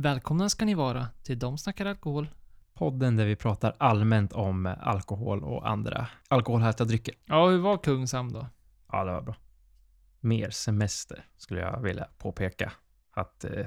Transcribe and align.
Välkomna 0.00 0.48
ska 0.48 0.64
ni 0.64 0.74
vara 0.74 1.08
till 1.22 1.38
De 1.38 1.58
snackar 1.58 1.86
alkohol. 1.86 2.28
Podden 2.74 3.16
där 3.16 3.26
vi 3.26 3.36
pratar 3.36 3.76
allmänt 3.78 4.32
om 4.32 4.74
alkohol 4.80 5.44
och 5.44 5.68
andra 5.68 6.08
alkoholhaltiga 6.28 6.84
drycker. 6.84 7.14
Ja, 7.24 7.48
hur 7.48 7.58
var 7.58 7.78
Kungshamn 7.78 8.32
då? 8.32 8.46
Ja, 8.92 9.04
det 9.04 9.12
var 9.12 9.22
bra. 9.22 9.36
Mer 10.20 10.50
semester 10.50 11.24
skulle 11.36 11.60
jag 11.60 11.80
vilja 11.80 12.08
påpeka 12.18 12.72
att 13.10 13.44
eh, 13.44 13.66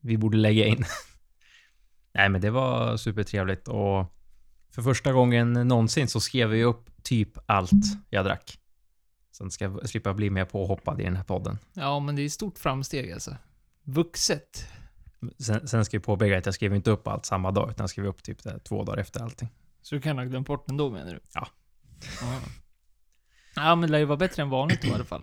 vi 0.00 0.18
borde 0.18 0.36
lägga 0.36 0.66
in. 0.66 0.84
Nej, 2.12 2.28
men 2.28 2.40
det 2.40 2.50
var 2.50 2.96
supertrevligt 2.96 3.68
och 3.68 4.06
för 4.70 4.82
första 4.82 5.12
gången 5.12 5.52
någonsin 5.52 6.08
så 6.08 6.20
skrev 6.20 6.48
vi 6.48 6.64
upp 6.64 7.02
typ 7.02 7.38
allt 7.46 7.70
jag 8.10 8.24
drack. 8.24 8.58
Sen 9.32 9.50
ska 9.50 9.64
jag 9.64 9.88
slippa 9.88 10.14
bli 10.14 10.30
mer 10.30 10.44
påhoppad 10.44 11.00
i 11.00 11.04
den 11.04 11.16
här 11.16 11.24
podden. 11.24 11.58
Ja, 11.72 12.00
men 12.00 12.16
det 12.16 12.22
är 12.22 12.26
ett 12.26 12.32
stort 12.32 12.58
framsteg 12.58 13.12
alltså. 13.12 13.36
Vuxet. 13.82 14.68
Sen, 15.38 15.68
sen 15.68 15.84
ska 15.84 15.96
jag 15.96 16.04
påpeka 16.04 16.38
att 16.38 16.46
jag 16.46 16.54
skrev 16.54 16.74
inte 16.74 16.90
upp 16.90 17.08
allt 17.08 17.24
samma 17.24 17.50
dag, 17.50 17.70
utan 17.70 17.82
jag 17.82 17.90
skrev 17.90 18.06
upp 18.06 18.22
typ 18.22 18.42
det 18.42 18.50
här 18.50 18.58
två 18.58 18.84
dagar 18.84 18.98
efter 18.98 19.20
allting. 19.20 19.48
Så 19.82 19.94
du 19.94 20.00
kan 20.00 20.18
ha 20.18 20.24
glömt 20.24 20.46
bort 20.46 20.66
den 20.66 20.76
då 20.76 20.90
menar 20.90 21.12
du? 21.12 21.20
Ja. 21.34 21.48
Ja, 22.20 22.40
ja 23.56 23.74
men 23.74 23.80
det 23.80 23.92
lär 23.92 23.98
ju 23.98 24.04
vara 24.04 24.16
bättre 24.16 24.42
än 24.42 24.50
vanligt 24.50 24.82
då, 24.82 24.88
i 24.88 24.92
alla 24.92 25.04
fall. 25.04 25.22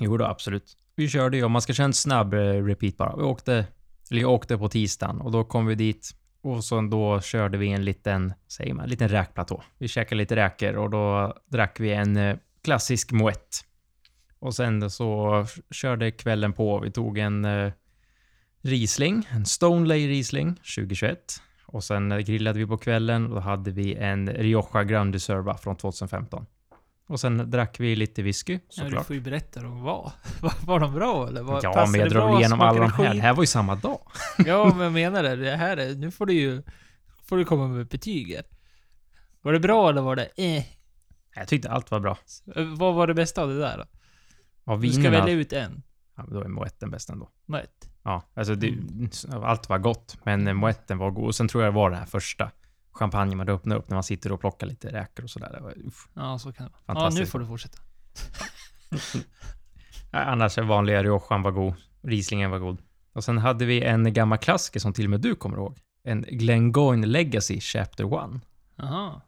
Jo 0.00 0.16
då, 0.16 0.24
absolut. 0.24 0.76
Vi 0.94 1.08
körde 1.08 1.36
ju, 1.36 1.44
om 1.44 1.52
man 1.52 1.62
ska 1.62 1.72
köra 1.72 1.84
en 1.84 1.92
snabb 1.92 2.34
eh, 2.34 2.38
repeat 2.38 2.96
bara. 2.96 3.16
Vi 3.16 3.22
åkte, 3.22 3.66
eller 4.10 4.20
jag 4.20 4.30
åkte 4.30 4.58
på 4.58 4.68
tisdagen 4.68 5.20
och 5.20 5.32
då 5.32 5.44
kom 5.44 5.66
vi 5.66 5.74
dit 5.74 6.14
och 6.40 6.64
så 6.64 6.80
då 6.80 7.20
körde 7.20 7.58
vi 7.58 7.68
en 7.68 7.84
liten, 7.84 8.34
säger 8.48 8.74
man, 8.74 8.84
en 8.84 8.90
liten 8.90 9.08
räkplatå. 9.08 9.62
Vi 9.78 9.88
käkade 9.88 10.18
lite 10.18 10.36
räkor 10.36 10.76
och 10.76 10.90
då 10.90 11.34
drack 11.46 11.80
vi 11.80 11.92
en 11.92 12.16
eh, 12.16 12.36
klassisk 12.64 13.12
moët. 13.12 13.64
Och 14.38 14.54
sen 14.54 14.90
så 14.90 15.46
körde 15.70 16.10
kvällen 16.10 16.52
på. 16.52 16.80
Vi 16.80 16.90
tog 16.90 17.18
en 17.18 17.44
eh, 17.44 17.72
Riesling, 18.64 19.28
en 19.30 19.46
Stoneley 19.46 20.08
Riesling 20.08 20.54
2021. 20.54 21.18
Och 21.66 21.84
sen 21.84 22.24
grillade 22.24 22.58
vi 22.58 22.66
på 22.66 22.76
kvällen 22.78 23.26
och 23.26 23.34
då 23.34 23.40
hade 23.40 23.70
vi 23.70 23.94
en 23.94 24.30
Rioja 24.30 24.84
Grand 24.84 25.14
Reserva 25.14 25.56
från 25.56 25.76
2015. 25.76 26.46
Och 27.06 27.20
sen 27.20 27.50
drack 27.50 27.80
vi 27.80 27.96
lite 27.96 28.22
whisky, 28.22 28.52
Ja, 28.52 28.58
du 28.68 28.74
såklart. 28.74 29.06
får 29.06 29.16
ju 29.16 29.22
berätta 29.22 29.62
de 29.62 29.82
var. 29.82 30.12
Var, 30.66 30.80
de 30.80 30.94
bra 30.94 31.28
eller? 31.28 31.42
Var, 31.42 31.60
Ja, 31.62 31.86
men 31.90 32.00
jag 32.00 32.10
väl 32.10 32.38
igenom 32.40 32.60
alla 32.60 32.80
de 32.80 32.92
här. 32.92 33.14
Det 33.14 33.20
här 33.20 33.34
var 33.34 33.42
ju 33.42 33.46
samma 33.46 33.74
dag. 33.74 34.00
Ja, 34.46 34.64
men 34.74 34.80
jag 34.84 34.92
menar 34.92 35.22
det. 35.22 35.36
Det 35.36 35.56
här 35.56 35.76
är, 35.76 35.94
nu 35.94 36.10
får 36.10 36.26
du 36.26 36.32
ju, 36.32 36.62
får 37.24 37.36
du 37.36 37.44
komma 37.44 37.68
med 37.68 37.86
betyg 37.86 38.34
här. 38.34 38.44
Var 39.42 39.52
det 39.52 39.60
bra 39.60 39.88
eller 39.90 40.02
var 40.02 40.16
det 40.16 40.28
eh? 40.36 40.64
Jag 41.36 41.48
tyckte 41.48 41.70
allt 41.70 41.90
var 41.90 42.00
bra. 42.00 42.18
Vad 42.78 42.94
var 42.94 43.06
det 43.06 43.14
bästa 43.14 43.42
av 43.42 43.48
det 43.48 43.58
där 43.58 43.76
då? 43.78 43.84
Av 44.72 44.80
Du 44.80 44.88
ska 44.88 44.96
vinerna, 45.02 45.18
välja 45.24 45.34
ut 45.34 45.52
en. 45.52 45.82
ja, 46.16 46.22
men 46.24 46.34
då 46.34 46.40
är 46.40 46.48
moetten 46.48 46.90
bäst 46.90 47.10
ändå. 47.10 47.30
Ett. 47.62 47.88
Ja, 48.04 48.22
alltså 48.34 48.54
det, 48.54 48.68
Mm. 48.68 49.08
allt 49.44 49.68
var 49.68 49.78
gott, 49.78 50.18
men 50.24 50.56
moetten 50.56 50.98
var 50.98 51.10
god. 51.10 51.24
Och 51.24 51.34
sen 51.34 51.48
tror 51.48 51.64
jag 51.64 51.72
det 51.72 51.76
var 51.76 51.90
det 51.90 51.96
här 51.96 52.06
första 52.06 52.50
champagne 52.92 53.36
man 53.36 53.48
öppnar 53.48 53.76
upp 53.76 53.88
när 53.90 53.96
man 53.96 54.02
sitter 54.04 54.32
och 54.32 54.40
plockar 54.40 54.66
lite 54.66 54.92
räkor 54.92 55.24
och 55.24 55.30
sådär. 55.30 55.74
Ja, 56.14 56.38
så 56.38 56.52
kan 56.52 56.66
det 56.66 56.72
vara. 56.94 57.00
Ja, 57.04 57.10
nu 57.10 57.26
får 57.26 57.38
du 57.38 57.46
fortsätta. 57.46 57.78
Annars 60.10 60.58
är 60.58 60.62
vanliga 60.62 61.02
Riojan 61.02 61.42
var 61.42 61.50
god. 61.50 61.74
Rieslingen 62.02 62.50
var 62.50 62.58
god. 62.58 62.78
Och 63.12 63.24
sen 63.24 63.38
hade 63.38 63.64
vi 63.64 63.82
en 63.82 64.12
gammal 64.12 64.38
klassiker 64.38 64.80
som 64.80 64.92
till 64.92 65.04
och 65.04 65.10
med 65.10 65.20
du 65.20 65.34
kommer 65.34 65.56
ihåg. 65.56 65.78
En 66.04 66.22
Glengoyne 66.22 67.06
Legacy 67.06 67.60
Chapter 67.60 68.04
1. 68.34 68.40
Jaha. 68.76 69.20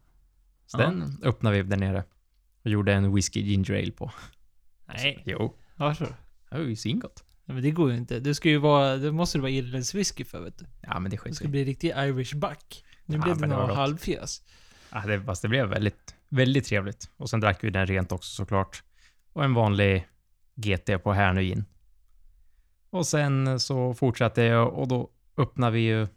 Så 0.65 0.77
Ja. 0.81 0.85
den 0.85 1.17
öppnade 1.23 1.55
vi 1.61 1.69
där 1.69 1.77
nere. 1.77 2.03
Och 2.63 2.69
gjorde 2.71 2.93
en 2.93 3.15
whisky 3.15 3.41
ginger 3.41 3.73
ale 3.73 3.91
på. 3.91 4.11
Nej, 4.85 5.23
Jo, 5.25 5.55
varför? 5.75 6.05
det 6.49 6.57
var 6.57 6.63
ju 6.63 6.75
svingott. 6.75 7.23
Men 7.47 7.61
det 7.61 7.71
går 7.71 7.91
ju 7.91 7.97
inte. 7.97 8.19
Det 8.19 8.35
ska 8.35 8.49
ju 8.49 8.57
vara, 8.57 8.97
det 8.97 9.11
måste 9.11 9.37
du 9.37 9.41
vara 9.41 9.51
irländsk 9.51 9.95
whisky 9.95 10.23
för 10.23 10.41
vet 10.41 10.57
du. 10.59 10.65
Ja, 10.81 10.99
men 10.99 11.11
det 11.11 11.17
skiter 11.17 11.35
ska 11.35 11.43
vi 11.43 11.47
i. 11.47 11.51
bli 11.51 11.63
riktig 11.65 11.87
Irish 11.89 12.35
buck. 12.35 12.83
Nu 13.05 13.15
Ja, 13.17 13.23
blev 13.23 13.35
det 13.35 13.41
men 13.41 13.49
det 13.49 13.55
var 13.55 13.67
några 13.67 13.87
gott. 13.87 14.41
Ja, 14.91 15.03
det, 15.07 15.21
fast 15.21 15.41
det 15.41 15.47
blev 15.47 15.67
väldigt, 15.67 16.15
väldigt 16.29 16.65
trevligt. 16.65 17.09
Och 17.17 17.29
sen 17.29 17.39
drack 17.39 17.63
vi 17.63 17.69
den 17.69 17.87
rent 17.87 18.11
också 18.11 18.35
såklart. 18.35 18.83
Och 19.33 19.43
en 19.43 19.53
vanlig 19.53 20.07
GT 20.55 21.03
på 21.03 21.13
Härnöin. 21.13 21.65
Och 22.89 23.07
sen 23.07 23.59
så 23.59 23.93
fortsatte 23.93 24.41
jag 24.43 24.73
och 24.73 24.87
då 24.87 25.09
öppnade 25.37 25.71
vi 25.71 25.79
ju... 25.79 26.07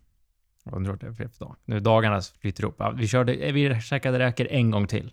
Jag 0.64 0.74
undrar 0.74 0.92
vad 0.92 1.00
det 1.00 1.06
är 1.06 1.28
för 1.28 1.44
dag. 1.44 1.56
Nu 1.64 1.80
dagarna 1.80 2.20
flyter 2.40 2.62
ihop. 2.62 2.76
Ja, 2.78 2.90
vi, 2.90 3.08
körde, 3.08 3.52
vi 3.52 3.80
käkade 3.80 4.18
räkor 4.18 4.46
en 4.50 4.70
gång 4.70 4.86
till. 4.86 5.12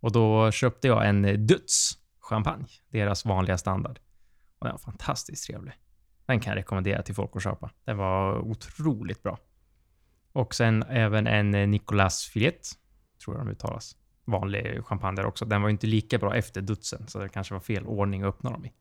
Och 0.00 0.12
då 0.12 0.50
köpte 0.50 0.88
jag 0.88 1.08
en 1.08 1.46
Dutz 1.46 1.98
champagne. 2.20 2.66
Deras 2.88 3.24
vanliga 3.24 3.58
standard. 3.58 3.98
Och 4.58 4.66
den 4.66 4.72
var 4.72 4.78
fantastiskt 4.78 5.46
trevlig. 5.46 5.74
Den 6.26 6.40
kan 6.40 6.50
jag 6.50 6.58
rekommendera 6.58 7.02
till 7.02 7.14
folk 7.14 7.30
att 7.34 7.42
köpa. 7.42 7.70
Den 7.84 7.96
var 7.96 8.38
otroligt 8.38 9.22
bra. 9.22 9.38
Och 10.32 10.54
sen 10.54 10.82
även 10.82 11.26
en 11.26 11.54
eh, 11.54 11.68
Nicolas 11.68 12.24
Filet. 12.24 12.68
tror 13.24 13.36
jag 13.36 13.46
de 13.46 13.52
uttalas. 13.52 13.96
Vanlig 14.24 14.84
champagne 14.84 15.16
där 15.16 15.26
också. 15.26 15.44
Den 15.44 15.62
var 15.62 15.68
inte 15.68 15.86
lika 15.86 16.18
bra 16.18 16.36
efter 16.36 16.62
dutsen, 16.62 17.08
så 17.08 17.18
det 17.18 17.28
kanske 17.28 17.54
var 17.54 17.60
fel 17.60 17.86
ordning 17.86 18.22
att 18.22 18.28
öppna 18.28 18.50
dem 18.50 18.64
i. 18.64 18.72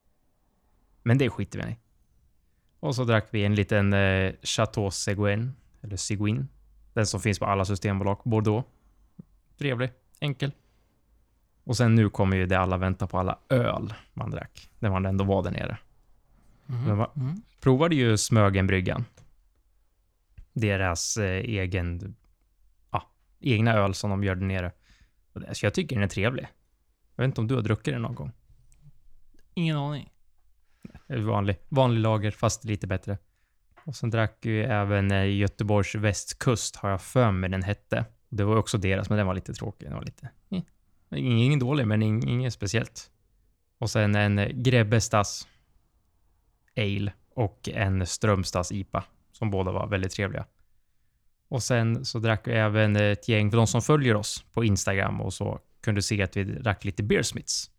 Men 1.04 1.18
det 1.18 1.30
skiter 1.30 1.60
vi 1.60 1.72
i. 1.72 1.78
Och 2.80 2.96
så 2.96 3.04
drack 3.04 3.28
vi 3.32 3.46
en 3.46 3.56
liten 3.56 3.94
eh, 3.94 4.34
Chateau 4.42 4.92
Seguin, 4.92 5.54
eller 5.82 5.98
Seguin. 5.98 6.48
Den 6.94 7.06
som 7.06 7.20
finns 7.20 7.40
på 7.40 7.46
alla 7.46 7.66
systembolag. 7.66 8.22
Bordeaux. 8.24 8.68
Trevlig, 9.58 9.90
enkel. 10.20 10.52
Och 11.64 11.78
sen 11.78 11.96
nu 11.96 12.10
kommer 12.10 12.38
ju 12.38 12.46
det 12.46 12.60
alla 12.60 12.78
väntar 12.78 13.08
på, 13.08 13.20
alla 13.20 13.40
öl 13.50 13.94
man 14.14 14.32
drack. 14.32 14.70
När 14.80 14.90
man 14.90 15.06
ändå 15.06 15.24
var 15.24 15.44
där 15.44 15.52
nere. 15.52 15.78
Mhm. 16.66 16.84
Men 16.84 16.98
va- 16.98 17.12
Mm. 17.16 17.42
Provade 17.62 17.96
ju 17.96 18.18
Smögenbryggan. 18.18 19.06
Deras 20.54 21.18
eh, 21.18 21.26
egen, 21.44 22.16
ja, 22.92 23.04
egna 23.40 23.74
öl 23.74 23.94
som 23.94 24.10
de 24.10 24.24
gör 24.24 24.36
där 24.36 24.46
nere. 24.46 24.72
Så 25.52 25.66
jag 25.66 25.74
tycker 25.74 25.96
den 25.96 26.04
är 26.04 26.08
trevlig. 26.08 26.48
Jag 27.16 27.24
vet 27.24 27.28
inte 27.28 27.42
om 27.42 27.48
du 27.48 27.56
har 27.56 27.62
druckit 27.62 27.94
den 27.94 28.02
någon 28.02 28.16
gång? 28.16 28.32
Ingen 29.54 29.78
aning. 29.78 30.10
Är 31.08 31.18
Vanlig, 31.18 31.58
vanlig 31.70 32.02
lager, 32.02 32.32
fast 32.32 32.64
lite 32.64 32.88
bättre. 32.88 33.18
Och 33.86 33.96
sen 33.96 34.10
drack 34.10 34.46
ju 34.46 34.64
även 34.64 35.12
eh, 35.12 35.36
Göteborgs 35.36 35.96
västkust, 35.96 36.76
har 36.76 36.90
jag 36.90 37.02
för 37.02 37.32
mig 37.32 37.50
den 37.50 37.64
hette. 37.64 38.06
Det 38.30 38.44
var 38.44 38.56
också 38.56 38.78
deras, 38.78 39.10
men 39.10 39.18
den 39.18 39.28
var 39.28 39.34
lite 39.34 39.54
tråkig. 39.54 39.88
Den 39.88 39.96
var 39.98 40.04
lite... 40.04 40.30
Eh. 40.50 40.62
Ingen, 41.16 41.60
dålig, 41.60 41.88
men 41.88 42.04
ing, 42.04 42.28
inget 42.30 42.54
speciellt. 42.54 43.10
Och 43.78 43.90
sen 43.90 44.16
en 44.16 44.64
Grebbestas 44.64 45.48
Ale 46.78 47.14
och 47.36 47.70
en 47.74 48.08
Strömstads 48.08 48.72
IPA, 48.72 49.04
som 49.32 49.52
båda 49.52 49.72
var 49.72 49.88
väldigt 49.88 50.12
trevliga. 50.12 50.46
Och 51.50 51.64
sen 51.64 52.06
så 52.06 52.20
drack 52.20 52.48
vi 52.48 52.52
även 52.54 52.96
ett 52.96 53.28
gäng, 53.30 53.52
för 53.52 53.58
de 53.58 53.68
som 53.68 53.82
följer 53.82 54.16
oss 54.16 54.46
på 54.54 54.64
Instagram 54.64 55.22
och 55.22 55.34
så, 55.34 55.60
kunde 55.82 56.02
se 56.02 56.24
att 56.24 56.38
vi 56.38 56.44
drack 56.44 56.86
lite 56.86 57.04
Beersmiths. 57.04 57.70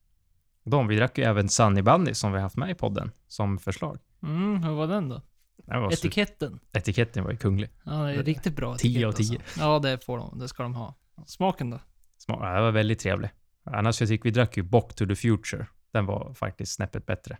De, 0.64 0.86
vi 0.88 0.96
drack 0.96 1.18
ju 1.18 1.24
även 1.24 1.48
Sunny 1.48 1.82
Bunny 1.82 2.14
som 2.14 2.32
vi 2.32 2.40
haft 2.40 2.56
med 2.56 2.70
i 2.70 2.74
podden 2.74 3.10
som 3.28 3.58
förslag. 3.58 3.98
Mm, 4.22 4.62
hur 4.62 4.72
var 4.72 4.86
den 4.86 5.08
då? 5.08 5.22
Den 5.56 5.80
var 5.80 5.90
super- 5.90 5.94
Etiketten. 6.08 6.60
Etiketten 6.72 7.24
var 7.24 7.30
ju 7.30 7.36
kunglig. 7.36 7.70
Ja, 7.84 7.92
det 7.92 8.12
är 8.12 8.22
riktigt 8.22 8.56
bra 8.56 8.76
10 8.76 9.06
av 9.06 9.12
etikett, 9.12 9.28
10. 9.28 9.38
Alltså. 9.38 9.60
Ja, 9.60 9.78
det 9.78 10.04
får 10.04 10.18
de. 10.18 10.38
Det 10.38 10.48
ska 10.48 10.62
de 10.62 10.74
ha. 10.74 10.94
Smaken 11.26 11.70
då? 11.70 11.78
Smak, 12.18 12.38
ja, 12.42 12.54
det 12.54 12.60
var 12.60 12.72
väldigt 12.72 12.98
trevlig. 12.98 13.30
Annars 13.64 14.00
jag 14.00 14.08
tycker 14.08 14.24
vi 14.24 14.30
drack 14.30 14.56
ju 14.56 14.62
Bock 14.62 14.94
to 14.94 15.06
the 15.06 15.16
Future. 15.16 15.66
Den 15.92 16.06
var 16.06 16.34
faktiskt 16.34 16.74
snäppet 16.74 17.06
bättre. 17.06 17.38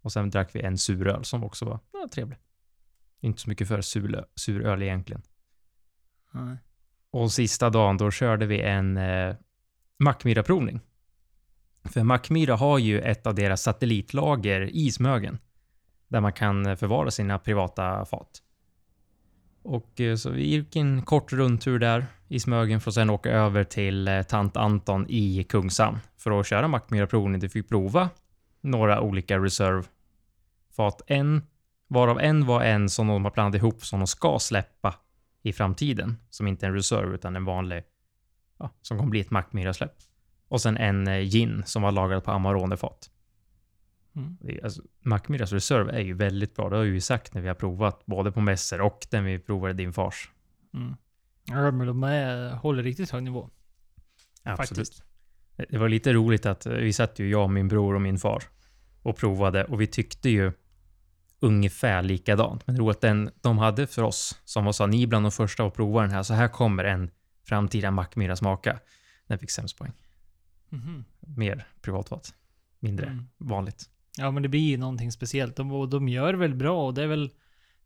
Och 0.00 0.12
sen 0.12 0.30
drack 0.30 0.54
vi 0.54 0.60
en 0.60 0.78
suröl 0.78 1.24
som 1.24 1.44
också 1.44 1.64
var 1.64 1.80
ja, 1.92 2.08
trevlig. 2.12 2.38
Inte 3.20 3.40
så 3.40 3.48
mycket 3.48 3.68
för 3.68 3.80
suröl, 3.80 4.24
suröl 4.34 4.82
egentligen. 4.82 5.22
Nej. 6.30 6.56
Och 7.10 7.32
sista 7.32 7.70
dagen 7.70 7.96
då 7.96 8.10
körde 8.10 8.46
vi 8.46 8.60
en 8.60 8.96
eh, 8.96 9.36
Mackmyra-provning. 9.98 10.80
För 11.84 12.02
Mackmyra 12.02 12.56
har 12.56 12.78
ju 12.78 13.00
ett 13.00 13.26
av 13.26 13.34
deras 13.34 13.62
satellitlager 13.62 14.60
i 14.60 14.90
Smögen. 14.90 15.38
Där 16.08 16.20
man 16.20 16.32
kan 16.32 16.66
eh, 16.66 16.76
förvara 16.76 17.10
sina 17.10 17.38
privata 17.38 18.04
fat. 18.04 18.42
Och 19.62 20.00
eh, 20.00 20.16
så 20.16 20.30
vi 20.30 20.46
gick 20.46 20.76
en 20.76 21.02
kort 21.02 21.32
rundtur 21.32 21.78
där 21.78 22.06
i 22.28 22.40
Smögen 22.40 22.80
för 22.80 22.90
att 22.90 22.94
sen 22.94 23.10
åka 23.10 23.30
över 23.30 23.64
till 23.64 24.08
eh, 24.08 24.22
tant 24.22 24.56
Anton 24.56 25.06
i 25.08 25.44
Kungshamn 25.44 25.98
för 26.16 26.40
att 26.40 26.46
köra 26.46 26.68
Mackmyra-provning. 26.68 27.40
Vi 27.40 27.48
fick 27.48 27.68
prova 27.68 28.10
några 28.60 29.00
olika 29.00 29.38
reserve-fat. 29.38 31.02
En, 31.06 31.42
varav 31.88 32.20
en 32.20 32.46
var 32.46 32.62
en 32.62 32.88
som 32.88 33.06
de 33.06 33.24
har 33.24 33.32
blandat 33.32 33.58
ihop 33.58 33.84
som 33.84 34.00
de 34.00 34.06
ska 34.06 34.38
släppa 34.38 34.94
i 35.42 35.52
framtiden. 35.52 36.16
Som 36.30 36.46
inte 36.46 36.66
är 36.66 36.68
en 36.68 36.76
reserve 36.76 37.14
utan 37.14 37.36
en 37.36 37.44
vanlig, 37.44 37.82
ja, 38.58 38.70
som 38.82 38.98
kommer 38.98 39.10
bli 39.10 39.20
ett 39.20 39.30
Mackmyra-släpp. 39.30 39.94
Och 40.48 40.60
sen 40.60 40.76
en 40.76 41.08
eh, 41.08 41.20
gin 41.20 41.62
som 41.66 41.82
var 41.82 41.92
lagrad 41.92 42.24
på 42.24 42.30
Amarone-fat. 42.30 43.10
Mm. 44.16 44.36
Alltså, 44.64 44.82
Mackmyras 45.00 45.52
reserve 45.52 45.92
är 45.92 46.00
ju 46.00 46.14
väldigt 46.14 46.56
bra. 46.56 46.68
Det 46.68 46.76
har 46.76 46.84
vi 46.84 46.90
ju 46.90 47.00
sagt 47.00 47.34
när 47.34 47.42
vi 47.42 47.48
har 47.48 47.54
provat 47.54 48.06
både 48.06 48.32
på 48.32 48.40
mässor 48.40 48.80
och 48.80 49.06
när 49.12 49.22
vi 49.22 49.38
provade 49.38 49.72
din 49.72 49.92
fars. 49.92 50.30
Mm. 50.74 50.96
Ja, 51.44 51.70
men 51.70 51.86
de 51.86 52.02
är, 52.02 52.50
håller 52.54 52.82
riktigt 52.82 53.10
hög 53.10 53.22
nivå. 53.22 53.50
Faktiskt. 54.44 55.02
Det 55.68 55.78
var 55.78 55.88
lite 55.88 56.12
roligt 56.12 56.46
att 56.46 56.66
eh, 56.66 56.72
vi 56.72 56.92
satt 56.92 57.18
ju 57.18 57.30
jag, 57.30 57.50
min 57.50 57.68
bror 57.68 57.94
och 57.94 58.00
min 58.00 58.18
far 58.18 58.42
och 59.02 59.16
provade 59.16 59.64
och 59.64 59.80
vi 59.80 59.86
tyckte 59.86 60.30
ju 60.30 60.52
ungefär 61.40 62.02
likadant. 62.02 62.66
Men 62.66 62.76
roligt 62.76 63.00
den 63.00 63.30
de 63.40 63.58
hade 63.58 63.86
för 63.86 64.02
oss, 64.02 64.40
som 64.44 64.64
var 64.64 64.72
så 64.72 64.86
ni 64.86 65.02
är 65.02 65.06
bland 65.06 65.24
de 65.24 65.32
första 65.32 65.64
att 65.66 65.74
prova 65.74 66.00
den 66.00 66.10
här, 66.10 66.22
så 66.22 66.34
här 66.34 66.48
kommer 66.48 66.84
en 66.84 67.10
framtida 67.44 67.90
Mackmyra 67.90 68.36
smaka. 68.36 68.78
Den 69.26 69.38
fick 69.38 69.50
sämst 69.50 69.78
poäng. 69.78 69.92
Mhm. 70.68 71.04
Mer 71.20 71.66
privatvat. 71.82 72.34
Mindre 72.80 73.06
Mm. 73.06 73.28
vanligt. 73.36 73.90
Ja, 74.16 74.30
men 74.30 74.42
det 74.42 74.48
blir 74.48 74.60
ju 74.70 74.76
någonting 74.76 75.12
speciellt. 75.12 75.56
De, 75.56 75.72
och 75.72 75.88
de 75.88 76.08
gör 76.08 76.34
väl 76.34 76.54
bra 76.54 76.86
och 76.86 76.94
det 76.94 77.02
är 77.02 77.06
väl... 77.06 77.30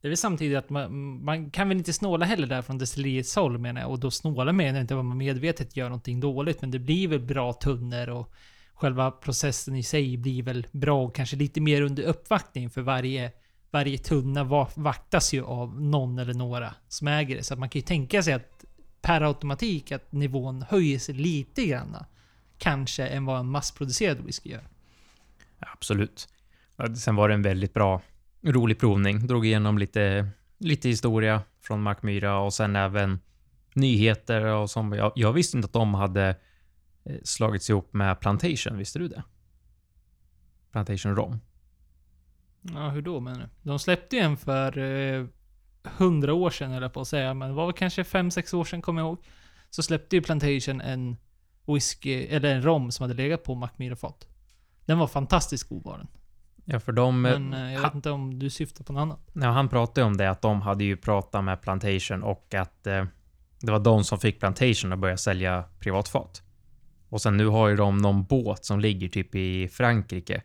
Det 0.01 0.09
är 0.09 0.11
väl 0.11 0.17
samtidigt 0.17 0.59
att 0.59 0.71
man, 0.71 1.25
man 1.25 1.51
kan 1.51 1.69
väl 1.69 1.79
inte 1.79 1.93
snåla 1.93 2.27
heller 2.27 2.47
där 2.47 2.63
från 2.63 2.79
destilleriets 2.79 3.37
håll 3.37 3.59
menar 3.59 3.81
jag. 3.81 3.91
Och 3.91 3.99
då 3.99 4.11
snåla 4.11 4.53
menar 4.53 4.79
jag 4.79 4.85
inte 4.85 4.99
att 4.99 5.05
man 5.05 5.19
medvetet 5.19 5.77
gör 5.77 5.89
någonting 5.89 6.21
dåligt. 6.21 6.61
Men 6.61 6.71
det 6.71 6.79
blir 6.79 7.09
väl 7.09 7.21
bra 7.21 7.53
tunnor 7.53 8.09
och 8.09 8.33
själva 8.75 9.11
processen 9.11 9.77
i 9.77 9.83
sig 9.83 10.17
blir 10.17 10.43
väl 10.43 10.67
bra 10.73 11.05
och 11.05 11.15
kanske 11.15 11.37
lite 11.37 11.61
mer 11.61 11.83
under 11.83 12.03
uppvaktning 12.03 12.71
för 12.71 12.83
varje, 12.83 13.33
varje 13.71 13.99
tunna 13.99 14.45
vaktas 14.75 15.35
ju 15.35 15.45
av 15.45 15.81
någon 15.81 16.19
eller 16.19 16.35
några 16.35 16.75
som 16.89 17.09
äger 17.09 17.37
det. 17.37 17.43
Så 17.43 17.55
att 17.55 17.61
man 17.61 17.69
kan 17.69 17.81
ju 17.81 17.87
tänka 17.87 18.23
sig 18.23 18.35
att 18.35 18.65
per 19.01 19.21
automatik 19.21 19.93
att 19.93 20.13
nivån 20.13 20.65
höjer 20.69 20.99
sig 20.99 21.15
lite 21.15 21.67
granna. 21.67 22.07
Kanske 22.59 23.07
än 23.07 23.25
vad 23.25 23.41
en 23.41 23.51
massproducerad 23.51 24.21
whisky 24.21 24.51
gör. 24.51 24.69
Absolut. 25.59 26.29
Sen 26.99 27.17
var 27.17 27.29
det 27.29 27.35
en 27.35 27.43
väldigt 27.43 27.75
bra, 27.75 28.03
rolig 28.43 28.79
provning. 28.79 29.27
Drog 29.27 29.47
igenom 29.47 29.79
lite, 29.79 30.29
lite 30.59 30.89
historia 30.89 31.43
från 31.61 31.83
Mackmyra 31.83 32.39
och 32.39 32.55
sen 32.55 32.77
även 32.77 33.21
nyheter 33.75 34.45
och 34.45 34.71
som 34.71 34.93
jag, 34.93 35.13
jag 35.15 35.33
visste 35.33 35.57
inte 35.57 35.67
att 35.67 35.73
de 35.73 35.95
hade 35.95 36.37
eh, 37.05 37.17
slagits 37.25 37.71
ihop 37.71 37.93
med 37.93 38.21
Plantation. 38.21 38.79
Visste 38.79 38.99
du 38.99 39.09
det? 39.09 39.23
Plantation 40.73 41.17
Rom. 41.17 41.41
Ja, 42.63 42.89
hur 42.89 43.03
då 43.03 43.21
menar 43.21 43.41
du? 43.41 43.71
De 43.71 43.79
släppte 43.79 44.17
ju 44.17 44.23
en 44.23 44.37
för 44.37 44.79
eh, 44.79 45.27
100 45.97 46.35
år 46.35 46.51
sedan 46.51 46.73
eller 46.73 46.89
på 46.89 47.01
att 47.01 47.09
säga, 47.09 47.35
men 47.35 47.49
det 47.49 47.55
var 47.55 47.67
väl 47.67 47.75
kanske 47.75 48.03
5-6 48.03 48.55
år 48.55 48.65
sedan 48.65 48.83
kommer 48.83 49.01
jag 49.01 49.09
ihåg. 49.09 49.19
Så 49.71 49.83
släppte 49.83 50.17
ju 50.17 50.23
Plantation 50.23 50.81
en 50.81 51.17
whisky, 51.67 52.27
eller 52.27 52.55
en 52.55 52.63
rom 52.63 52.91
som 52.91 53.05
hade 53.05 53.15
legat 53.15 53.45
på 53.45 53.55
Mackmyra-fat. 53.55 54.29
Den 54.85 54.99
var 54.99 55.07
fantastiskt 55.07 55.69
god 55.69 55.85
var 55.85 55.99
den. 55.99 56.09
Ja, 56.71 56.81
för 56.81 56.93
de... 56.93 57.23
Men 57.23 57.55
eh, 57.55 57.73
jag 57.73 57.81
ha- 57.81 57.89
vet 57.89 57.95
inte 57.95 58.11
om 58.11 58.39
du 58.39 58.51
syftar 58.51 58.85
på 58.85 58.93
något 58.93 59.01
annat. 59.01 59.21
Ja, 59.33 59.47
han 59.51 59.69
pratade 59.69 60.07
om 60.07 60.17
det, 60.17 60.31
att 60.31 60.43
de 60.43 60.61
hade 60.63 60.85
ju 60.85 60.97
pratat 60.97 61.45
med 61.45 61.63
Plantation 61.63 62.23
och 62.23 62.55
att 62.55 62.87
eh, 62.87 63.05
det 63.61 63.73
var 63.73 63.79
de 63.79 64.05
som 64.05 64.19
fick 64.19 64.41
Plantation 64.41 64.93
att 64.93 64.99
börja 64.99 65.17
sälja 65.17 65.65
privatfat. 65.81 66.43
Och 67.09 67.23
sen 67.23 67.37
nu 67.37 67.47
har 67.47 67.69
ju 67.69 67.77
de 67.77 67.97
någon 67.97 68.25
båt 68.25 68.65
som 68.65 68.81
ligger 68.81 69.09
typ 69.09 69.35
i 69.35 69.69
Frankrike. 69.69 70.43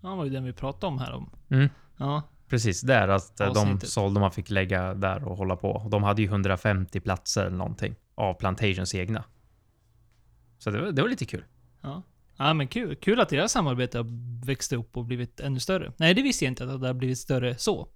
Ja, 0.00 0.08
det 0.08 0.16
var 0.16 0.24
ju 0.24 0.30
den 0.30 0.44
vi 0.44 0.52
pratade 0.52 0.86
om 0.86 0.98
här 0.98 1.12
om. 1.12 1.30
Mm. 1.50 1.68
Ja, 1.96 2.22
Precis 2.48 2.80
där, 2.80 3.08
att 3.08 3.40
eh, 3.40 3.52
de 3.52 3.80
sålde 3.80 4.20
man 4.20 4.30
fick 4.32 4.50
lägga 4.50 4.94
där 4.94 5.24
och 5.24 5.36
hålla 5.36 5.56
på. 5.56 5.88
De 5.90 6.02
hade 6.02 6.22
ju 6.22 6.28
150 6.28 7.00
platser 7.00 7.46
eller 7.46 7.56
någonting 7.56 7.94
av 8.14 8.34
Plantations 8.34 8.94
egna. 8.94 9.24
Så 10.58 10.70
det 10.70 10.80
var, 10.80 10.92
det 10.92 11.02
var 11.02 11.08
lite 11.08 11.24
kul. 11.24 11.44
ja. 11.82 12.02
Ja 12.36 12.54
men 12.54 12.68
kul. 12.68 12.96
Kul 12.96 13.20
att 13.20 13.28
deras 13.28 13.52
samarbete 13.52 13.98
har 13.98 14.06
växt 14.46 14.72
upp 14.72 14.96
och 14.96 15.04
blivit 15.04 15.40
ännu 15.40 15.60
större. 15.60 15.92
Nej, 15.96 16.14
det 16.14 16.22
visste 16.22 16.44
jag 16.44 16.50
inte 16.50 16.64
att 16.64 16.80
det 16.80 16.86
har 16.86 16.94
blivit 16.94 17.18
större 17.18 17.58
så. 17.58 17.88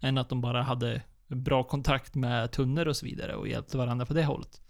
Än 0.00 0.18
att 0.18 0.28
de 0.28 0.40
bara 0.40 0.62
hade 0.62 1.02
bra 1.26 1.64
kontakt 1.64 2.14
med 2.14 2.52
tunnor 2.52 2.88
och 2.88 2.96
så 2.96 3.06
vidare 3.06 3.34
och 3.34 3.48
hjälpte 3.48 3.78
varandra 3.78 4.06
på 4.06 4.14
det 4.14 4.24
hållet. 4.24 4.60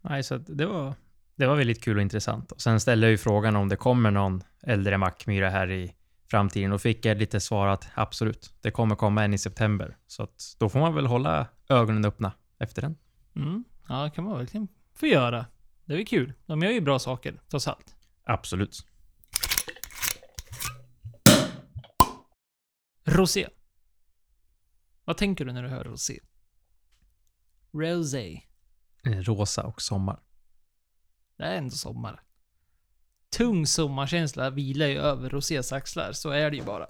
Nej, 0.00 0.22
så 0.22 0.36
det 0.38 0.66
var, 0.66 0.94
det 1.36 1.46
var 1.46 1.56
väldigt 1.56 1.84
kul 1.84 1.96
och 1.96 2.02
intressant. 2.02 2.52
Och 2.52 2.60
sen 2.60 2.80
ställde 2.80 3.06
jag 3.06 3.10
ju 3.10 3.18
frågan 3.18 3.56
om 3.56 3.68
det 3.68 3.76
kommer 3.76 4.10
någon 4.10 4.42
äldre 4.62 4.98
Mackmyra 4.98 5.50
här 5.50 5.70
i 5.70 5.94
framtiden 6.30 6.72
och 6.72 6.82
fick 6.82 7.04
jag 7.04 7.18
lite 7.18 7.40
svar 7.40 7.68
att 7.68 7.88
absolut, 7.94 8.54
det 8.60 8.70
kommer 8.70 8.96
komma 8.96 9.24
en 9.24 9.34
i 9.34 9.38
september. 9.38 9.96
Så 10.06 10.22
att 10.22 10.56
då 10.58 10.68
får 10.68 10.80
man 10.80 10.94
väl 10.94 11.06
hålla 11.06 11.46
ögonen 11.68 12.04
öppna 12.04 12.32
efter 12.58 12.82
den. 12.82 12.96
Mm. 13.36 13.64
Ja, 13.88 14.04
det 14.04 14.10
kan 14.10 14.24
man 14.24 14.38
verkligen 14.38 14.68
få 14.94 15.06
göra. 15.06 15.46
Det 15.84 15.94
är 15.94 15.98
ju 15.98 16.04
kul. 16.04 16.32
De 16.46 16.62
gör 16.62 16.70
ju 16.70 16.80
bra 16.80 16.98
saker, 16.98 17.40
trots 17.50 17.68
allt. 17.68 17.96
Absolut. 18.30 18.86
Rosé. 23.04 23.48
Vad 25.04 25.16
tänker 25.16 25.44
du 25.44 25.52
när 25.52 25.62
du 25.62 25.68
hör 25.68 25.84
rosé? 25.84 26.20
Rosé. 27.72 28.42
Eh, 29.04 29.18
Rosa 29.18 29.62
och 29.62 29.82
sommar. 29.82 30.20
Det 31.36 31.44
är 31.44 31.56
ändå 31.56 31.70
sommar. 31.70 32.22
Tung 33.30 33.66
sommarkänsla 33.66 34.50
vilar 34.50 34.86
ju 34.86 34.98
över 34.98 35.30
rosés 35.30 35.72
axlar, 35.72 36.12
så 36.12 36.30
är 36.30 36.50
det 36.50 36.56
ju 36.56 36.64
bara. 36.64 36.86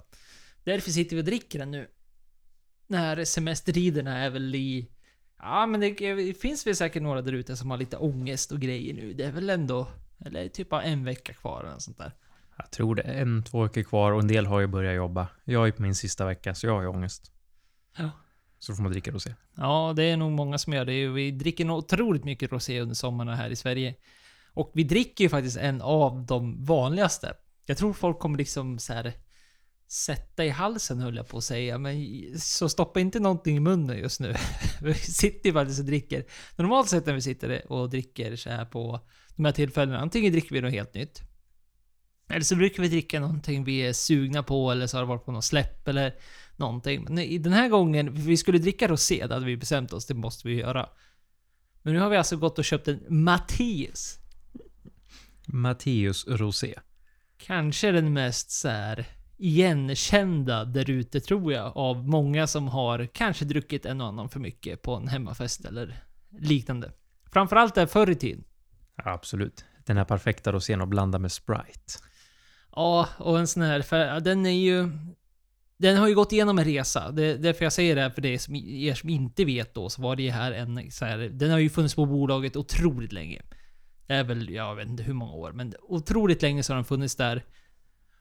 Därför 0.63 0.91
sitter 0.91 1.15
vi 1.15 1.21
och 1.21 1.25
dricker 1.25 1.59
den 1.59 1.71
nu. 1.71 1.91
När 2.87 3.25
semestertiderna 3.25 4.17
är 4.17 4.29
väl 4.29 4.55
i... 4.55 4.91
Ja, 5.37 5.65
men 5.65 5.79
det, 5.79 5.89
det 6.15 6.33
finns 6.33 6.67
väl 6.67 6.75
säkert 6.75 7.03
några 7.03 7.21
där 7.21 7.33
ute 7.33 7.57
som 7.57 7.71
har 7.71 7.77
lite 7.77 7.97
ångest 7.97 8.51
och 8.51 8.59
grejer 8.59 8.93
nu. 8.93 9.13
Det 9.13 9.23
är 9.23 9.31
väl 9.31 9.49
ändå... 9.49 9.87
Eller 10.25 10.49
typ 10.49 10.69
bara 10.69 10.83
en 10.83 11.03
vecka 11.03 11.33
kvar 11.33 11.63
eller 11.63 11.79
sånt 11.79 11.97
där. 11.97 12.11
Jag 12.57 12.71
tror 12.71 12.95
det 12.95 13.01
är 13.01 13.21
en, 13.21 13.43
två 13.43 13.63
veckor 13.63 13.83
kvar 13.83 14.11
och 14.11 14.19
en 14.19 14.27
del 14.27 14.45
har 14.45 14.59
ju 14.59 14.67
börjat 14.67 14.95
jobba. 14.95 15.27
Jag 15.43 15.67
är 15.67 15.71
på 15.71 15.81
min 15.81 15.95
sista 15.95 16.25
vecka, 16.25 16.55
så 16.55 16.67
jag 16.67 16.73
har 16.73 16.81
ju 16.81 16.87
ångest. 16.87 17.31
Ja. 17.97 18.09
Så 18.59 18.75
får 18.75 18.83
man 18.83 18.91
dricka 18.91 19.11
rosé. 19.11 19.35
Ja, 19.57 19.93
det 19.95 20.03
är 20.03 20.17
nog 20.17 20.31
många 20.31 20.57
som 20.57 20.73
gör 20.73 20.85
det. 20.85 21.07
Vi 21.07 21.31
dricker 21.31 21.65
nog 21.65 21.77
otroligt 21.77 22.23
mycket 22.23 22.51
rosé 22.51 22.81
under 22.81 22.95
sommaren 22.95 23.37
här 23.37 23.49
i 23.49 23.55
Sverige. 23.55 23.95
Och 24.53 24.71
vi 24.73 24.83
dricker 24.83 25.23
ju 25.23 25.29
faktiskt 25.29 25.57
en 25.57 25.81
av 25.81 26.25
de 26.25 26.65
vanligaste. 26.65 27.33
Jag 27.65 27.77
tror 27.77 27.93
folk 27.93 28.19
kommer 28.19 28.37
liksom 28.37 28.79
så 28.79 28.93
här 28.93 29.13
sätta 29.87 30.45
i 30.45 30.49
halsen 30.49 30.99
höll 30.99 31.15
jag 31.15 31.27
på 31.27 31.37
att 31.37 31.43
säga, 31.43 31.77
men 31.77 31.95
så 32.39 32.69
stoppa 32.69 32.99
inte 32.99 33.19
någonting 33.19 33.57
i 33.57 33.59
munnen 33.59 33.97
just 33.97 34.19
nu. 34.19 34.35
vi 34.81 34.93
sitter 34.93 35.49
ju 35.49 35.53
faktiskt 35.53 35.79
och 35.79 35.85
dricker. 35.85 36.25
Normalt 36.55 36.89
sett 36.89 37.05
när 37.05 37.13
vi 37.13 37.21
sitter 37.21 37.71
och 37.71 37.89
dricker 37.89 38.35
så 38.35 38.49
här 38.49 38.65
på 38.65 38.99
de 39.35 39.45
här 39.45 39.51
tillfällena, 39.51 39.99
antingen 39.99 40.31
dricker 40.31 40.55
vi 40.55 40.61
något 40.61 40.71
helt 40.71 40.93
nytt. 40.93 41.21
Eller 42.29 42.41
så 42.41 42.55
brukar 42.55 42.83
vi 42.83 42.89
dricka 42.89 43.19
någonting 43.19 43.63
vi 43.63 43.77
är 43.77 43.93
sugna 43.93 44.43
på, 44.43 44.71
eller 44.71 44.87
så 44.87 44.97
har 44.97 45.01
det 45.01 45.07
varit 45.07 45.25
på 45.25 45.31
något 45.31 45.45
släpp, 45.45 45.87
eller 45.87 46.15
någonting. 46.55 47.03
Men 47.03 47.19
i 47.19 47.37
den 47.37 47.53
här 47.53 47.69
gången, 47.69 48.13
vi 48.13 48.37
skulle 48.37 48.57
dricka 48.57 48.87
rosé, 48.87 49.27
det 49.27 49.33
hade 49.33 49.45
vi 49.45 49.57
bestämt 49.57 49.93
oss, 49.93 50.05
det 50.05 50.13
måste 50.13 50.47
vi 50.47 50.55
göra. 50.55 50.89
Men 51.81 51.93
nu 51.93 51.99
har 51.99 52.09
vi 52.09 52.17
alltså 52.17 52.37
gått 52.37 52.59
och 52.59 52.65
köpt 52.65 52.87
en 52.87 53.03
Mattias. 53.09 54.17
Matteus 55.45 56.27
Rosé. 56.27 56.75
Kanske 57.37 57.91
den 57.91 58.13
mest 58.13 58.51
så 58.51 58.69
här 58.69 59.05
igenkända 59.37 60.65
där 60.65 60.89
ute 60.89 61.19
tror 61.19 61.53
jag, 61.53 61.77
av 61.77 62.07
många 62.07 62.47
som 62.47 62.67
har 62.67 63.05
kanske 63.13 63.45
druckit 63.45 63.85
en 63.85 64.01
och 64.01 64.07
annan 64.07 64.29
för 64.29 64.39
mycket 64.39 64.81
på 64.81 64.95
en 64.95 65.07
hemmafest 65.07 65.65
eller 65.65 66.03
liknande. 66.39 66.91
Framförallt 67.31 67.75
där 67.75 67.85
förr 67.85 68.09
i 68.09 68.15
tiden. 68.15 68.43
Absolut. 68.95 69.65
Den 69.85 69.97
här 69.97 70.05
perfekta 70.05 70.51
rosén 70.51 70.81
att 70.81 70.89
blanda 70.89 71.19
med 71.19 71.31
Sprite. 71.31 71.93
Ja, 72.75 73.07
och 73.17 73.39
en 73.39 73.47
sån 73.47 73.63
här, 73.63 73.81
för 73.81 74.19
den 74.19 74.45
är 74.45 74.49
ju... 74.49 74.91
Den 75.77 75.97
har 75.97 76.07
ju 76.07 76.15
gått 76.15 76.31
igenom 76.31 76.59
en 76.59 76.65
resa. 76.65 77.11
Det 77.11 77.25
är 77.25 77.37
därför 77.37 77.65
jag 77.65 77.73
säger 77.73 77.95
det 77.95 78.01
här 78.01 78.09
för 78.09 78.21
det 78.21 78.39
som, 78.39 78.55
er 78.55 78.93
som 78.93 79.09
inte 79.09 79.45
vet 79.45 79.73
då, 79.73 79.89
så 79.89 80.01
var 80.01 80.15
det 80.15 80.23
ju 80.23 80.31
här 80.31 80.51
en 80.51 80.91
så 80.91 81.05
här, 81.05 81.17
Den 81.17 81.51
har 81.51 81.59
ju 81.59 81.69
funnits 81.69 81.95
på 81.95 82.05
bolaget 82.05 82.55
otroligt 82.55 83.11
länge. 83.11 83.41
Det 84.07 84.13
är 84.13 84.23
väl, 84.23 84.49
jag 84.49 84.75
vet 84.75 84.87
inte 84.87 85.03
hur 85.03 85.13
många 85.13 85.33
år, 85.33 85.51
men 85.51 85.73
otroligt 85.81 86.41
länge 86.41 86.63
så 86.63 86.73
har 86.73 86.75
den 86.75 86.85
funnits 86.85 87.15
där. 87.15 87.43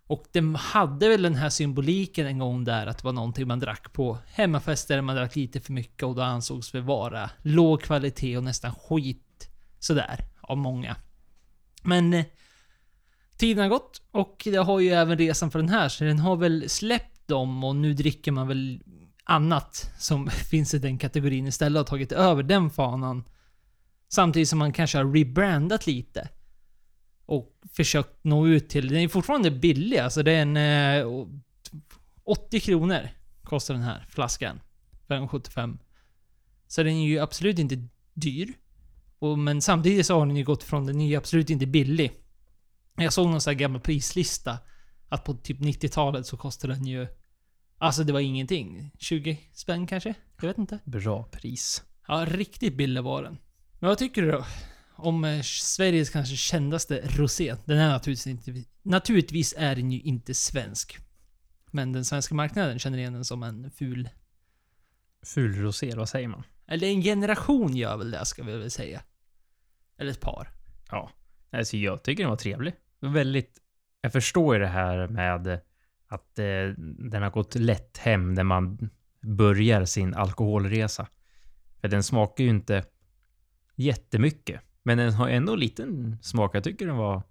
Och 0.06 0.24
den 0.32 0.54
hade 0.54 1.08
väl 1.08 1.22
den 1.22 1.34
här 1.34 1.48
symboliken 1.48 2.26
en 2.26 2.38
gång 2.38 2.64
där, 2.64 2.86
att 2.86 2.98
det 2.98 3.04
var 3.04 3.12
någonting 3.12 3.48
man 3.48 3.60
drack 3.60 3.92
på 3.92 4.18
hemmafester, 4.26 5.00
man 5.00 5.16
drack 5.16 5.36
lite 5.36 5.60
för 5.60 5.72
mycket 5.72 6.02
och 6.02 6.14
då 6.14 6.22
ansågs 6.22 6.72
det 6.72 6.80
vara 6.80 7.30
låg 7.42 7.82
kvalitet 7.82 8.36
och 8.36 8.44
nästan 8.44 8.74
skit. 8.74 9.50
Sådär, 9.78 10.24
av 10.50 10.58
många. 10.58 10.96
Men 11.82 12.14
eh, 12.14 12.24
tiden 13.36 13.62
har 13.62 13.68
gått 13.68 14.02
och 14.10 14.42
det 14.44 14.56
har 14.56 14.80
ju 14.80 14.88
även 14.88 15.18
resan 15.18 15.50
för 15.50 15.58
den 15.58 15.68
här, 15.68 15.88
så 15.88 16.04
den 16.04 16.18
har 16.18 16.36
väl 16.36 16.68
släppt 16.68 17.28
dem 17.28 17.64
och 17.64 17.76
nu 17.76 17.94
dricker 17.94 18.32
man 18.32 18.48
väl 18.48 18.82
annat 19.24 19.92
som 19.98 20.30
finns 20.50 20.74
i 20.74 20.78
den 20.78 20.98
kategorin 20.98 21.46
istället 21.46 21.80
och 21.80 21.86
tagit 21.86 22.12
över 22.12 22.42
den 22.42 22.70
fanan. 22.70 23.24
Samtidigt 24.08 24.48
som 24.48 24.58
man 24.58 24.72
kanske 24.72 24.98
har 24.98 25.12
rebrandat 25.12 25.86
lite. 25.86 26.28
Och 27.26 27.60
försökt 27.72 28.24
nå 28.24 28.46
ut 28.46 28.68
till... 28.68 28.88
Den 28.88 28.98
är 28.98 29.08
fortfarande 29.08 29.50
billig, 29.50 29.98
alltså 29.98 30.22
det 30.22 30.32
är 30.32 30.42
en... 30.42 30.56
Eh, 30.56 31.26
80 32.24 32.60
kronor 32.60 33.08
kostar 33.42 33.74
den 33.74 33.82
här 33.82 34.06
flaskan. 34.08 34.60
För 35.06 35.14
en 35.14 35.28
75. 35.28 35.78
Så 36.66 36.82
den 36.82 36.94
är 36.94 37.06
ju 37.06 37.18
absolut 37.18 37.58
inte 37.58 37.88
dyr. 38.14 38.54
Och, 39.20 39.38
men 39.38 39.62
samtidigt 39.62 40.06
så 40.06 40.18
har 40.18 40.26
den 40.26 40.36
ju 40.36 40.44
gått 40.44 40.62
från 40.62 40.86
den 40.86 41.00
är 41.00 41.06
ju 41.06 41.16
absolut 41.16 41.50
inte 41.50 41.66
billig. 41.66 42.12
Jag 42.96 43.12
såg 43.12 43.28
någon 43.28 43.40
sån 43.40 43.50
här 43.50 43.58
gammal 43.58 43.80
prislista. 43.80 44.58
Att 45.08 45.24
på 45.24 45.34
typ 45.34 45.60
90-talet 45.60 46.26
så 46.26 46.36
kostade 46.36 46.74
den 46.74 46.86
ju... 46.86 47.06
Alltså 47.78 48.04
det 48.04 48.12
var 48.12 48.20
ingenting. 48.20 48.90
20 48.98 49.38
spänn 49.52 49.86
kanske? 49.86 50.14
Jag 50.40 50.48
vet 50.48 50.58
inte. 50.58 50.78
Bra 50.84 51.24
pris. 51.24 51.82
Ja, 52.08 52.26
riktigt 52.28 52.76
billig 52.76 53.02
var 53.02 53.22
den. 53.22 53.38
Men 53.78 53.88
vad 53.88 53.98
tycker 53.98 54.22
du 54.22 54.30
då? 54.30 54.44
Om 54.96 55.24
eh, 55.24 55.42
Sveriges 55.42 56.10
kanske 56.10 56.36
kändaste 56.36 57.00
rosé. 57.08 57.56
Den 57.64 57.78
är 57.78 57.88
naturligtvis 57.88 58.26
inte... 58.26 58.64
Naturligtvis 58.82 59.54
är 59.58 59.76
den 59.76 59.92
ju 59.92 60.00
inte 60.00 60.34
svensk. 60.34 60.98
Men 61.70 61.92
den 61.92 62.04
svenska 62.04 62.34
marknaden 62.34 62.78
känner 62.78 62.98
igen 62.98 63.12
den 63.12 63.24
som 63.24 63.42
en 63.42 63.70
ful... 63.70 64.08
Ful 65.22 65.54
rosé, 65.54 65.94
vad 65.94 66.08
säger 66.08 66.28
man? 66.28 66.42
Eller 66.66 66.86
en 66.86 67.02
generation 67.02 67.76
gör 67.76 67.96
väl 67.96 68.10
det, 68.10 68.24
ska 68.24 68.42
vi 68.42 68.56
väl 68.56 68.70
säga. 68.70 69.02
Eller 70.00 70.10
ett 70.10 70.20
par. 70.20 70.50
Ja. 70.90 71.10
Alltså 71.50 71.76
jag 71.76 72.02
tycker 72.02 72.22
den 72.22 72.30
var 72.30 72.36
trevlig. 72.36 72.74
Väldigt... 73.00 73.58
Jag 74.00 74.12
förstår 74.12 74.54
ju 74.54 74.60
det 74.60 74.66
här 74.66 75.08
med 75.08 75.60
att 76.06 76.38
eh, 76.38 76.68
den 76.98 77.22
har 77.22 77.30
gått 77.30 77.54
lätt 77.54 77.98
hem 77.98 78.34
när 78.34 78.44
man 78.44 78.90
börjar 79.20 79.84
sin 79.84 80.14
alkoholresa. 80.14 81.06
För 81.80 81.88
den 81.88 82.02
smakar 82.02 82.44
ju 82.44 82.50
inte 82.50 82.84
jättemycket. 83.74 84.60
Men 84.82 84.98
den 84.98 85.12
har 85.12 85.28
ändå 85.28 85.56
liten 85.56 86.18
smak. 86.22 86.54
Jag 86.54 86.64
tycker 86.64 86.86
den 86.86 86.96
var 86.96 87.22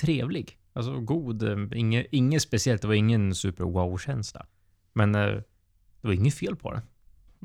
trevlig. 0.00 0.58
Alltså 0.72 1.00
god. 1.00 1.42
Eh, 1.42 1.78
inget, 1.78 2.06
inget 2.10 2.42
speciellt. 2.42 2.82
Det 2.82 2.88
var 2.88 2.94
ingen 2.94 3.34
super 3.34 3.64
wow-känsla. 3.64 4.46
Men 4.92 5.14
eh, 5.14 5.30
det 6.00 6.08
var 6.08 6.12
inget 6.12 6.34
fel 6.34 6.56
på 6.56 6.72
den. 6.72 6.82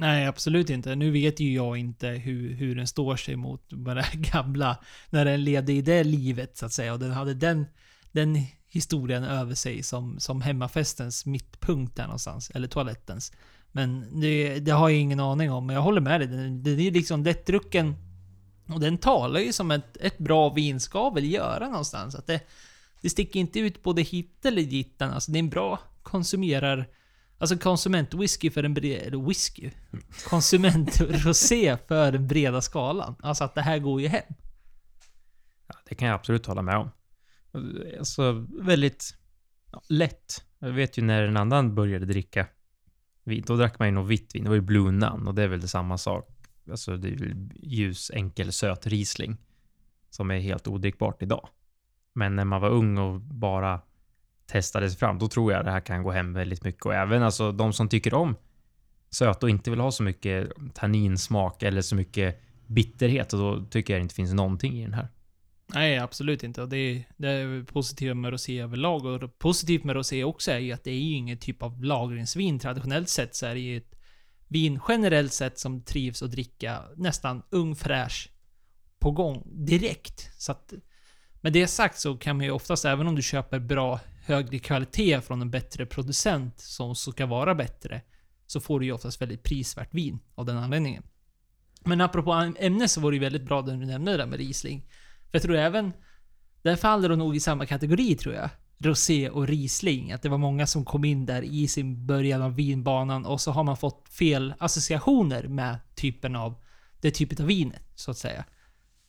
Nej, 0.01 0.25
absolut 0.25 0.69
inte. 0.69 0.95
Nu 0.95 1.11
vet 1.11 1.39
ju 1.39 1.53
jag 1.53 1.77
inte 1.77 2.07
hur, 2.07 2.53
hur 2.53 2.75
den 2.75 2.87
står 2.87 3.15
sig 3.15 3.35
mot 3.35 3.69
det 3.69 4.05
gamla, 4.13 4.77
när 5.09 5.25
den 5.25 5.43
levde 5.43 5.73
i 5.73 5.81
det 5.81 6.03
livet 6.03 6.57
så 6.57 6.65
att 6.65 6.73
säga. 6.73 6.93
Och 6.93 6.99
den 6.99 7.11
hade 7.11 7.33
den, 7.33 7.65
den 8.11 8.45
historien 8.67 9.23
över 9.23 9.55
sig 9.55 9.83
som, 9.83 10.19
som 10.19 10.41
hemmafestens 10.41 11.25
mittpunkt 11.25 11.95
där 11.95 12.03
någonstans. 12.03 12.49
Eller 12.49 12.67
toalettens. 12.67 13.31
Men 13.71 14.19
det, 14.21 14.59
det 14.59 14.71
har 14.71 14.89
jag 14.89 14.99
ingen 14.99 15.19
aning 15.19 15.51
om. 15.51 15.65
Men 15.65 15.75
jag 15.75 15.83
håller 15.83 16.01
med 16.01 16.21
dig. 16.21 16.27
Den, 16.27 16.63
den 16.63 16.79
är 16.79 16.91
liksom 16.91 17.23
lättdrucken. 17.23 17.95
Och 18.67 18.79
den 18.79 18.97
talar 18.97 19.39
ju 19.39 19.53
som 19.53 19.71
ett, 19.71 19.97
ett 19.97 20.17
bra 20.17 20.49
vin 20.49 20.79
ska 20.79 21.09
väl 21.09 21.31
göra 21.31 21.67
någonstans. 21.67 22.15
Att 22.15 22.27
det, 22.27 22.41
det 23.01 23.09
sticker 23.09 23.39
inte 23.39 23.59
ut 23.59 23.83
både 23.83 24.01
hit 24.01 24.45
eller 24.45 24.61
dit. 24.63 25.01
Alltså 25.01 25.31
det 25.31 25.37
är 25.37 25.43
en 25.43 25.49
bra 25.49 25.79
konsumerar... 26.03 26.87
Alltså 27.41 27.57
konsumentwhisky 27.57 28.49
för 28.49 28.63
den 28.63 28.73
breda... 28.73 29.01
Eller 29.01 29.27
whisky? 29.27 29.71
Konsumentrosé 30.29 31.77
för 31.87 32.11
den 32.11 32.27
breda 32.27 32.61
skalan. 32.61 33.15
Alltså 33.21 33.43
att 33.43 33.55
det 33.55 33.61
här 33.61 33.79
går 33.79 34.01
ju 34.01 34.07
hem. 34.07 34.33
Ja, 35.67 35.75
det 35.89 35.95
kan 35.95 36.07
jag 36.07 36.15
absolut 36.15 36.45
hålla 36.45 36.61
med 36.61 36.77
om. 36.77 36.91
Alltså 37.99 38.47
väldigt 38.61 39.17
ja, 39.71 39.81
lätt. 39.89 40.43
Jag 40.59 40.69
vet 40.69 40.97
ju 40.97 41.01
när 41.01 41.23
en 41.23 41.37
annan 41.37 41.75
började 41.75 42.05
dricka 42.05 42.47
vin, 43.23 43.43
då 43.47 43.55
drack 43.55 43.79
man 43.79 43.87
ju 43.87 43.91
något 43.91 44.09
vitt 44.09 44.35
vin. 44.35 44.43
Det 44.43 44.49
var 44.49 44.55
ju 44.55 44.61
Blue 44.61 44.91
Nun 44.91 45.27
och 45.27 45.35
det 45.35 45.43
är 45.43 45.47
väl 45.47 45.67
samma 45.67 45.97
sak. 45.97 46.29
Alltså 46.71 46.97
det 46.97 47.07
är 47.07 47.11
ju 47.11 47.49
ljus, 47.55 48.11
enkel, 48.13 48.51
söt 48.51 48.87
Riesling. 48.87 49.37
Som 50.09 50.31
är 50.31 50.39
helt 50.39 50.67
odrickbart 50.67 51.21
idag. 51.21 51.49
Men 52.13 52.35
när 52.35 52.45
man 52.45 52.61
var 52.61 52.69
ung 52.69 52.97
och 52.97 53.21
bara 53.21 53.81
testade 54.51 54.89
sig 54.89 54.99
fram, 54.99 55.19
då 55.19 55.27
tror 55.27 55.53
jag 55.53 55.65
det 55.65 55.71
här 55.71 55.79
kan 55.79 56.03
gå 56.03 56.11
hem 56.11 56.33
väldigt 56.33 56.63
mycket. 56.63 56.85
Och 56.85 56.93
även 56.93 57.23
alltså 57.23 57.51
de 57.51 57.73
som 57.73 57.89
tycker 57.89 58.13
om 58.13 58.35
söt 59.09 59.43
och 59.43 59.49
inte 59.49 59.69
vill 59.69 59.79
ha 59.79 59.91
så 59.91 60.03
mycket 60.03 60.51
tanninsmak 60.73 61.63
eller 61.63 61.81
så 61.81 61.95
mycket 61.95 62.41
bitterhet. 62.67 63.33
Och 63.33 63.39
då 63.39 63.65
tycker 63.65 63.93
jag 63.93 64.01
det 64.01 64.03
inte 64.03 64.15
finns 64.15 64.33
någonting 64.33 64.79
i 64.79 64.83
den 64.83 64.93
här. 64.93 65.07
Nej, 65.73 65.97
absolut 65.97 66.43
inte. 66.43 66.61
Och 66.61 66.69
det, 66.69 66.77
är, 66.77 67.03
det 67.17 67.29
är 67.29 67.63
positivt 67.63 68.17
med 68.17 68.31
rosé 68.31 68.59
överlag. 68.59 69.05
Och 69.05 69.39
positivt 69.39 69.83
med 69.83 69.95
rosé 69.95 70.23
också 70.23 70.51
är 70.51 70.59
ju 70.59 70.71
att 70.71 70.83
det 70.83 70.91
är 70.91 70.99
ju 70.99 71.15
ingen 71.15 71.37
typ 71.37 71.63
av 71.63 71.83
lagringsvin. 71.83 72.59
Traditionellt 72.59 73.09
sett 73.09 73.35
så 73.35 73.45
är 73.45 73.53
det 73.53 73.59
ju 73.59 73.77
ett 73.77 73.95
vin 74.47 74.79
generellt 74.87 75.33
sett 75.33 75.59
som 75.59 75.81
trivs 75.81 76.23
att 76.23 76.31
dricka 76.31 76.81
nästan 76.95 77.43
ung 77.49 77.75
fräsch 77.75 78.29
på 78.99 79.11
gång 79.11 79.43
direkt. 79.45 80.29
Så 80.37 80.51
att 80.51 80.73
med 81.41 81.53
det 81.53 81.67
sagt 81.67 81.99
så 81.99 82.17
kan 82.17 82.37
man 82.37 82.45
ju 82.45 82.51
oftast, 82.51 82.85
även 82.85 83.07
om 83.07 83.15
du 83.15 83.21
köper 83.21 83.59
bra, 83.59 83.99
högre 84.31 84.59
kvalitet 84.59 85.21
från 85.21 85.41
en 85.41 85.51
bättre 85.51 85.85
producent 85.85 86.59
som 86.59 86.95
ska 86.95 87.25
vara 87.25 87.55
bättre, 87.55 88.01
så 88.47 88.59
får 88.59 88.79
du 88.79 88.85
ju 88.85 88.91
oftast 88.91 89.21
väldigt 89.21 89.43
prisvärt 89.43 89.93
vin 89.93 90.19
av 90.35 90.45
den 90.45 90.57
anledningen. 90.57 91.03
Men 91.83 92.01
apropå 92.01 92.53
ämne 92.59 92.87
så 92.87 93.01
var 93.01 93.11
det 93.11 93.15
ju 93.15 93.21
väldigt 93.21 93.45
bra 93.45 93.61
det 93.61 93.71
du 93.71 93.85
nämnde 93.85 94.17
där 94.17 94.25
med 94.25 94.39
Riesling. 94.39 94.81
För 95.31 95.37
jag 95.37 95.41
tror 95.41 95.55
även, 95.55 95.91
där 96.61 96.75
faller 96.75 97.09
de 97.09 97.19
nog 97.19 97.35
i 97.35 97.39
samma 97.39 97.65
kategori 97.65 98.15
tror 98.15 98.35
jag. 98.35 98.49
Rosé 98.77 99.29
och 99.29 99.47
Riesling. 99.47 100.11
Att 100.11 100.21
det 100.21 100.29
var 100.29 100.37
många 100.37 100.67
som 100.67 100.85
kom 100.85 101.05
in 101.05 101.25
där 101.25 101.41
i 101.41 101.67
sin 101.67 102.05
början 102.05 102.41
av 102.41 102.55
vinbanan 102.55 103.25
och 103.25 103.41
så 103.41 103.51
har 103.51 103.63
man 103.63 103.77
fått 103.77 104.09
fel 104.09 104.53
associationer 104.59 105.47
med 105.47 105.79
typen 105.95 106.35
av, 106.35 106.55
det 107.01 107.11
typet 107.11 107.39
av 107.39 107.45
vinet, 107.45 107.81
så 107.95 108.11
att 108.11 108.17
säga. 108.17 108.45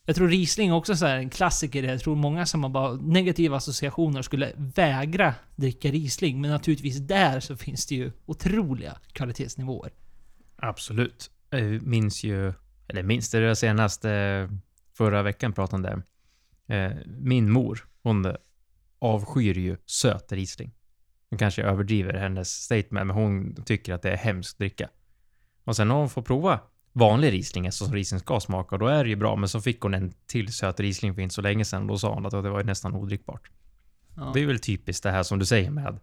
Jag 0.05 0.17
tror 0.17 0.29
Riesling 0.29 0.73
också 0.73 1.07
är 1.07 1.17
en 1.17 1.31
klassiker. 1.31 1.83
Jag 1.83 2.01
tror 2.01 2.17
många 2.17 2.47
som 2.47 2.63
har 2.63 2.71
bara 2.71 2.93
negativa 2.93 3.57
associationer 3.57 4.23
skulle 4.23 4.53
vägra 4.57 5.35
dricka 5.57 5.89
Riesling. 5.91 6.41
Men 6.41 6.51
naturligtvis 6.51 6.97
där 6.99 7.41
så 7.41 7.57
finns 7.57 7.87
det 7.87 7.95
ju 7.95 8.13
otroliga 8.27 8.99
kvalitetsnivåer. 9.13 9.93
Absolut. 10.57 11.31
Jag 11.51 11.83
minns 11.83 12.25
ju, 12.25 12.53
eller 12.89 13.03
minns 13.03 13.31
det, 13.31 13.49
det 13.49 13.57
senaste 13.57 14.49
förra 14.97 15.23
veckan 15.23 15.53
pratade 15.53 15.95
om 15.95 16.03
det. 16.67 16.77
Eh, 16.77 16.93
min 17.07 17.51
mor, 17.51 17.87
hon 18.03 18.37
avskyr 18.99 19.59
ju 19.59 19.77
söt 19.87 20.33
Riesling. 20.33 20.73
Nu 21.29 21.39
kanske 21.39 21.63
jag 21.63 21.71
överdriver 21.71 22.15
hennes 22.15 22.49
statement, 22.49 23.07
men 23.07 23.11
hon 23.11 23.55
tycker 23.65 23.95
att 23.95 24.03
det 24.03 24.11
är 24.11 24.17
hemskt 24.17 24.59
dricka. 24.59 24.89
Och 25.65 25.77
sen 25.77 25.89
när 25.89 25.95
hon 25.95 26.11
får 26.11 26.23
prova 26.23 26.61
vanlig 26.93 27.33
Riesling, 27.33 27.67
alltså 27.67 27.85
som 27.85 27.95
Riesling 27.95 28.21
ska 28.21 28.41
smaka, 28.41 28.79
då 28.79 28.87
är 28.87 29.05
det 29.05 29.11
ju 29.11 29.17
bra. 29.17 29.37
Men 29.37 29.49
så 29.49 29.61
fick 29.61 29.81
hon 29.81 29.95
en 29.95 30.13
till 30.27 30.53
söt 30.53 30.81
Riesling 30.81 31.15
för 31.15 31.23
inte 31.23 31.35
så 31.35 31.43
länge 31.43 31.65
sedan. 31.65 31.87
Då 31.87 31.99
sa 31.99 32.15
hon 32.15 32.27
att 32.27 32.33
det 32.33 32.51
var 32.51 32.65
nästan 32.65 32.95
odrickbart. 32.95 33.51
Ja. 34.17 34.31
Det 34.35 34.41
är 34.41 34.47
väl 34.47 34.59
typiskt 34.59 35.03
det 35.03 35.11
här 35.11 35.23
som 35.23 35.39
du 35.39 35.47
säger 35.47 35.71
med 35.71 36.01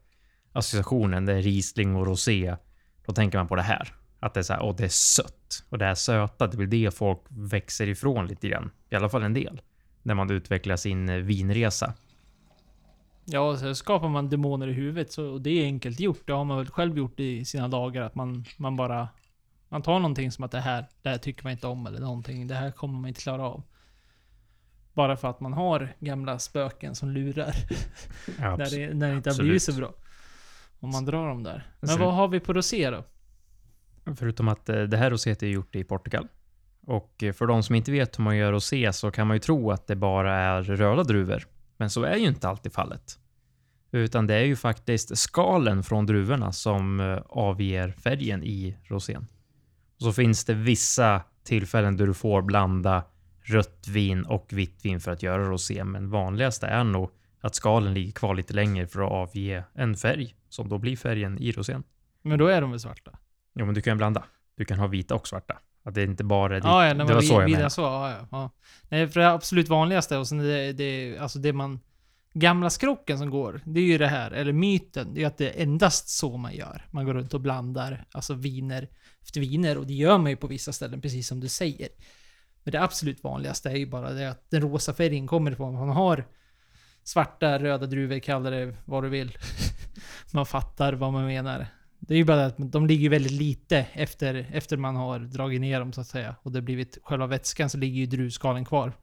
associationen, 0.52 1.26
det 1.26 1.34
är 1.34 1.42
Riesling 1.42 1.96
och 1.96 2.08
rosé. 2.08 2.56
Då 3.06 3.14
tänker 3.14 3.38
man 3.38 3.48
på 3.48 3.56
det 3.56 3.62
här. 3.62 3.94
Att 4.20 4.34
det 4.34 4.40
är 4.40 4.44
så 4.44 4.54
här, 4.54 4.64
åh 4.64 4.76
det 4.76 4.84
är 4.84 4.90
sött. 4.90 5.66
Och 5.70 5.78
det 5.78 5.86
här 5.86 5.96
söta, 5.96 6.48
det 6.48 6.56
är 6.56 6.58
väl 6.58 6.70
det 6.70 6.96
folk 6.96 7.20
växer 7.30 7.90
ifrån 7.90 8.28
lite 8.28 8.48
grann. 8.48 8.72
I 8.90 8.96
alla 8.96 9.10
fall 9.10 9.24
en 9.24 9.34
del. 9.34 9.62
När 10.04 10.16
man 10.16 10.32
utvecklar 10.32 10.76
sin 10.76 11.10
eh, 11.10 11.16
vinresa. 11.16 11.94
Ja, 13.26 13.58
så 13.58 13.76
skapar 13.76 14.10
man 14.10 14.30
demoner 14.30 14.68
i 14.68 14.74
huvudet, 14.74 15.12
så 15.12 15.38
det 15.38 15.50
är 15.50 15.64
enkelt 15.64 16.00
gjort. 16.00 16.28
Det 16.28 16.34
har 16.34 16.46
man 16.46 16.58
väl 16.58 16.70
själv 16.70 16.98
gjort 16.98 17.20
i 17.20 17.46
sina 17.46 17.68
dagar, 17.68 18.02
att 18.02 18.16
man, 18.16 18.46
man 18.58 18.76
bara 18.76 19.08
man 19.70 19.82
tar 19.82 20.00
någonting 20.00 20.32
som 20.32 20.44
att 20.44 20.52
det 20.52 20.60
här, 20.60 20.86
det 21.02 21.10
här 21.10 21.18
tycker 21.18 21.44
man 21.44 21.52
inte 21.52 21.68
om 21.68 21.88
eller 21.88 22.00
någonting. 22.00 22.48
Det 22.48 22.56
här 22.56 22.72
kommer 22.72 23.00
man 23.00 23.08
inte 23.08 23.22
klara 23.22 23.44
av. 23.44 23.64
Bara 24.94 25.18
för 25.18 25.28
att 25.28 25.40
man 25.40 25.54
har 25.54 25.94
gamla 26.00 26.40
spöken 26.40 26.96
som 26.96 27.10
lurar. 27.10 27.56
Ja, 28.40 28.56
när, 28.56 28.70
det, 28.70 28.94
när 28.94 29.10
det 29.10 29.16
inte 29.16 29.30
har 29.30 29.38
blivit 29.38 29.64
så 29.64 29.74
bra. 29.74 29.94
Om 30.80 30.90
man 30.90 31.06
drar 31.06 31.28
dem 31.28 31.44
där. 31.44 31.68
Men 31.80 32.00
vad 32.00 32.14
har 32.14 32.28
vi 32.28 32.40
på 32.40 32.54
rosé 32.54 32.90
då? 32.90 33.04
Förutom 34.16 34.48
att 34.48 34.70
eh, 34.70 34.82
det 34.82 34.98
här 34.98 35.10
roséet 35.10 35.44
är 35.44 35.48
gjort 35.48 35.76
i 35.76 35.84
Portugal. 35.84 36.28
Och 36.86 37.24
eh, 37.24 37.34
för 37.34 37.48
de 37.48 37.64
som 37.64 37.76
inte 37.76 37.92
vet 37.92 38.20
hur 38.20 38.24
man 38.24 38.38
gör 38.38 38.52
rosé 38.52 38.94
så 38.94 39.12
kan 39.12 39.28
man 39.28 39.36
ju 39.36 39.40
tro 39.40 39.72
att 39.72 39.88
det 39.88 39.96
bara 39.96 40.36
är 40.36 40.64
röda 40.64 41.04
druvor. 41.04 41.48
Men 41.78 41.90
så 41.90 42.04
är 42.04 42.16
ju 42.16 42.28
inte 42.28 42.50
alltid 42.50 42.74
fallet. 42.74 43.20
Utan 43.92 44.28
det 44.28 44.36
är 44.36 44.44
ju 44.44 44.56
faktiskt 44.56 45.18
skalen 45.18 45.84
från 45.84 46.06
druvorna 46.06 46.52
som 46.52 47.00
eh, 47.00 47.20
avger 47.30 47.92
färgen 47.92 48.44
i 48.44 48.78
rosén. 48.84 49.28
Så 50.00 50.14
finns 50.14 50.46
det 50.46 50.54
vissa 50.54 51.22
tillfällen 51.44 51.98
där 51.98 52.08
du 52.08 52.14
får 52.14 52.42
blanda 52.42 53.04
rött 53.44 53.88
vin 53.88 54.26
och 54.26 54.48
vitt 54.50 54.86
vin 54.86 55.00
för 55.00 55.12
att 55.12 55.24
göra 55.24 55.44
rosé. 55.44 55.84
Men 55.84 56.10
vanligast 56.10 56.64
är 56.64 56.84
nog 56.84 57.10
att 57.42 57.56
skalen 57.56 57.94
ligger 57.94 58.12
kvar 58.12 58.36
lite 58.36 58.54
längre 58.54 58.88
för 58.88 59.02
att 59.02 59.12
avge 59.12 59.64
en 59.74 59.96
färg 59.96 60.36
som 60.50 60.70
då 60.70 60.78
blir 60.78 60.98
färgen 60.98 61.38
i 61.38 61.52
rosén. 61.52 61.84
Men 62.22 62.40
då 62.40 62.48
är 62.48 62.62
de 62.62 62.72
väl 62.72 62.80
svarta? 62.80 63.12
Jo, 63.56 63.66
men 63.66 63.76
du 63.76 63.82
kan 63.82 63.98
blanda. 63.98 64.24
Du 64.56 64.66
kan 64.66 64.80
ha 64.80 64.88
vita 64.88 65.16
och 65.16 65.28
svarta. 65.28 65.58
Att 65.84 65.96
det 65.96 66.02
är 66.02 66.06
inte 66.06 66.24
bara 66.24 66.58
är 66.58 66.62
ja, 66.64 66.88
ja, 66.88 66.94
det 66.94 67.14
var 67.14 67.22
så 67.22 67.34
jag 67.34 67.52
menade. 67.52 67.70
Så, 67.70 67.82
ja, 67.82 68.28
ja. 68.32 68.52
Nej, 68.90 69.08
för 69.08 69.20
det 69.20 69.30
absolut 69.30 69.70
vanligaste 69.70 70.18
och 70.18 70.28
sen 70.28 70.38
det, 70.38 70.74
det, 70.74 71.18
alltså 71.18 71.40
det 71.40 71.54
man 71.54 71.80
gamla 72.34 72.70
skrocken 72.70 73.18
som 73.18 73.30
går, 73.30 73.62
det 73.66 73.80
är 73.80 73.84
ju 73.84 73.98
det 73.98 74.08
här, 74.08 74.32
eller 74.32 74.54
myten, 74.54 75.14
det 75.14 75.24
är 75.24 75.28
att 75.28 75.38
det 75.38 75.50
är 75.50 75.64
endast 75.64 76.10
så 76.10 76.38
man 76.38 76.54
gör. 76.54 76.86
Man 76.92 77.06
går 77.06 77.14
runt 77.14 77.34
och 77.34 77.42
blandar, 77.42 78.06
alltså 78.12 78.34
viner 78.34 78.88
efter 79.24 79.42
viner, 79.42 79.78
och 79.78 79.88
det 79.88 79.94
gör 79.94 80.18
man 80.18 80.32
ju 80.32 80.38
på 80.38 80.48
vissa 80.48 80.74
ställen, 80.74 81.02
precis 81.02 81.28
som 81.28 81.40
du 81.40 81.48
säger. 81.48 81.90
Men 82.64 82.72
det 82.72 82.82
absolut 82.82 83.24
vanligaste 83.24 83.70
är 83.70 83.76
ju 83.76 83.86
bara 83.86 84.14
det 84.14 84.30
att 84.30 84.50
den 84.50 84.62
rosa 84.62 84.94
färgen 84.94 85.28
kommer 85.28 85.52
ifrån 85.52 85.74
man 85.74 85.90
har 85.90 86.26
svarta, 87.04 87.60
röda 87.60 87.86
druvor, 87.86 88.20
kalla 88.20 88.50
det 88.50 88.76
vad 88.86 89.04
du 89.04 89.10
vill. 89.10 89.38
man 90.34 90.46
fattar 90.46 90.94
vad 90.94 91.14
man 91.14 91.26
menar. 91.26 91.68
Det 92.00 92.14
är 92.14 92.18
ju 92.18 92.24
bara 92.24 92.46
att 92.46 92.56
de 92.58 92.88
ligger 92.88 93.10
väldigt 93.10 93.32
lite 93.32 93.78
efter, 93.94 94.50
efter 94.54 94.78
man 94.78 94.96
har 94.96 95.20
dragit 95.20 95.62
ner 95.62 95.80
dem 95.80 95.94
så 95.94 96.02
att 96.02 96.08
säga. 96.08 96.36
Och 96.42 96.52
det 96.52 96.60
har 96.60 96.64
blivit 96.64 96.98
själva 97.04 97.28
vätskan 97.28 97.70
så 97.70 97.78
ligger 97.78 98.00
ju 98.00 98.06
druvskalen 98.06 98.66
kvar. 98.66 98.94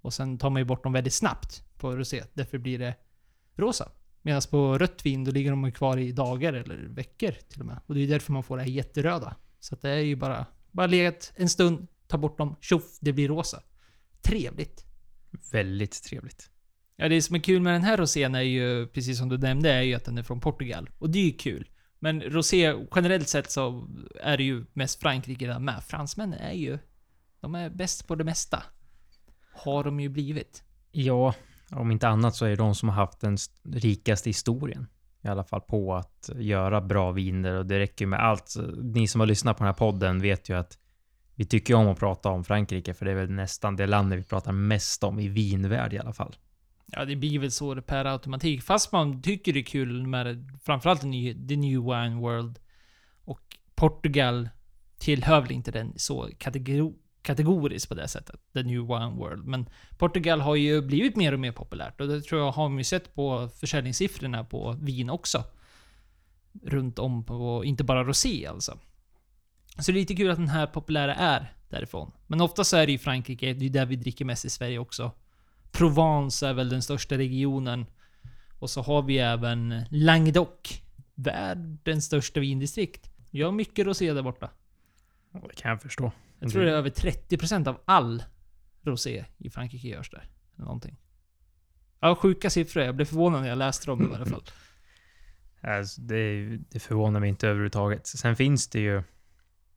Och 0.00 0.14
sen 0.14 0.38
tar 0.38 0.50
man 0.50 0.60
ju 0.60 0.66
bort 0.66 0.82
dem 0.82 0.92
väldigt 0.92 1.14
snabbt 1.14 1.64
på 1.78 1.96
rosé. 1.96 2.22
Därför 2.34 2.58
blir 2.58 2.78
det 2.78 2.94
rosa. 3.56 3.88
Medan 4.22 4.42
på 4.50 4.78
rött 4.78 5.06
vin, 5.06 5.24
då 5.24 5.30
ligger 5.30 5.50
de 5.50 5.72
kvar 5.72 5.96
i 5.96 6.12
dagar 6.12 6.52
eller 6.52 6.76
veckor 6.76 7.30
till 7.48 7.60
och 7.60 7.66
med. 7.66 7.78
Och 7.86 7.94
det 7.94 8.00
är 8.00 8.06
därför 8.06 8.32
man 8.32 8.42
får 8.42 8.56
det 8.56 8.62
här 8.62 8.70
jätteröda. 8.70 9.36
Så 9.68 9.76
det 9.76 9.90
är 9.90 9.96
ju 10.00 10.16
bara, 10.16 10.46
bara 10.72 10.86
legat 10.86 11.32
en 11.36 11.48
stund, 11.48 11.86
ta 12.06 12.18
bort 12.18 12.38
dem, 12.38 12.56
tjoff, 12.60 12.98
det 13.00 13.12
blir 13.12 13.28
rosa. 13.28 13.62
Trevligt. 14.22 14.84
Väldigt 15.52 16.02
trevligt. 16.02 16.50
Ja, 16.96 17.08
det 17.08 17.22
som 17.22 17.36
är 17.36 17.40
kul 17.40 17.62
med 17.62 17.72
den 17.74 17.82
här 17.82 17.96
rosén 17.96 18.34
är 18.34 18.40
ju, 18.40 18.86
precis 18.86 19.18
som 19.18 19.28
du 19.28 19.38
nämnde, 19.38 19.72
är 19.72 19.82
ju 19.82 19.94
att 19.94 20.04
den 20.04 20.18
är 20.18 20.22
från 20.22 20.40
Portugal. 20.40 20.90
Och 20.98 21.10
det 21.10 21.18
är 21.18 21.24
ju 21.24 21.32
kul. 21.32 21.68
Men 21.98 22.22
rosé, 22.22 22.74
generellt 22.94 23.28
sett 23.28 23.50
så 23.50 23.88
är 24.20 24.36
det 24.36 24.44
ju 24.44 24.64
mest 24.72 25.00
Frankrike 25.00 25.46
där 25.46 25.58
med. 25.58 25.84
Fransmännen 25.84 26.38
är 26.38 26.52
ju... 26.52 26.78
De 27.40 27.54
är 27.54 27.70
bäst 27.70 28.06
på 28.06 28.14
det 28.14 28.24
mesta. 28.24 28.62
Har 29.54 29.84
de 29.84 30.00
ju 30.00 30.08
blivit. 30.08 30.64
Ja, 30.90 31.34
om 31.70 31.90
inte 31.90 32.08
annat 32.08 32.36
så 32.36 32.44
är 32.44 32.50
det 32.50 32.56
de 32.56 32.74
som 32.74 32.88
har 32.88 32.96
haft 32.96 33.20
den 33.20 33.34
st- 33.34 33.60
rikaste 33.64 34.28
historien. 34.30 34.86
I 35.26 35.28
alla 35.28 35.44
fall 35.44 35.60
på 35.60 35.94
att 35.94 36.30
göra 36.34 36.80
bra 36.80 37.10
viner 37.10 37.54
och 37.54 37.66
det 37.66 37.78
räcker 37.78 38.06
med 38.06 38.20
allt. 38.20 38.54
Ni 38.82 39.08
som 39.08 39.20
har 39.20 39.26
lyssnat 39.26 39.56
på 39.56 39.64
den 39.64 39.68
här 39.68 39.78
podden 39.78 40.20
vet 40.20 40.48
ju 40.48 40.58
att 40.58 40.78
vi 41.34 41.44
tycker 41.44 41.74
om 41.74 41.88
att 41.88 41.98
prata 41.98 42.28
om 42.28 42.44
Frankrike 42.44 42.94
för 42.94 43.04
det 43.04 43.10
är 43.10 43.14
väl 43.14 43.30
nästan 43.30 43.76
det 43.76 43.86
landet 43.86 44.18
vi 44.18 44.24
pratar 44.24 44.52
mest 44.52 45.04
om 45.04 45.20
i 45.20 45.28
vinvärld 45.28 45.92
i 45.92 45.98
alla 45.98 46.12
fall. 46.12 46.36
Ja, 46.86 47.04
det 47.04 47.16
blir 47.16 47.38
väl 47.38 47.50
så 47.50 47.82
per 47.82 48.04
automatik. 48.04 48.62
Fast 48.62 48.92
man 48.92 49.22
tycker 49.22 49.52
det 49.52 49.60
är 49.60 49.64
kul 49.64 50.06
med 50.06 50.50
framförallt 50.64 51.00
the 51.00 51.06
new, 51.06 51.48
the 51.48 51.56
new 51.56 51.80
wine 51.80 52.16
world. 52.16 52.58
Och 53.24 53.40
Portugal 53.74 54.48
tillhör 54.98 55.40
väl 55.40 55.52
inte 55.52 55.70
den 55.70 55.92
så 55.96 56.28
kategor 56.38 56.92
kategoriskt 57.26 57.88
på 57.88 57.94
det 57.94 58.08
sättet. 58.08 58.40
The 58.52 58.62
new 58.62 58.80
wine 58.80 59.14
world. 59.16 59.44
Men 59.44 59.68
Portugal 59.98 60.40
har 60.40 60.56
ju 60.56 60.82
blivit 60.82 61.16
mer 61.16 61.32
och 61.32 61.40
mer 61.40 61.52
populärt. 61.52 62.00
Och 62.00 62.08
det 62.08 62.20
tror 62.20 62.40
jag 62.40 62.52
har 62.52 62.68
man 62.68 62.78
ju 62.78 62.84
sett 62.84 63.14
på 63.14 63.48
försäljningssiffrorna 63.48 64.44
på 64.44 64.76
vin 64.80 65.10
också. 65.10 65.44
Runt 66.64 66.98
om 66.98 67.24
på, 67.24 67.64
inte 67.64 67.84
bara 67.84 68.04
rosé 68.04 68.46
alltså. 68.46 68.78
Så 69.78 69.92
det 69.92 69.98
är 69.98 70.00
lite 70.00 70.14
kul 70.14 70.30
att 70.30 70.38
den 70.38 70.48
här 70.48 70.66
populära 70.66 71.14
är 71.14 71.52
därifrån. 71.68 72.12
Men 72.26 72.40
ofta 72.40 72.64
så 72.64 72.76
är 72.76 72.86
det 72.86 72.92
ju 72.92 72.98
Frankrike, 72.98 73.52
det 73.52 73.66
är 73.66 73.70
där 73.70 73.86
vi 73.86 73.96
dricker 73.96 74.24
mest 74.24 74.44
i 74.44 74.50
Sverige 74.50 74.78
också. 74.78 75.12
Provence 75.72 76.48
är 76.48 76.52
väl 76.52 76.68
den 76.68 76.82
största 76.82 77.18
regionen. 77.18 77.86
Och 78.58 78.70
så 78.70 78.82
har 78.82 79.02
vi 79.02 79.18
även 79.18 79.84
Languedoc. 79.90 80.82
Världens 81.14 82.04
största 82.04 82.40
vindistrikt. 82.40 83.10
Gör 83.30 83.50
mycket 83.50 83.86
rosé 83.86 84.12
där 84.12 84.22
borta. 84.22 84.50
Det 85.32 85.54
kan 85.56 85.70
jag 85.70 85.82
förstå. 85.82 86.12
Jag 86.38 86.50
tror 86.50 86.62
det 86.62 86.70
är 86.70 86.74
över 86.74 86.90
30% 86.90 87.68
av 87.68 87.80
all 87.84 88.22
rosé 88.82 89.24
i 89.38 89.50
Frankrike 89.50 89.88
görs 89.88 90.10
där. 90.10 90.28
Eller 90.56 90.64
någonting. 90.64 90.96
Ja, 92.00 92.14
sjuka 92.14 92.50
siffror. 92.50 92.84
Jag 92.84 92.96
blev 92.96 93.06
förvånad 93.06 93.42
när 93.42 93.48
jag 93.48 93.58
läste 93.58 93.86
dem 93.86 94.12
i 94.12 94.14
alla 94.14 94.26
fall. 94.26 94.42
Alltså, 95.60 96.00
det, 96.00 96.46
det 96.56 96.78
förvånar 96.78 97.20
mig 97.20 97.28
inte 97.28 97.48
överhuvudtaget. 97.48 98.06
Sen 98.06 98.36
finns 98.36 98.68
det 98.68 98.80
ju, 98.80 99.02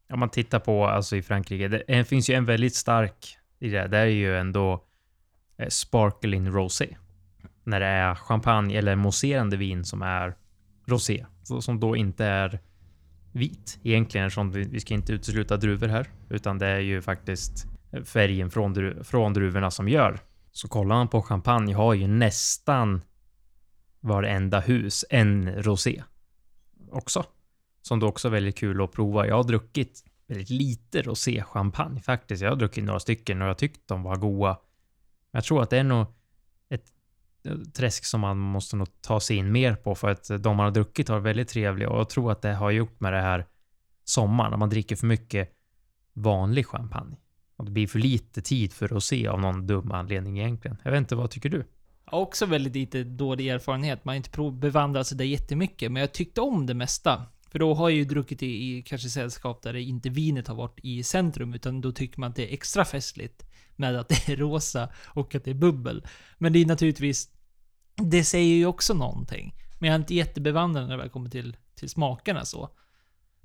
om 0.10 0.20
man 0.20 0.30
tittar 0.30 0.60
på 0.60 0.86
alltså 0.86 1.16
i 1.16 1.22
Frankrike, 1.22 1.68
det, 1.68 1.84
det 1.88 2.06
finns 2.06 2.30
ju 2.30 2.34
en 2.34 2.46
väldigt 2.46 2.75
stark 2.75 3.38
i 3.60 3.70
det. 3.70 3.88
Det 3.88 3.98
är 3.98 4.06
ju 4.06 4.38
ändå 4.38 4.86
eh, 5.58 5.68
sparkling 5.68 6.50
rosé. 6.50 6.98
När 7.63 7.80
det 7.80 7.86
är 7.86 8.16
champagne 8.16 8.78
eller 8.78 8.96
mousserande 8.96 9.58
vin 9.58 9.86
som 9.86 10.01
är 10.01 10.36
rosé. 10.86 11.25
Som 11.62 11.80
då 11.80 11.96
inte 11.96 12.25
är 12.25 12.60
vit 13.39 13.79
egentligen 13.84 14.27
eftersom 14.27 14.51
vi, 14.51 14.79
ska 14.79 14.93
inte 14.93 15.13
utesluta 15.13 15.58
druvor 15.58 15.88
här. 15.88 16.08
Utan 16.29 16.58
det 16.58 16.67
är 16.67 16.79
ju 16.79 17.01
faktiskt 17.01 17.67
färgen 18.05 18.51
från, 18.51 18.74
dru, 18.74 19.03
från 19.03 19.34
druvorna 19.34 19.72
som 19.72 19.89
gör. 19.89 20.19
Så 20.51 20.67
kollar 20.67 20.96
man 20.96 21.08
på 21.08 21.22
champagne 21.22 21.74
har 21.74 21.93
ju 21.93 22.08
nästan 22.08 23.01
varenda 24.00 24.60
hus 24.60 25.05
en 25.10 25.63
rosé 25.63 26.03
också. 26.91 27.25
Som 27.81 28.00
då 28.00 28.08
också 28.08 28.27
är 28.27 28.31
väldigt 28.31 28.58
kul 28.58 28.81
att 28.81 28.91
prova. 28.91 29.27
Jag 29.27 29.36
har 29.36 29.43
druckit 29.43 30.03
väldigt 30.27 30.50
lite 30.50 31.01
rosé-champagne 31.01 32.01
faktiskt. 32.01 32.41
Jag 32.41 32.50
har 32.50 32.55
druckit 32.55 32.84
några 32.84 32.99
stycken 32.99 33.41
och 33.41 33.47
jag 33.47 33.58
tyckte 33.58 33.82
de 33.88 34.04
var 34.04 34.15
goda. 34.15 34.60
Men 35.32 35.38
jag 35.38 35.43
tror 35.43 35.63
att 35.63 35.69
det 35.69 35.78
är 35.78 35.84
nog 35.84 36.06
träsk 37.73 38.06
som 38.06 38.21
man 38.21 38.38
måste 38.38 38.75
nog 38.75 39.02
ta 39.02 39.19
sig 39.19 39.38
in 39.38 39.52
mer 39.52 39.75
på 39.75 39.95
för 39.95 40.10
att 40.10 40.28
de 40.39 40.58
man 40.58 40.63
har 40.63 40.71
druckit 40.71 41.10
har 41.10 41.19
väldigt 41.19 41.47
trevliga 41.47 41.89
och 41.89 41.99
jag 41.99 42.10
tror 42.10 42.32
att 42.32 42.41
det 42.41 42.54
har 42.54 42.71
gjort 42.71 42.99
med 42.99 43.13
det 43.13 43.21
här 43.21 43.45
sommaren 44.04 44.52
när 44.52 44.58
man 44.58 44.69
dricker 44.69 44.95
för 44.95 45.08
mycket 45.08 45.49
vanlig 46.13 46.67
champagne. 46.67 47.15
Och 47.56 47.65
det 47.65 47.71
blir 47.71 47.88
för 47.88 47.99
lite 47.99 48.41
tid 48.41 48.73
för 48.73 48.97
att 48.97 49.04
se 49.04 49.28
av 49.28 49.39
någon 49.41 49.67
dum 49.67 49.91
anledning 49.91 50.39
egentligen. 50.39 50.78
Jag 50.84 50.91
vet 50.91 50.97
inte, 50.97 51.15
vad 51.15 51.32
tycker 51.32 51.49
du? 51.49 51.65
Också 52.06 52.45
väldigt 52.45 52.75
lite 52.75 53.04
dålig 53.04 53.47
erfarenhet. 53.47 54.06
Man 54.06 54.12
har 54.12 54.17
inte 54.17 54.30
prov- 54.30 54.60
bevandrat 54.60 55.08
sig 55.08 55.17
där 55.17 55.25
jättemycket, 55.25 55.91
men 55.91 55.99
jag 55.99 56.12
tyckte 56.12 56.41
om 56.41 56.65
det 56.65 56.73
mesta. 56.73 57.25
För 57.52 57.60
då 57.60 57.73
har 57.73 57.89
jag 57.89 57.97
ju 57.97 58.06
druckit 58.06 58.43
i, 58.43 58.45
i 58.45 58.82
kanske 58.82 59.10
sällskap 59.10 59.62
där 59.62 59.73
det 59.73 59.82
inte 59.82 60.10
vinet 60.10 60.47
har 60.47 60.56
varit 60.56 60.80
i 60.84 61.04
centrum, 61.04 61.54
utan 61.54 61.82
då 61.82 61.91
tycker 61.91 62.19
man 62.19 62.30
att 62.30 62.36
det 62.36 62.49
är 62.49 62.54
extra 62.54 62.86
festligt 62.86 63.45
med 63.80 63.96
att 63.96 64.10
det 64.10 64.30
är 64.30 64.36
rosa 64.36 64.89
och 65.06 65.36
att 65.36 65.44
det 65.44 65.52
är 65.52 65.56
bubbel. 65.56 66.06
Men 66.38 66.54
det 66.54 66.60
är 66.60 66.65
naturligtvis, 66.65 67.30
det 67.96 68.24
säger 68.24 68.56
ju 68.56 68.65
också 68.65 68.94
någonting. 68.94 69.56
Men 69.80 69.88
jag 69.88 69.96
är 69.96 70.00
inte 70.00 70.15
jättebevandrad 70.15 70.84
när 70.84 70.92
det 70.92 70.98
väl 70.98 71.10
kommer 71.10 71.30
till, 71.30 71.58
till 71.76 71.89
smakerna 71.89 72.46
så. 72.46 72.70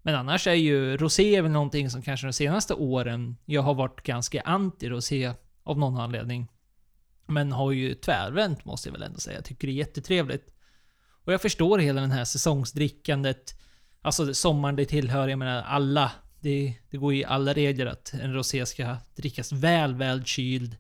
Men 0.03 0.14
annars 0.14 0.47
är 0.47 0.55
ju 0.55 0.97
rosé 0.97 1.40
väl 1.40 1.51
någonting 1.51 1.90
som 1.90 2.03
kanske 2.03 2.27
de 2.27 2.33
senaste 2.33 2.75
åren 2.75 3.37
jag 3.44 3.62
har 3.62 3.75
varit 3.75 4.03
ganska 4.03 4.40
anti-rosé 4.40 5.35
av 5.62 5.79
någon 5.79 6.01
anledning. 6.01 6.49
Men 7.27 7.53
har 7.53 7.73
ju 7.73 7.94
tvärvänt 7.94 8.64
måste 8.64 8.88
jag 8.88 8.92
väl 8.92 9.03
ändå 9.03 9.18
säga. 9.18 9.37
Jag 9.37 9.44
tycker 9.44 9.66
det 9.66 9.73
är 9.73 9.75
jättetrevligt. 9.75 10.55
Och 11.25 11.33
jag 11.33 11.42
förstår 11.42 11.79
hela 11.79 12.01
den 12.01 12.11
här 12.11 12.25
säsongsdrickandet. 12.25 13.61
Alltså 14.03 14.35
sommaren 14.35 14.77
det 14.77 14.85
tillhör, 14.85 15.29
jag 15.29 15.38
menar 15.38 15.62
alla. 15.62 16.12
Det, 16.44 16.74
det 16.90 16.96
går 16.96 17.14
ju 17.14 17.20
i 17.20 17.24
alla 17.24 17.52
regler 17.52 17.87
att 17.87 18.14
en 18.14 18.35
rosé 18.35 18.66
ska 18.66 18.96
drickas 19.16 19.52
väl, 19.52 19.94
väl 19.94 20.24
kyld. 20.24 20.76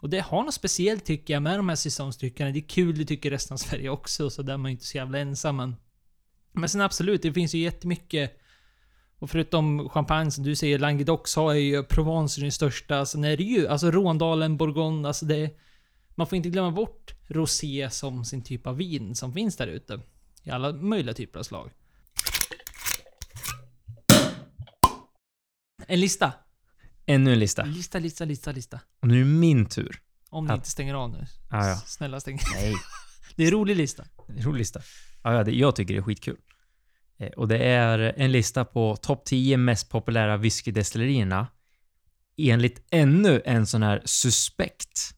Och 0.00 0.10
det 0.10 0.20
har 0.20 0.42
något 0.42 0.54
speciellt 0.54 1.04
tycker 1.04 1.34
jag 1.34 1.42
med 1.42 1.58
de 1.58 1.68
här 1.68 1.76
säsongsdryckerna. 1.76 2.50
Det 2.50 2.58
är 2.58 2.68
kul, 2.68 2.98
det 2.98 3.04
tycker 3.04 3.30
resten 3.30 3.54
av 3.54 3.58
Sverige 3.58 3.90
också, 3.90 4.30
så 4.30 4.42
där 4.42 4.52
är 4.52 4.56
man 4.56 4.70
ju 4.70 4.72
inte 4.72 4.84
så 4.84 4.96
jävla 4.96 5.18
ensam. 5.18 5.56
Men, 5.56 5.76
men 6.52 6.68
sen 6.68 6.80
absolut, 6.80 7.22
det 7.22 7.32
finns 7.32 7.54
ju 7.54 7.58
jättemycket. 7.58 8.40
Och 9.18 9.30
förutom 9.30 9.88
champagne 9.88 10.30
som 10.30 10.44
du 10.44 10.56
säger, 10.56 10.78
Languedoc 10.78 11.36
har 11.36 11.54
ju 11.54 11.82
Provence 11.82 12.40
den 12.40 12.52
största. 12.52 13.06
Sen 13.06 13.24
är 13.24 13.36
det 13.36 13.44
ju, 13.44 13.68
alltså 13.68 13.90
Råndalen, 13.90 14.56
Bourgogne, 14.56 15.08
alltså 15.08 15.26
det... 15.26 15.50
Man 16.14 16.26
får 16.26 16.36
inte 16.36 16.48
glömma 16.48 16.70
bort 16.70 17.14
rosé 17.26 17.90
som 17.90 18.24
sin 18.24 18.42
typ 18.42 18.66
av 18.66 18.76
vin 18.76 19.14
som 19.14 19.32
finns 19.32 19.56
där 19.56 19.66
ute. 19.66 20.00
I 20.42 20.50
alla 20.50 20.72
möjliga 20.72 21.14
typer 21.14 21.38
av 21.38 21.42
slag. 21.42 21.70
En 25.88 26.00
lista. 26.00 26.32
Ännu 27.06 27.32
en 27.32 27.38
lista. 27.38 27.64
Lista, 27.64 27.98
lista, 27.98 28.24
lista, 28.24 28.52
lista. 28.52 28.80
Och 29.02 29.08
nu 29.08 29.14
är 29.14 29.18
det 29.18 29.24
min 29.30 29.66
tur. 29.66 30.00
Om 30.30 30.44
ni 30.46 30.50
Att- 30.52 30.56
inte 30.56 30.70
stänger 30.70 30.94
av 30.94 31.10
nu. 31.10 31.26
Ah, 31.50 31.68
ja. 31.68 31.76
Snälla 31.76 32.20
stäng. 32.20 32.38
Nej. 32.54 32.74
Det 33.36 33.42
är 33.42 33.46
en 33.46 33.52
rolig 33.52 33.76
lista. 33.76 34.04
Rolig 34.28 34.58
lista. 34.58 34.80
Ja, 35.22 35.34
ja, 35.34 35.44
det, 35.44 35.52
jag 35.52 35.76
tycker 35.76 35.94
det 35.94 36.00
är 36.00 36.02
skitkul. 36.02 36.36
Eh, 37.18 37.28
och 37.28 37.48
det 37.48 37.58
är 37.58 37.98
en 38.16 38.32
lista 38.32 38.64
på 38.64 38.96
topp 38.96 39.24
10 39.24 39.56
mest 39.56 39.88
populära 39.90 40.36
whiskydestillerierna 40.36 41.46
enligt 42.36 42.86
ännu 42.90 43.42
en 43.44 43.66
sån 43.66 43.82
här 43.82 44.02
suspekt 44.04 45.14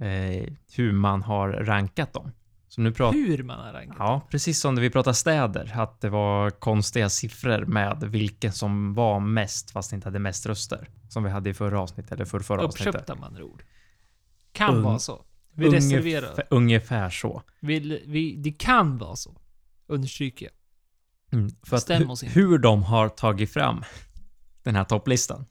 eh, 0.00 0.52
hur 0.72 0.92
man 0.92 1.22
har 1.22 1.48
rankat 1.48 2.12
dem. 2.12 2.32
Så 2.78 2.82
nu 2.82 2.92
pratar 2.92 3.18
Hur 3.18 3.42
man 3.42 3.58
har 3.58 3.72
rankat. 3.72 3.96
Ja, 3.98 4.26
precis 4.30 4.60
som 4.60 4.74
när 4.74 4.82
vi 4.82 4.90
pratar 4.90 5.12
städer, 5.12 5.72
att 5.74 6.00
det 6.00 6.08
var 6.08 6.50
konstiga 6.50 7.08
siffror 7.10 7.64
med 7.64 8.04
vilken 8.04 8.52
som 8.52 8.94
var 8.94 9.20
mest, 9.20 9.70
fast 9.70 9.92
inte 9.92 10.06
hade 10.06 10.18
mest 10.18 10.46
röster. 10.46 10.88
Som 11.08 11.24
vi 11.24 11.30
hade 11.30 11.50
i 11.50 11.54
förra 11.54 11.80
avsnittet, 11.80 12.12
eller 12.12 12.24
för 12.24 12.40
förra 12.40 12.62
avsnittet. 12.62 12.86
Uppköpta 12.94 13.14
med 13.14 13.24
andra 13.24 13.44
ord. 13.44 13.62
Kan 14.52 14.74
Ung- 14.74 14.82
vara 14.82 14.98
så. 14.98 15.24
Vi 15.54 15.68
reserverar. 15.68 16.26
Ungefär, 16.26 16.46
ungefär 16.50 17.10
så. 17.10 17.42
Vi, 17.60 18.02
vi, 18.06 18.36
det 18.36 18.52
kan 18.52 18.98
vara 18.98 19.16
så. 19.16 19.40
Understryker 19.86 20.46
jag. 20.46 20.54
Mm, 21.38 21.50
för 21.62 21.76
att 21.76 21.90
hu- 21.90 22.10
inte. 22.10 22.26
hur 22.26 22.58
de 22.58 22.82
har 22.82 23.08
tagit 23.08 23.52
fram 23.52 23.84
den 24.62 24.76
här 24.76 24.84
topplistan 24.84 25.46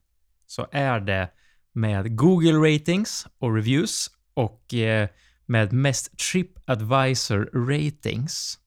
så 0.45 0.67
är 0.71 0.99
det 0.99 1.29
med 1.73 2.17
Google 2.17 2.73
ratings 2.73 3.27
och 3.37 3.55
reviews 3.55 4.09
och 4.33 4.73
eh, 4.73 5.09
med 5.47 5.73
mest 5.73 6.17
TripAdvisor 6.17 7.49
ratings 7.53 8.59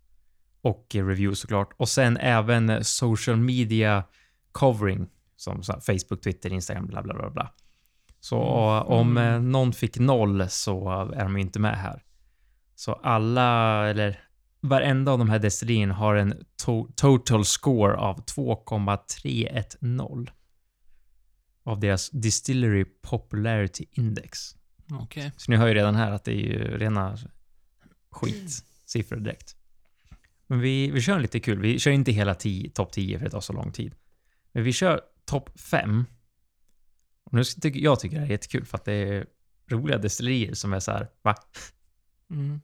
och 0.62 0.87
reviews 0.95 1.40
såklart. 1.40 1.71
Och 1.77 1.88
sen 1.88 2.16
även 2.16 2.85
social 2.85 3.37
media 3.37 4.05
covering 4.53 5.09
som 5.37 5.62
Facebook, 5.62 6.23
Twitter, 6.23 6.53
Instagram, 6.53 6.87
bla 6.87 7.03
bla 7.03 7.14
bla 7.14 7.31
bla. 7.31 7.53
Så 8.21 8.37
Mm. 8.43 8.93
om 8.93 9.16
Mm. 9.16 9.35
eh, 9.35 9.40
någon 9.51 9.73
fick 9.73 9.99
noll 9.99 10.49
så 10.49 10.88
är 11.16 11.23
de 11.23 11.37
inte 11.37 11.59
med 11.59 11.79
här. 11.79 12.03
Så 12.75 12.93
alla, 12.93 13.87
eller 13.88 14.21
varenda 14.61 15.12
av 15.12 15.19
de 15.19 15.31
här 15.31 15.38
destillerierna 15.38 15.95
har 15.95 16.14
en 16.14 16.35
to- 16.66 16.93
total 16.97 17.45
score 17.45 17.97
av 17.97 18.25
2,310 18.25 20.27
av 21.64 21.81
deras 21.81 22.11
Distillery 22.11 22.85
Popularity 22.85 23.87
Index. 23.93 24.57
Okej. 24.90 25.33
Så 25.37 25.50
ni 25.50 25.57
hör 25.57 25.68
ju 25.68 25.74
redan 25.74 25.94
här 25.94 26.11
att 26.11 26.24
det 26.24 26.33
är 26.33 26.37
ju 26.37 26.79
rena 26.79 27.18
skitsiffror 28.11 29.16
direkt. 29.16 29.57
Men 30.46 30.61
vi, 30.61 30.90
vi 30.90 31.00
kör 31.00 31.20
lite 31.20 31.40
kul. 31.40 31.61
Vi 31.61 31.79
kör 31.79 31.90
inte 31.90 32.12
hela 32.12 32.35
topp 32.74 32.92
10 32.92 33.18
för 33.18 33.24
det 33.24 33.31
tar 33.31 33.40
så 33.40 33.53
lång 33.53 33.72
tid. 33.72 33.94
Men 34.53 34.64
vi 34.64 34.72
kör 34.72 35.00
topp 35.24 35.61
5. 35.61 36.05
Och 37.24 37.33
nu 37.33 37.44
tycker 37.44 37.81
jag 37.81 38.00
tycker 38.00 38.16
det 38.16 38.20
här 38.20 38.26
är 38.26 38.31
jättekul 38.31 38.64
för 38.64 38.79
att 38.79 38.85
det 38.85 38.92
är 38.92 39.26
roliga 39.70 39.98
destillerier 39.98 40.55
som 40.55 40.72
är 40.72 40.81
så 40.81 40.90
här, 40.90 41.09
va? 41.22 41.35
Mm. 42.31 42.61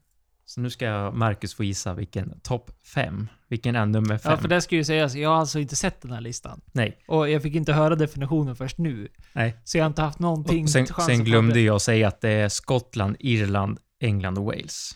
Så 0.48 0.60
nu 0.60 0.70
ska 0.70 1.10
Marcus 1.10 1.54
få 1.54 1.64
gissa 1.64 1.94
vilken 1.94 2.40
topp 2.40 2.70
5. 2.94 3.28
Vilken 3.48 3.76
är 3.76 3.86
nummer 3.86 4.18
5? 4.18 4.32
Ja, 4.32 4.38
för 4.38 4.48
det 4.48 4.60
ska 4.60 4.76
ju 4.76 4.84
sägas, 4.84 5.14
jag 5.14 5.28
har 5.28 5.36
alltså 5.36 5.58
inte 5.58 5.76
sett 5.76 6.00
den 6.02 6.12
här 6.12 6.20
listan. 6.20 6.60
Nej. 6.72 6.98
Och 7.08 7.30
jag 7.30 7.42
fick 7.42 7.54
inte 7.54 7.72
höra 7.72 7.94
definitionen 7.94 8.56
först 8.56 8.78
nu. 8.78 9.08
Nej. 9.32 9.56
Så 9.64 9.78
jag 9.78 9.84
har 9.84 9.88
inte 9.88 10.02
haft 10.02 10.18
någonting 10.18 10.64
Och 10.64 10.70
sen, 10.70 10.86
sen 10.86 11.24
glömde 11.24 11.60
jag 11.60 11.80
säga 11.80 12.08
att 12.08 12.20
det 12.20 12.30
är 12.30 12.48
Skottland, 12.48 13.16
Irland, 13.18 13.78
England 14.00 14.38
och 14.38 14.44
Wales. 14.44 14.90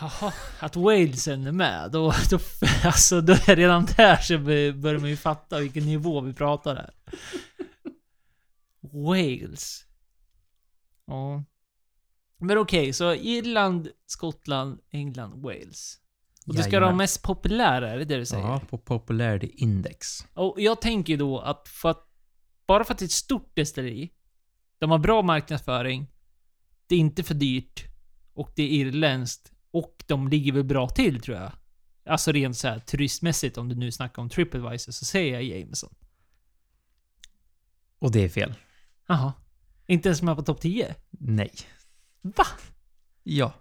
Jaha, 0.00 0.32
att 0.60 0.76
Walesen 0.76 1.46
är 1.46 1.52
med. 1.52 1.90
Då, 1.92 2.14
då, 2.30 2.38
alltså, 2.84 3.20
då 3.20 3.32
är 3.32 3.56
redan 3.56 3.86
där 3.96 4.16
så 4.16 4.38
börjar 4.38 4.98
man 4.98 5.10
ju 5.10 5.16
fatta 5.16 5.58
vilken 5.58 5.86
nivå 5.86 6.20
vi 6.20 6.32
pratar 6.32 6.76
här. 6.76 6.90
Wales. 8.80 9.84
Ja. 11.06 11.44
Men 12.40 12.58
okej, 12.58 12.92
så 12.92 13.14
Irland, 13.14 13.88
Skottland, 14.06 14.80
England, 14.90 15.42
Wales. 15.42 15.98
Och 16.46 16.54
det 16.54 16.62
ska 16.62 16.72
Jajamän. 16.72 16.88
de 16.90 16.96
mest 16.96 17.22
populära, 17.22 17.90
är 17.90 17.98
det 17.98 18.04
det 18.04 18.16
du 18.16 18.26
säger? 18.26 18.44
Ja, 18.44 18.60
på 18.70 18.78
Popularity 18.78 19.46
Index. 19.46 20.26
Och 20.34 20.60
jag 20.60 20.80
tänker 20.80 21.16
då 21.16 21.38
att 21.38 21.68
för 21.68 21.90
att... 21.90 22.06
Bara 22.66 22.84
för 22.84 22.94
att 22.94 22.98
det 22.98 23.02
är 23.02 23.06
ett 23.06 23.12
stort 23.12 23.50
destilleri. 23.54 24.10
De 24.78 24.90
har 24.90 24.98
bra 24.98 25.22
marknadsföring. 25.22 26.06
Det 26.86 26.94
är 26.94 26.98
inte 26.98 27.22
för 27.22 27.34
dyrt. 27.34 27.84
Och 28.34 28.52
det 28.56 28.62
är 28.62 28.68
irländskt. 28.68 29.52
Och 29.70 30.04
de 30.06 30.28
ligger 30.28 30.52
väl 30.52 30.64
bra 30.64 30.88
till 30.88 31.20
tror 31.20 31.36
jag. 31.36 31.52
Alltså 32.06 32.32
rent 32.32 32.56
så 32.56 32.68
här 32.68 32.78
turistmässigt 32.78 33.58
om 33.58 33.68
du 33.68 33.74
nu 33.74 33.92
snackar 33.92 34.22
om 34.22 34.28
Tripadvisor 34.28 34.92
så 34.92 35.04
säger 35.04 35.32
jag 35.32 35.42
Jameson. 35.42 35.94
Och 37.98 38.12
det 38.12 38.24
är 38.24 38.28
fel. 38.28 38.54
Jaha. 39.06 39.32
Inte 39.86 40.08
ens 40.08 40.22
med 40.22 40.36
på 40.36 40.42
topp 40.42 40.60
10? 40.60 40.94
Nej. 41.10 41.52
Va? 42.22 42.46
Ja. 43.22 43.54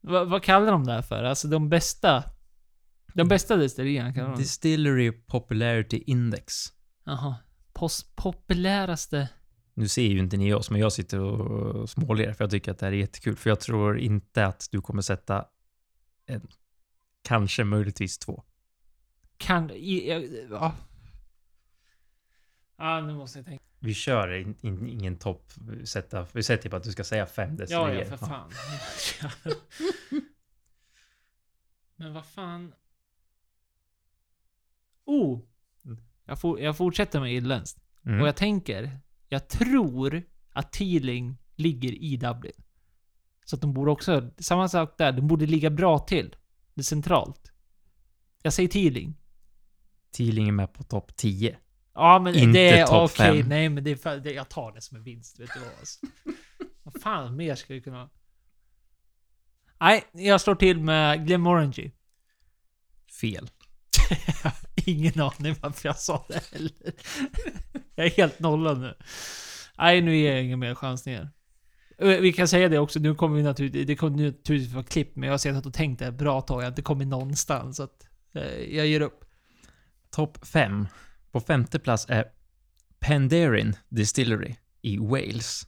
Va, 0.00 0.24
vad 0.24 0.42
kallar 0.42 0.72
de 0.72 0.84
det 0.84 0.92
här 0.92 1.02
för? 1.02 1.24
Alltså 1.24 1.48
de 1.48 1.68
bästa... 1.68 2.24
De 3.14 3.28
bästa 3.28 3.56
destillerierna 3.56 4.14
kallar 4.14 4.30
de 4.30 4.38
Distillery 4.38 5.12
Popularity 5.12 6.02
Index. 6.06 6.54
Jaha. 7.04 7.36
Post 7.72 8.16
populäraste... 8.16 9.28
Nu 9.74 9.88
ser 9.88 10.02
ju 10.02 10.18
inte 10.18 10.36
ni 10.36 10.54
oss, 10.54 10.70
men 10.70 10.80
jag 10.80 10.92
sitter 10.92 11.20
och 11.20 11.90
småler 11.90 12.32
för 12.32 12.44
jag 12.44 12.50
tycker 12.50 12.70
att 12.70 12.78
det 12.78 12.86
här 12.86 12.92
är 12.92 12.96
jättekul. 12.96 13.36
För 13.36 13.50
jag 13.50 13.60
tror 13.60 13.98
inte 13.98 14.46
att 14.46 14.68
du 14.70 14.80
kommer 14.80 15.02
sätta 15.02 15.44
en, 16.26 16.48
kanske 17.22 17.64
möjligtvis 17.64 18.18
två. 18.18 18.42
Kan... 19.36 19.70
I, 19.70 20.46
ja. 20.50 20.74
Ja, 22.76 23.00
nu 23.00 23.14
måste 23.14 23.38
jag 23.38 23.46
tänka. 23.46 23.64
Vi 23.78 23.94
kör 23.94 24.32
in, 24.32 24.56
in, 24.60 24.86
ingen 24.88 25.16
topp, 25.16 25.52
sätta, 25.84 26.26
vi 26.32 26.42
sätter 26.42 26.70
på 26.70 26.76
att 26.76 26.82
du 26.82 26.92
ska 26.92 27.04
säga 27.04 27.26
fem 27.26 27.50
Ja, 27.50 27.56
destillerier. 27.56 28.06
ja, 28.10 28.16
för 28.16 28.26
fan. 28.26 28.50
Men 31.96 32.14
vad 32.14 32.26
fan... 32.26 32.74
Oh! 35.04 35.40
Jag, 36.24 36.40
for, 36.40 36.60
jag 36.60 36.76
fortsätter 36.76 37.20
med 37.20 37.34
irländskt. 37.34 37.80
Mm. 38.06 38.20
Och 38.20 38.28
jag 38.28 38.36
tänker, 38.36 39.00
jag 39.28 39.48
tror 39.48 40.22
att 40.50 40.72
Teeling 40.72 41.38
ligger 41.54 41.92
i 41.92 42.16
Dublin. 42.16 42.62
Så 43.44 43.56
att 43.56 43.62
de 43.62 43.74
borde 43.74 43.90
också, 43.90 44.30
samma 44.38 44.68
sak 44.68 44.94
där, 44.98 45.12
de 45.12 45.26
borde 45.28 45.46
ligga 45.46 45.70
bra 45.70 45.98
till. 45.98 46.36
Det 46.74 46.80
är 46.80 46.84
centralt. 46.84 47.52
Jag 48.42 48.52
säger 48.52 48.68
Teeling. 48.68 49.14
Teeling 50.10 50.48
är 50.48 50.52
med 50.52 50.72
på 50.72 50.82
topp 50.82 51.16
10. 51.16 51.58
Ja 51.94 52.18
men 52.18 52.34
Inte 52.34 52.58
det 52.58 52.78
är 52.78 52.86
okej. 53.04 53.08
fem. 53.16 53.48
Nej 53.48 53.68
men 53.68 53.84
det 53.84 54.06
är, 54.06 54.16
det, 54.20 54.32
jag 54.32 54.48
tar 54.48 54.72
det 54.72 54.80
som 54.80 54.96
en 54.96 55.02
vinst. 55.02 55.40
Vet 55.40 55.50
du 55.54 55.60
vad? 55.60 55.68
Alltså. 55.78 56.06
vad 56.82 57.02
fan 57.02 57.36
mer 57.36 57.54
ska 57.54 57.74
jag 57.74 57.84
kunna... 57.84 58.10
Nej, 59.80 60.04
jag 60.12 60.40
slår 60.40 60.54
till 60.54 60.80
med 60.80 61.26
Glenmorangie. 61.26 61.90
Fel. 63.20 63.50
Ingen 64.86 65.20
aning 65.20 65.54
varför 65.60 65.88
jag 65.88 65.96
sa 65.98 66.26
det 66.28 66.52
heller. 66.52 66.72
jag 67.94 68.06
är 68.06 68.10
helt 68.10 68.38
nollad 68.38 68.80
nu. 68.80 68.94
Nej, 69.78 70.00
nu 70.00 70.16
ger 70.16 70.32
jag 70.34 70.44
ingen 70.44 70.58
mer 70.58 70.74
chansningar. 70.74 71.30
Eh, 71.98 72.08
Vi 72.08 72.32
kan 72.32 72.48
säga 72.48 72.68
det 72.68 72.78
också, 72.78 72.98
nu 72.98 73.14
kommer 73.14 73.36
vi 73.36 73.42
naturligtvis, 73.42 73.86
det 73.86 73.96
kommer 73.96 74.16
naturligtvis 74.24 74.72
vara 74.74 74.84
klipp, 74.84 75.16
men 75.16 75.26
jag 75.26 75.32
har 75.32 75.38
sett 75.38 75.66
och 75.66 75.74
tänkt 75.74 75.98
det 75.98 76.06
ett 76.06 76.14
bra 76.14 76.40
tag, 76.40 76.56
jag 76.60 76.64
har 76.64 76.68
inte 76.70 76.82
kommit 76.82 77.08
någonstans. 77.08 77.76
Så 77.76 77.82
att, 77.82 78.06
eh, 78.34 78.58
jag 78.76 78.86
ger 78.86 79.00
upp. 79.00 79.24
Topp 80.10 80.46
5. 80.46 80.86
På 81.34 81.40
femte 81.40 81.78
plats 81.78 82.06
är 82.08 82.24
Penderyn 82.98 83.76
Distillery 83.88 84.56
i 84.82 84.98
Wales. 84.98 85.66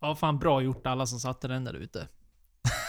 Ja, 0.00 0.16
fan 0.16 0.38
bra 0.38 0.62
gjort 0.62 0.86
alla 0.86 1.06
som 1.06 1.20
satte 1.20 1.48
den 1.48 1.64
där 1.64 1.74
ute. 1.74 2.08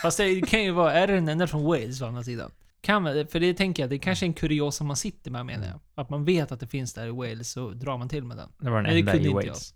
Fast 0.02 0.18
det 0.18 0.42
kan 0.42 0.64
ju 0.64 0.72
vara, 0.72 0.94
är 0.94 1.08
det 1.08 1.14
den 1.14 1.30
enda 1.30 1.48
från 1.48 1.64
Wales 1.64 2.02
å 2.02 2.06
andra 2.06 2.24
sidan? 2.24 2.52
Kan 2.82 3.04
för 3.28 3.40
det 3.40 3.54
tänker 3.54 3.84
jag, 3.84 3.90
det 3.90 3.96
är 3.96 4.00
kanske 4.00 4.26
är 4.26 4.28
en 4.28 4.34
kuriosa 4.34 4.84
man 4.84 4.96
sitter 4.96 5.32
med 5.32 5.46
menar 5.46 5.68
jag. 5.68 5.80
Att 5.96 6.10
man 6.10 6.26
vet 6.26 6.52
att 6.52 6.60
det 6.60 6.68
finns 6.68 6.94
där 6.94 7.08
i 7.08 7.12
Wales, 7.12 7.52
så 7.52 7.70
drar 7.70 7.98
man 7.98 8.10
till 8.10 8.24
med 8.24 8.38
den. 8.38 8.50
Det 8.60 8.70
var 8.70 8.82
den 8.82 8.98
enda 8.98 9.16
i 9.16 9.34
Wales. 9.34 9.76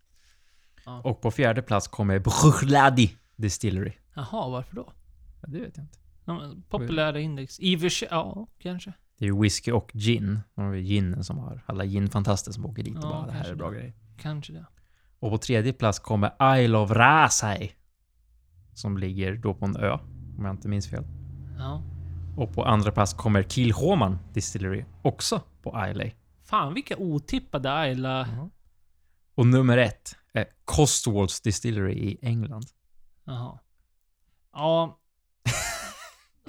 Ja. 0.85 1.01
Och 1.01 1.21
på 1.21 1.31
fjärde 1.31 1.61
plats 1.61 1.87
kommer 1.87 2.19
Bruichladi 2.19 3.15
Distillery. 3.35 3.93
Jaha, 4.13 4.49
varför 4.49 4.75
då? 4.75 4.93
Ja, 5.41 5.47
det 5.47 5.59
vet 5.59 5.77
jag 5.77 5.83
inte. 5.83 5.99
Ja, 6.25 6.53
populära 6.69 7.19
index. 7.19 7.59
I 7.59 7.89
ja, 8.09 8.47
kanske. 8.59 8.93
Det 9.21 9.25
är 9.25 9.29
ju 9.29 9.41
whisky 9.41 9.71
och 9.71 9.91
gin. 9.93 10.39
De 10.55 10.61
har 10.65 10.75
ginen 10.75 11.23
som 11.23 11.37
har 11.37 11.63
alla 11.65 11.83
ginfantaster 11.83 12.51
som 12.51 12.65
åker 12.65 12.83
dit 12.83 12.97
och 12.97 13.03
Ja, 13.03 13.09
bara 13.09 13.25
det 13.25 13.31
här 13.31 13.51
är 13.51 13.55
bra 13.55 13.69
det. 13.69 13.75
grejer. 13.75 13.93
Kanske 14.17 14.53
det. 14.53 14.65
Och 15.19 15.31
på 15.31 15.37
tredje 15.37 15.73
plats 15.73 15.99
kommer 15.99 16.57
Isle 16.57 16.77
of 16.77 16.91
Rasay. 16.91 17.69
Som 18.73 18.97
ligger 18.97 19.35
då 19.35 19.53
på 19.53 19.65
en 19.65 19.75
ö, 19.77 19.91
om 20.37 20.45
jag 20.45 20.53
inte 20.53 20.67
minns 20.67 20.87
fel. 20.87 21.03
Ja. 21.57 21.81
Och 22.37 22.53
på 22.53 22.65
andra 22.65 22.91
plats 22.91 23.13
kommer 23.13 23.43
Kilhoman 23.43 24.17
Distillery, 24.33 24.85
också 25.01 25.41
på 25.61 25.85
Islay. 25.89 26.13
Fan 26.43 26.73
vilka 26.73 26.97
otippade 26.97 27.73
Ayla... 27.73 28.27
Och 29.35 29.45
nummer 29.47 29.77
ett 29.77 30.15
är 30.33 30.45
Costwalls 30.65 31.41
Distillery 31.41 31.93
i 31.93 32.17
England. 32.21 32.65
Jaha. 33.23 33.59
Ja. 34.53 34.97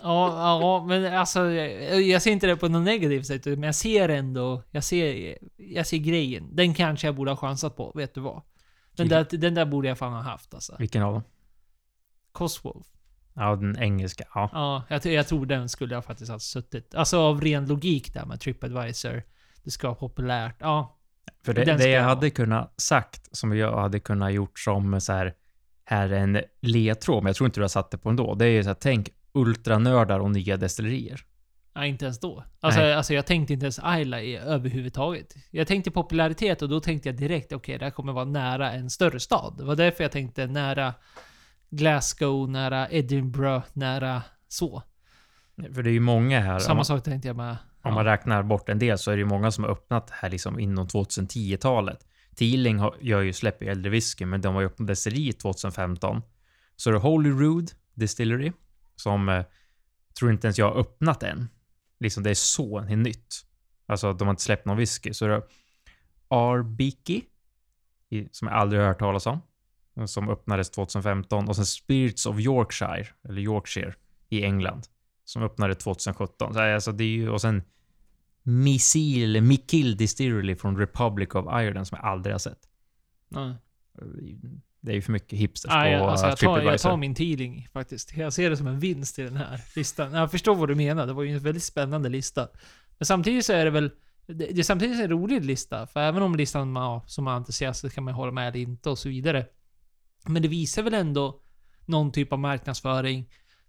Ja, 0.03 0.61
ja, 0.61 0.85
men 0.89 1.15
alltså 1.15 1.51
jag, 1.51 2.03
jag 2.03 2.23
ser 2.23 2.31
inte 2.31 2.47
det 2.47 2.57
på 2.57 2.69
något 2.69 2.83
negativt 2.83 3.27
sätt, 3.27 3.47
men 3.47 3.63
jag 3.63 3.75
ser 3.75 4.09
ändå, 4.09 4.63
jag 4.71 4.85
ser, 4.85 5.39
jag 5.57 5.87
ser 5.87 5.99
grejen. 5.99 6.57
Den 6.57 6.75
kanske 6.75 7.07
jag 7.07 7.15
borde 7.15 7.31
ha 7.31 7.37
chansat 7.37 7.77
på, 7.77 7.93
vet 7.95 8.15
du 8.15 8.21
vad? 8.21 8.43
Den 8.97 9.09
där, 9.09 9.27
den 9.31 9.55
där 9.55 9.65
borde 9.65 9.89
jag 9.89 9.99
fan 9.99 10.13
ha 10.13 10.21
haft 10.21 10.55
alltså. 10.55 10.77
Vilken 10.79 11.03
av 11.03 11.13
dem? 11.13 11.23
Coswolf. 12.33 12.87
Ja, 13.35 13.57
den 13.57 13.79
engelska. 13.79 14.25
Ja. 14.35 14.51
Ja, 14.53 14.85
jag, 14.89 15.07
jag 15.07 15.29
tror 15.29 15.47
den 15.47 15.69
skulle 15.69 15.95
jag 15.95 16.05
faktiskt 16.05 16.31
ha 16.31 16.39
suttit. 16.39 16.95
Alltså 16.95 17.19
av 17.19 17.41
ren 17.41 17.67
logik 17.67 18.15
där 18.15 18.25
med 18.25 18.41
Tripadvisor. 18.41 19.23
Det 19.65 19.71
ska 19.71 19.87
vara 19.89 19.97
populärt. 19.97 20.57
Ja. 20.59 20.99
För 21.45 21.55
det, 21.55 21.65
det 21.65 21.89
jag 21.89 22.03
ha. 22.03 22.09
hade 22.09 22.31
kunnat 22.31 22.81
sagt, 22.81 23.37
som 23.37 23.57
jag 23.57 23.81
hade 23.81 24.01
kunnat 24.01 24.33
gjort 24.33 24.59
som 24.59 25.01
så 25.01 25.13
här, 25.13 25.35
här 25.85 26.09
är 26.09 26.19
en 26.19 26.43
ledtråd, 26.61 27.23
men 27.23 27.31
jag 27.31 27.37
tror 27.37 27.47
inte 27.47 27.61
du 27.61 27.65
har 27.65 27.69
satt 27.69 27.91
det 27.91 27.99
på 27.99 28.09
ändå. 28.09 28.35
Det 28.35 28.45
är 28.45 28.51
ju 28.51 28.63
så 28.63 28.69
här, 28.69 28.77
tänk 28.81 29.09
ultranördar 29.35 30.21
och 30.21 30.31
nya 30.31 30.57
destillerier. 30.57 31.21
Nej, 31.75 31.89
inte 31.89 32.05
ens 32.05 32.21
då. 32.21 32.45
Alltså, 32.61 32.81
Nej. 32.81 32.95
alltså 32.95 33.15
jag 33.15 33.27
tänkte 33.27 33.53
inte 33.53 33.65
ens 33.65 33.79
Ayla 33.83 34.23
i 34.23 34.37
överhuvudtaget. 34.37 35.35
Jag 35.51 35.67
tänkte 35.67 35.91
popularitet 35.91 36.63
och 36.63 36.69
då 36.69 36.81
tänkte 36.81 37.09
jag 37.09 37.17
direkt, 37.17 37.53
okej, 37.53 37.79
det 37.79 37.85
här 37.85 37.91
kommer 37.91 38.13
vara 38.13 38.25
nära 38.25 38.73
en 38.73 38.91
större 38.91 39.21
stad. 39.21 39.55
Det 39.59 39.65
var 39.65 39.77
därför 39.77 40.05
jag 40.05 40.13
tänkte 40.13 40.47
nära 40.47 40.95
Glasgow, 41.71 42.51
nära 42.51 42.91
Edinburgh, 42.91 43.67
nära 43.73 44.23
så. 44.49 44.83
För 45.75 45.83
det 45.83 45.91
är 45.91 45.93
ju 45.93 46.01
många 46.01 46.41
här, 46.41 46.59
Samma 46.59 46.75
man, 46.75 46.85
sak 46.85 47.05
tänkte 47.05 47.29
jag 47.29 47.37
med... 47.37 47.57
om 47.83 47.95
man 47.95 48.05
räknar 48.05 48.43
bort 48.43 48.69
en 48.69 48.79
del, 48.79 48.99
så 48.99 49.11
är 49.11 49.15
det 49.15 49.21
ju 49.21 49.27
många 49.27 49.51
som 49.51 49.65
har 49.65 49.71
öppnat 49.71 50.11
här 50.11 50.31
liksom 50.31 50.59
inom 50.59 50.87
2010-talet. 50.87 52.07
Teeling 52.37 52.79
har, 52.79 52.97
gör 53.01 53.21
ju 53.21 53.33
släpper 53.33 53.65
ju 53.65 53.71
äldre 53.71 53.91
whisky, 53.91 54.27
men 54.27 54.41
de 54.41 54.55
var 54.55 54.61
ju 54.61 54.67
öppnat 54.67 54.89
destilleri 54.89 55.33
2015. 55.33 56.23
Så 56.77 56.91
det 56.91 56.97
är 56.97 57.01
Holyrood 57.01 57.71
Distillery, 57.95 58.53
som 58.97 59.29
eh, 59.29 59.45
tror 60.19 60.33
inte 60.33 60.47
ens 60.47 60.59
jag 60.59 60.71
har 60.71 60.81
öppnat 60.81 61.23
än. 61.23 61.49
Liksom 62.01 62.23
det 62.23 62.31
är 62.31 62.35
så 62.35 62.81
nytt. 62.81 63.47
Alltså 63.87 64.13
de 64.13 64.25
har 64.25 64.31
inte 64.31 64.43
släppt 64.43 64.67
någon 64.67 64.77
whisky. 64.77 65.13
Så 65.13 65.27
det 65.27 65.35
är 65.35 65.43
Arbiki, 66.29 67.25
som 68.31 68.49
jag 68.49 68.57
aldrig 68.57 68.81
har 68.81 68.89
hört 68.89 68.99
talas 68.99 69.27
om, 69.27 69.41
som 70.07 70.29
öppnades 70.29 70.71
2015. 70.71 71.49
Och 71.49 71.57
sen 71.57 71.67
Spirits 71.67 72.27
of 72.27 72.39
Yorkshire, 72.39 73.07
eller 73.29 73.43
Yorkshire, 73.43 73.95
i 74.29 74.45
England, 74.45 74.87
som 75.25 75.43
öppnade 75.43 75.75
2017. 75.75 76.55
Så 76.55 76.61
alltså 76.61 76.93
det 76.93 77.05
är 77.05 77.09
ju, 77.09 77.31
och 77.31 77.41
sen 77.41 77.63
Missil, 78.43 79.43
Mikil 79.43 79.97
Distillery 79.97 80.57
från 80.57 80.77
Republic 80.77 81.29
of 81.35 81.47
Ireland 81.47 81.87
som 81.87 81.99
jag 82.03 82.07
aldrig 82.07 82.35
har 82.35 82.39
sett. 82.39 82.69
Ja. 83.29 83.55
Det 84.83 84.93
är 84.93 84.95
ju 84.95 85.03
för 85.03 85.13
mycket 85.13 85.39
hipsters 85.39 85.71
Nej, 85.71 85.99
på 85.99 86.05
alltså 86.05 86.27
jag, 86.27 86.39
tar, 86.39 86.61
jag 86.61 86.81
tar 86.81 86.97
min 86.97 87.15
Teeling 87.15 87.69
faktiskt. 87.73 88.17
Jag 88.17 88.33
ser 88.33 88.51
det 88.51 88.57
som 88.57 88.67
en 88.67 88.81
vinst 88.81 89.19
i 89.19 89.23
den 89.23 89.37
här 89.37 89.61
listan. 89.77 90.13
Jag 90.13 90.31
förstår 90.31 90.55
vad 90.55 90.69
du 90.69 90.75
menar. 90.75 91.07
Det 91.07 91.13
var 91.13 91.23
ju 91.23 91.33
en 91.33 91.43
väldigt 91.43 91.65
spännande 91.65 92.09
lista. 92.09 92.49
Men 92.99 93.07
samtidigt 93.07 93.45
så 93.45 93.53
är 93.53 93.65
det 93.65 93.71
väl... 93.71 93.91
Det, 94.27 94.35
det 94.35 94.59
är 94.59 94.63
samtidigt 94.63 95.01
en 95.01 95.09
rolig 95.09 95.45
lista. 95.45 95.87
För 95.87 96.01
även 96.01 96.23
om 96.23 96.37
listan 96.37 96.77
ja, 96.77 97.05
som 97.07 97.29
entusiast 97.29 97.95
kan 97.95 98.05
man 98.05 98.15
hålla 98.15 98.33
med 98.33 98.49
eller 98.49 98.61
inte 98.61 98.91
och 98.91 98.99
så 98.99 99.09
vidare. 99.09 99.47
Men 100.27 100.43
det 100.43 100.49
visar 100.49 100.83
väl 100.83 100.95
ändå... 100.95 101.41
någon 101.87 102.13
typ 102.13 102.33
av 102.33 102.39
marknadsföring. 102.39 103.29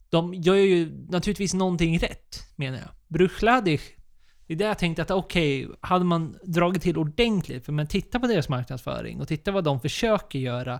De 0.09 0.33
gör 0.33 0.55
ju 0.55 1.05
naturligtvis 1.09 1.53
någonting 1.53 1.99
rätt, 1.99 2.43
menar 2.55 2.77
jag. 2.77 2.89
Bruchladig, 3.07 3.81
det 4.47 4.53
är 4.53 4.57
det 4.57 4.65
jag 4.65 4.77
tänkte 4.77 5.01
att 5.01 5.11
okej, 5.11 5.65
okay, 5.65 5.77
hade 5.81 6.05
man 6.05 6.37
dragit 6.43 6.81
till 6.81 6.97
ordentligt, 6.97 7.65
för 7.65 7.71
man 7.71 7.87
tittar 7.87 8.19
på 8.19 8.27
deras 8.27 8.49
marknadsföring 8.49 9.21
och 9.21 9.27
tittar 9.27 9.51
vad 9.51 9.63
de 9.63 9.81
försöker 9.81 10.39
göra, 10.39 10.79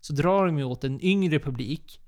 så 0.00 0.12
drar 0.12 0.46
de 0.46 0.58
ju 0.58 0.64
åt 0.64 0.84
en 0.84 1.04
yngre 1.04 1.38
publik. 1.38 2.00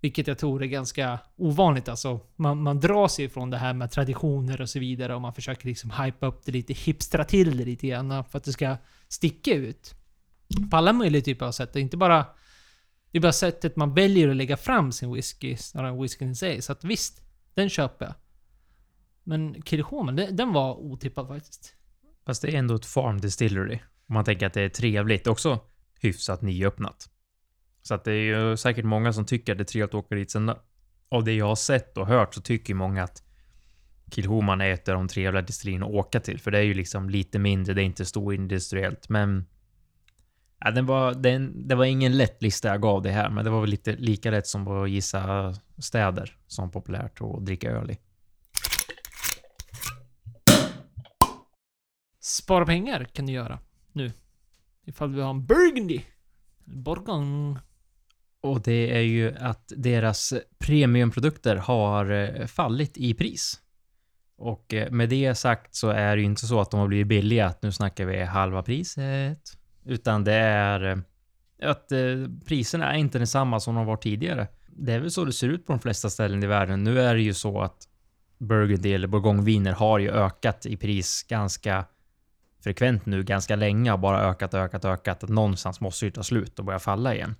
Vilket 0.00 0.26
jag 0.26 0.38
tror 0.38 0.62
är 0.62 0.66
ganska 0.66 1.18
ovanligt. 1.36 1.88
Alltså, 1.88 2.20
man, 2.36 2.62
man 2.62 2.80
drar 2.80 3.08
sig 3.08 3.24
ifrån 3.24 3.50
det 3.50 3.58
här 3.58 3.74
med 3.74 3.90
traditioner 3.90 4.60
och 4.60 4.68
så 4.68 4.78
vidare 4.78 5.14
och 5.14 5.20
man 5.20 5.34
försöker 5.34 5.66
liksom 5.66 5.90
hypa 5.90 6.26
upp 6.26 6.44
det 6.44 6.52
lite, 6.52 6.72
hipstra 6.72 7.24
till 7.24 7.56
det 7.58 7.64
lite 7.64 7.86
grann 7.86 8.24
för 8.24 8.38
att 8.38 8.44
det 8.44 8.52
ska 8.52 8.76
sticka 9.08 9.54
ut. 9.54 9.94
På 10.70 10.76
alla 10.76 10.92
möjliga 10.92 11.22
typer 11.22 11.46
av 11.46 11.52
sätt. 11.52 11.72
Det 11.72 11.78
är 11.78 11.82
inte 11.82 11.96
bara... 11.96 12.26
Det 13.10 13.18
är 13.18 13.22
bara 13.22 13.32
sättet 13.32 13.76
man 13.76 13.94
väljer 13.94 14.28
att 14.28 14.36
lägga 14.36 14.56
fram 14.56 14.92
sin 14.92 15.14
whisky 15.14 15.56
snarare 15.56 15.90
än 15.90 16.02
whiskyn 16.02 16.30
i 16.30 16.34
sig. 16.34 16.62
Så 16.62 16.72
att 16.72 16.84
visst, 16.84 17.22
den 17.54 17.70
köper 17.70 18.04
jag. 18.04 18.14
Men 19.24 19.62
Kirchhomen, 19.62 20.16
den, 20.16 20.36
den 20.36 20.52
var 20.52 20.74
otippad 20.74 21.28
faktiskt. 21.28 21.74
Fast 22.26 22.42
det 22.42 22.48
är 22.48 22.58
ändå 22.58 22.74
ett 22.74 22.86
farm 22.86 23.20
distillery. 23.20 23.78
Om 24.08 24.14
man 24.14 24.24
tänker 24.24 24.46
att 24.46 24.52
det 24.52 24.62
är 24.62 24.68
trevligt. 24.68 25.26
Också 25.26 25.60
hyfsat 26.00 26.42
nyöppnat. 26.42 27.08
Så 27.86 27.94
att 27.94 28.04
det 28.04 28.12
är 28.12 28.48
ju 28.48 28.56
säkert 28.56 28.84
många 28.84 29.12
som 29.12 29.26
tycker 29.26 29.52
att 29.52 29.58
det 29.58 29.62
är 29.62 29.64
trevligt 29.64 29.94
att 29.94 30.04
åka 30.04 30.14
dit. 30.14 30.30
Sen 30.30 30.52
av 31.08 31.24
det 31.24 31.32
jag 31.32 31.46
har 31.46 31.54
sett 31.54 31.98
och 31.98 32.06
hört 32.06 32.34
så 32.34 32.40
tycker 32.40 32.74
många 32.74 33.02
att 33.02 33.22
Kilhoman 34.10 34.60
är 34.60 34.70
ett 34.70 34.88
av 34.88 34.94
de 34.94 35.08
trevliga 35.08 35.42
destillerierna 35.42 35.86
att 35.86 35.92
åka 35.92 36.20
till. 36.20 36.40
För 36.40 36.50
det 36.50 36.58
är 36.58 36.62
ju 36.62 36.74
liksom 36.74 37.10
lite 37.10 37.38
mindre, 37.38 37.74
det 37.74 37.82
är 37.82 37.84
inte 37.84 38.04
storindustriellt. 38.04 39.08
Men 39.08 39.46
ja, 40.58 40.70
den 40.70 40.86
var, 40.86 41.14
den, 41.14 41.68
det 41.68 41.74
var 41.74 41.84
ingen 41.84 42.16
lätt 42.16 42.42
lista 42.42 42.68
jag 42.68 42.82
gav 42.82 43.02
det 43.02 43.10
här, 43.10 43.30
men 43.30 43.44
det 43.44 43.50
var 43.50 43.60
väl 43.60 43.70
lite 43.70 43.96
lika 43.96 44.30
lätt 44.30 44.46
som 44.46 44.68
att 44.68 44.90
gissa 44.90 45.54
städer 45.78 46.36
som 46.46 46.70
populärt 46.70 47.20
att 47.20 47.46
dricka 47.46 47.70
öl 47.70 47.90
i. 47.90 47.98
Spara 52.20 52.66
pengar 52.66 53.04
kan 53.04 53.26
du 53.26 53.32
göra 53.32 53.58
nu. 53.92 54.12
Ifall 54.84 55.12
du 55.12 55.20
har 55.20 55.30
en 55.30 55.46
Burgundy. 55.46 56.00
Borgon. 56.64 57.58
Och 58.44 58.62
det 58.62 58.96
är 58.96 59.00
ju 59.00 59.34
att 59.38 59.72
deras 59.76 60.34
premiumprodukter 60.58 61.56
har 61.56 62.10
eh, 62.10 62.46
fallit 62.46 62.96
i 62.96 63.14
pris. 63.14 63.60
Och 64.36 64.74
eh, 64.74 64.90
med 64.90 65.08
det 65.08 65.34
sagt 65.34 65.74
så 65.74 65.88
är 65.88 66.16
det 66.16 66.22
ju 66.22 66.26
inte 66.26 66.46
så 66.46 66.60
att 66.60 66.70
de 66.70 66.80
har 66.80 66.88
blivit 66.88 67.06
billiga, 67.06 67.46
att 67.46 67.62
nu 67.62 67.72
snackar 67.72 68.06
vi 68.06 68.24
halva 68.24 68.62
priset. 68.62 69.38
Utan 69.84 70.24
det 70.24 70.32
är 70.34 70.84
eh, 70.84 71.70
att 71.70 71.92
priserna 72.46 72.92
är 72.92 72.98
inte 72.98 73.18
detsamma 73.18 73.60
som 73.60 73.74
de 73.74 73.86
var 73.86 73.96
tidigare. 73.96 74.48
Det 74.68 74.92
är 74.92 75.00
väl 75.00 75.10
så 75.10 75.24
det 75.24 75.32
ser 75.32 75.48
ut 75.48 75.66
på 75.66 75.72
de 75.72 75.80
flesta 75.80 76.10
ställen 76.10 76.42
i 76.42 76.46
världen. 76.46 76.84
Nu 76.84 77.00
är 77.00 77.14
det 77.14 77.22
ju 77.22 77.34
så 77.34 77.60
att 77.60 77.88
Burgundy 78.38 78.92
eller 78.92 79.08
bourgogneviner 79.08 79.72
har 79.72 79.98
ju 79.98 80.10
ökat 80.10 80.66
i 80.66 80.76
pris 80.76 81.22
ganska 81.28 81.84
frekvent 82.64 83.06
nu 83.06 83.22
ganska 83.22 83.56
länge 83.56 83.92
och 83.92 83.98
bara 83.98 84.20
ökat, 84.20 84.54
ökat, 84.54 84.84
ökat. 84.84 85.28
Någonstans 85.28 85.80
måste 85.80 86.04
ju 86.04 86.10
ta 86.10 86.22
slut 86.22 86.58
och 86.58 86.64
börja 86.64 86.78
falla 86.78 87.14
igen. 87.14 87.34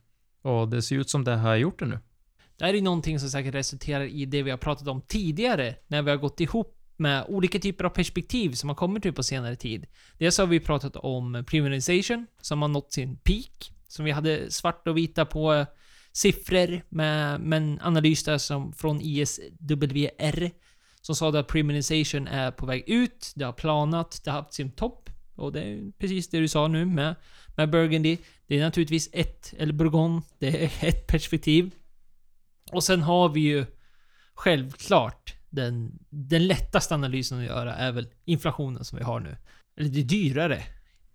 Och 0.44 0.68
det 0.68 0.82
ser 0.82 0.96
ut 0.96 1.10
som 1.10 1.24
det 1.24 1.36
har 1.36 1.56
gjort 1.56 1.78
det 1.78 1.86
nu. 1.86 1.98
Det 2.56 2.64
här 2.64 2.74
är 2.74 2.82
någonting 2.82 3.20
som 3.20 3.28
säkert 3.28 3.54
resulterar 3.54 4.04
i 4.04 4.26
det 4.26 4.42
vi 4.42 4.50
har 4.50 4.58
pratat 4.58 4.88
om 4.88 5.00
tidigare, 5.00 5.76
när 5.86 6.02
vi 6.02 6.10
har 6.10 6.16
gått 6.16 6.40
ihop 6.40 6.80
med 6.96 7.24
olika 7.28 7.58
typer 7.58 7.84
av 7.84 7.88
perspektiv 7.88 8.52
som 8.52 8.68
har 8.68 8.76
kommit 8.76 9.06
ut 9.06 9.16
på 9.16 9.22
senare 9.22 9.56
tid. 9.56 9.86
Dels 10.18 10.38
har 10.38 10.46
vi 10.46 10.60
pratat 10.60 10.96
om 10.96 11.44
premiumization, 11.46 12.26
som 12.40 12.62
har 12.62 12.68
nått 12.68 12.92
sin 12.92 13.16
peak, 13.16 13.72
som 13.88 14.04
vi 14.04 14.10
hade 14.10 14.50
svart 14.50 14.88
och 14.88 14.96
vita 14.96 15.24
på 15.24 15.66
siffror 16.12 16.82
med, 16.88 17.40
med 17.40 17.56
en 17.56 17.80
analys 17.82 18.24
där 18.24 18.38
som 18.38 18.72
från 18.72 19.00
ISWR 19.00 20.50
som 21.00 21.16
sa 21.16 21.38
att 21.38 21.46
premiumization 21.46 22.28
är 22.28 22.50
på 22.50 22.66
väg 22.66 22.84
ut, 22.86 23.32
det 23.34 23.44
har 23.44 23.52
planat, 23.52 24.20
det 24.24 24.30
har 24.30 24.38
haft 24.38 24.54
sin 24.54 24.72
topp 24.72 25.10
och 25.34 25.52
det 25.52 25.60
är 25.62 25.92
precis 25.98 26.28
det 26.28 26.40
du 26.40 26.48
sa 26.48 26.68
nu 26.68 26.84
med, 26.84 27.14
med 27.56 27.70
Burgundy. 27.70 28.18
Det 28.46 28.58
är 28.58 28.64
naturligtvis 28.64 29.08
ett, 29.12 29.54
eller 29.58 29.72
Bourgogne, 29.72 30.22
det 30.38 30.64
är 30.64 30.72
ett 30.88 31.06
perspektiv. 31.06 31.70
Och 32.72 32.84
sen 32.84 33.02
har 33.02 33.28
vi 33.28 33.40
ju 33.40 33.66
självklart 34.34 35.34
den, 35.50 35.98
den 36.08 36.46
lättaste 36.46 36.94
analysen 36.94 37.38
att 37.38 37.44
göra 37.44 37.74
är 37.74 37.92
väl 37.92 38.08
inflationen 38.24 38.84
som 38.84 38.98
vi 38.98 39.04
har 39.04 39.20
nu. 39.20 39.36
Eller 39.76 39.88
det 39.88 40.00
är 40.00 40.04
dyrare. 40.04 40.62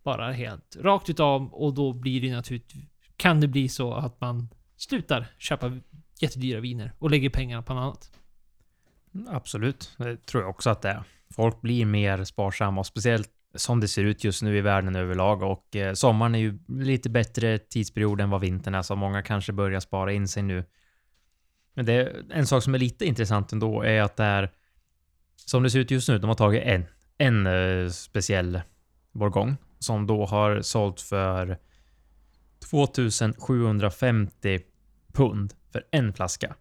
Bara 0.03 0.32
helt 0.32 0.77
rakt 0.79 1.10
utav 1.10 1.53
och 1.53 1.73
då 1.73 1.93
blir 1.93 2.21
det 2.21 2.36
naturligtvis... 2.36 2.86
Kan 3.15 3.41
det 3.41 3.47
bli 3.47 3.69
så 3.69 3.93
att 3.93 4.21
man 4.21 4.49
slutar 4.77 5.27
köpa 5.38 5.79
jättedyra 6.19 6.60
viner 6.60 6.93
och 6.99 7.10
lägger 7.12 7.29
pengarna 7.29 7.63
på 7.63 7.73
något 7.73 7.82
annat. 7.82 8.12
Absolut, 9.27 9.95
det 9.97 10.25
tror 10.25 10.43
jag 10.43 10.49
också 10.49 10.69
att 10.69 10.82
det 10.82 10.89
är. 10.89 11.03
Folk 11.36 11.62
blir 11.62 11.86
mer 11.86 12.23
sparsamma 12.23 12.79
och 12.79 12.86
speciellt 12.86 13.29
som 13.55 13.79
det 13.79 13.88
ser 13.88 14.03
ut 14.03 14.23
just 14.23 14.41
nu 14.41 14.57
i 14.57 14.62
världen 14.62 14.95
överlag 14.95 15.43
och 15.43 15.75
eh, 15.75 15.93
sommaren 15.93 16.35
är 16.35 16.39
ju 16.39 16.59
lite 16.67 17.09
bättre 17.09 17.57
tidsperiod 17.57 18.21
än 18.21 18.29
vad 18.29 18.41
vintern 18.41 18.75
är 18.75 18.81
så 18.81 18.95
många 18.95 19.21
kanske 19.21 19.53
börjar 19.53 19.79
spara 19.79 20.12
in 20.12 20.27
sig 20.27 20.43
nu. 20.43 20.63
Men 21.73 21.85
det 21.85 21.93
är 21.93 22.25
en 22.31 22.47
sak 22.47 22.63
som 22.63 22.75
är 22.75 22.79
lite 22.79 23.05
intressant 23.05 23.51
ändå 23.51 23.81
är 23.81 24.01
att 24.01 24.15
det 24.15 24.23
är 24.23 24.51
som 25.35 25.63
det 25.63 25.69
ser 25.69 25.79
ut 25.79 25.91
just 25.91 26.09
nu, 26.09 26.17
de 26.17 26.27
har 26.27 26.35
tagit 26.35 26.63
en, 26.63 26.85
en 27.17 27.47
eh, 27.47 27.89
speciell 27.89 28.62
bourgogne 29.12 29.55
som 29.79 30.07
då 30.07 30.25
har 30.25 30.62
sålt 30.62 31.01
för 31.01 31.57
2750 32.69 34.59
pund 35.13 35.53
för 35.71 35.83
en 35.91 36.13
flaska. 36.13 36.55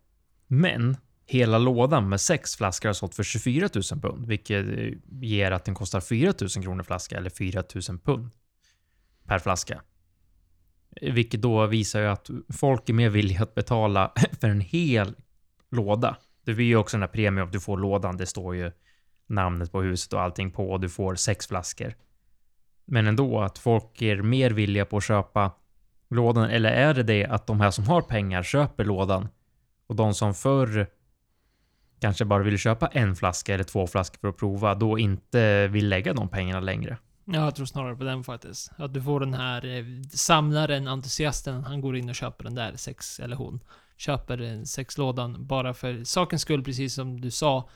Men 0.46 0.96
Hela 1.30 1.58
lådan 1.58 2.08
med 2.08 2.20
sex 2.20 2.56
flaskor 2.56 2.88
har 2.88 2.94
sålt 2.94 3.14
för 3.14 3.22
24 3.22 3.68
000 3.74 4.00
pund, 4.00 4.26
vilket 4.26 4.66
eh, 4.66 4.92
ger 5.20 5.50
att 5.50 5.64
den 5.64 5.74
kostar 5.74 6.00
4 6.00 6.32
000 6.40 6.64
kronor 6.64 6.82
flaska 6.82 7.16
eller 7.16 7.30
4 7.30 7.62
000 7.88 7.98
pund 7.98 8.30
per 9.26 9.38
flaska. 9.38 9.82
Eh, 10.96 11.12
vilket 11.12 11.42
då 11.42 11.66
visar 11.66 12.00
ju 12.00 12.06
att 12.06 12.30
folk 12.58 12.88
är 12.88 12.92
mer 12.92 13.08
villiga 13.08 13.42
att 13.42 13.54
betala 13.54 14.12
för 14.40 14.48
en 14.48 14.60
hel 14.60 15.14
låda. 15.70 16.16
Det 16.44 16.54
blir 16.54 16.66
ju 16.66 16.76
också 16.76 16.96
den 16.96 17.02
här 17.02 17.08
premium 17.08 17.46
att 17.46 17.52
du 17.52 17.60
får 17.60 17.76
lådan. 17.76 18.16
Det 18.16 18.26
står 18.26 18.56
ju 18.56 18.72
namnet 19.26 19.72
på 19.72 19.82
huset 19.82 20.12
och 20.12 20.20
allting 20.20 20.50
på 20.50 20.70
och 20.70 20.80
du 20.80 20.88
får 20.88 21.14
sex 21.14 21.46
flaskor. 21.46 21.94
Men 22.84 23.06
ändå 23.06 23.40
att 23.40 23.58
folk 23.58 24.02
är 24.02 24.22
mer 24.22 24.50
villiga 24.50 24.84
på 24.84 24.96
att 24.96 25.04
köpa 25.04 25.52
lådan. 26.10 26.50
Eller 26.50 26.70
är 26.70 26.94
det 26.94 27.02
det 27.02 27.24
att 27.26 27.46
de 27.46 27.60
här 27.60 27.70
som 27.70 27.84
har 27.84 28.02
pengar 28.02 28.42
köper 28.42 28.84
lådan 28.84 29.28
och 29.86 29.96
de 29.96 30.14
som 30.14 30.34
förr 30.34 30.86
kanske 32.00 32.24
bara 32.24 32.42
vill 32.42 32.58
köpa 32.58 32.86
en 32.86 33.16
flaska 33.16 33.54
eller 33.54 33.64
två 33.64 33.86
flaskor 33.86 34.18
för 34.20 34.28
att 34.28 34.36
prova, 34.36 34.74
då 34.74 34.98
inte 34.98 35.68
vill 35.68 35.88
lägga 35.88 36.12
de 36.12 36.28
pengarna 36.28 36.60
längre. 36.60 36.98
Ja, 37.24 37.44
jag 37.44 37.54
tror 37.54 37.66
snarare 37.66 37.96
på 37.96 38.04
den 38.04 38.24
faktiskt. 38.24 38.70
Att 38.76 38.94
du 38.94 39.02
får 39.02 39.20
den 39.20 39.34
här 39.34 39.66
eh, 39.66 39.84
samlaren, 40.10 40.88
entusiasten, 40.88 41.64
han 41.64 41.80
går 41.80 41.96
in 41.96 42.08
och 42.08 42.14
köper 42.14 42.44
den 42.44 42.54
där 42.54 42.76
sex, 42.76 43.20
eller 43.20 43.36
hon, 43.36 43.60
köper 43.96 44.64
sexlådan 44.64 45.46
bara 45.46 45.74
för 45.74 46.04
sakens 46.04 46.42
skull, 46.42 46.64
precis 46.64 46.94
som 46.94 47.20
du 47.20 47.30
sa. 47.30 47.68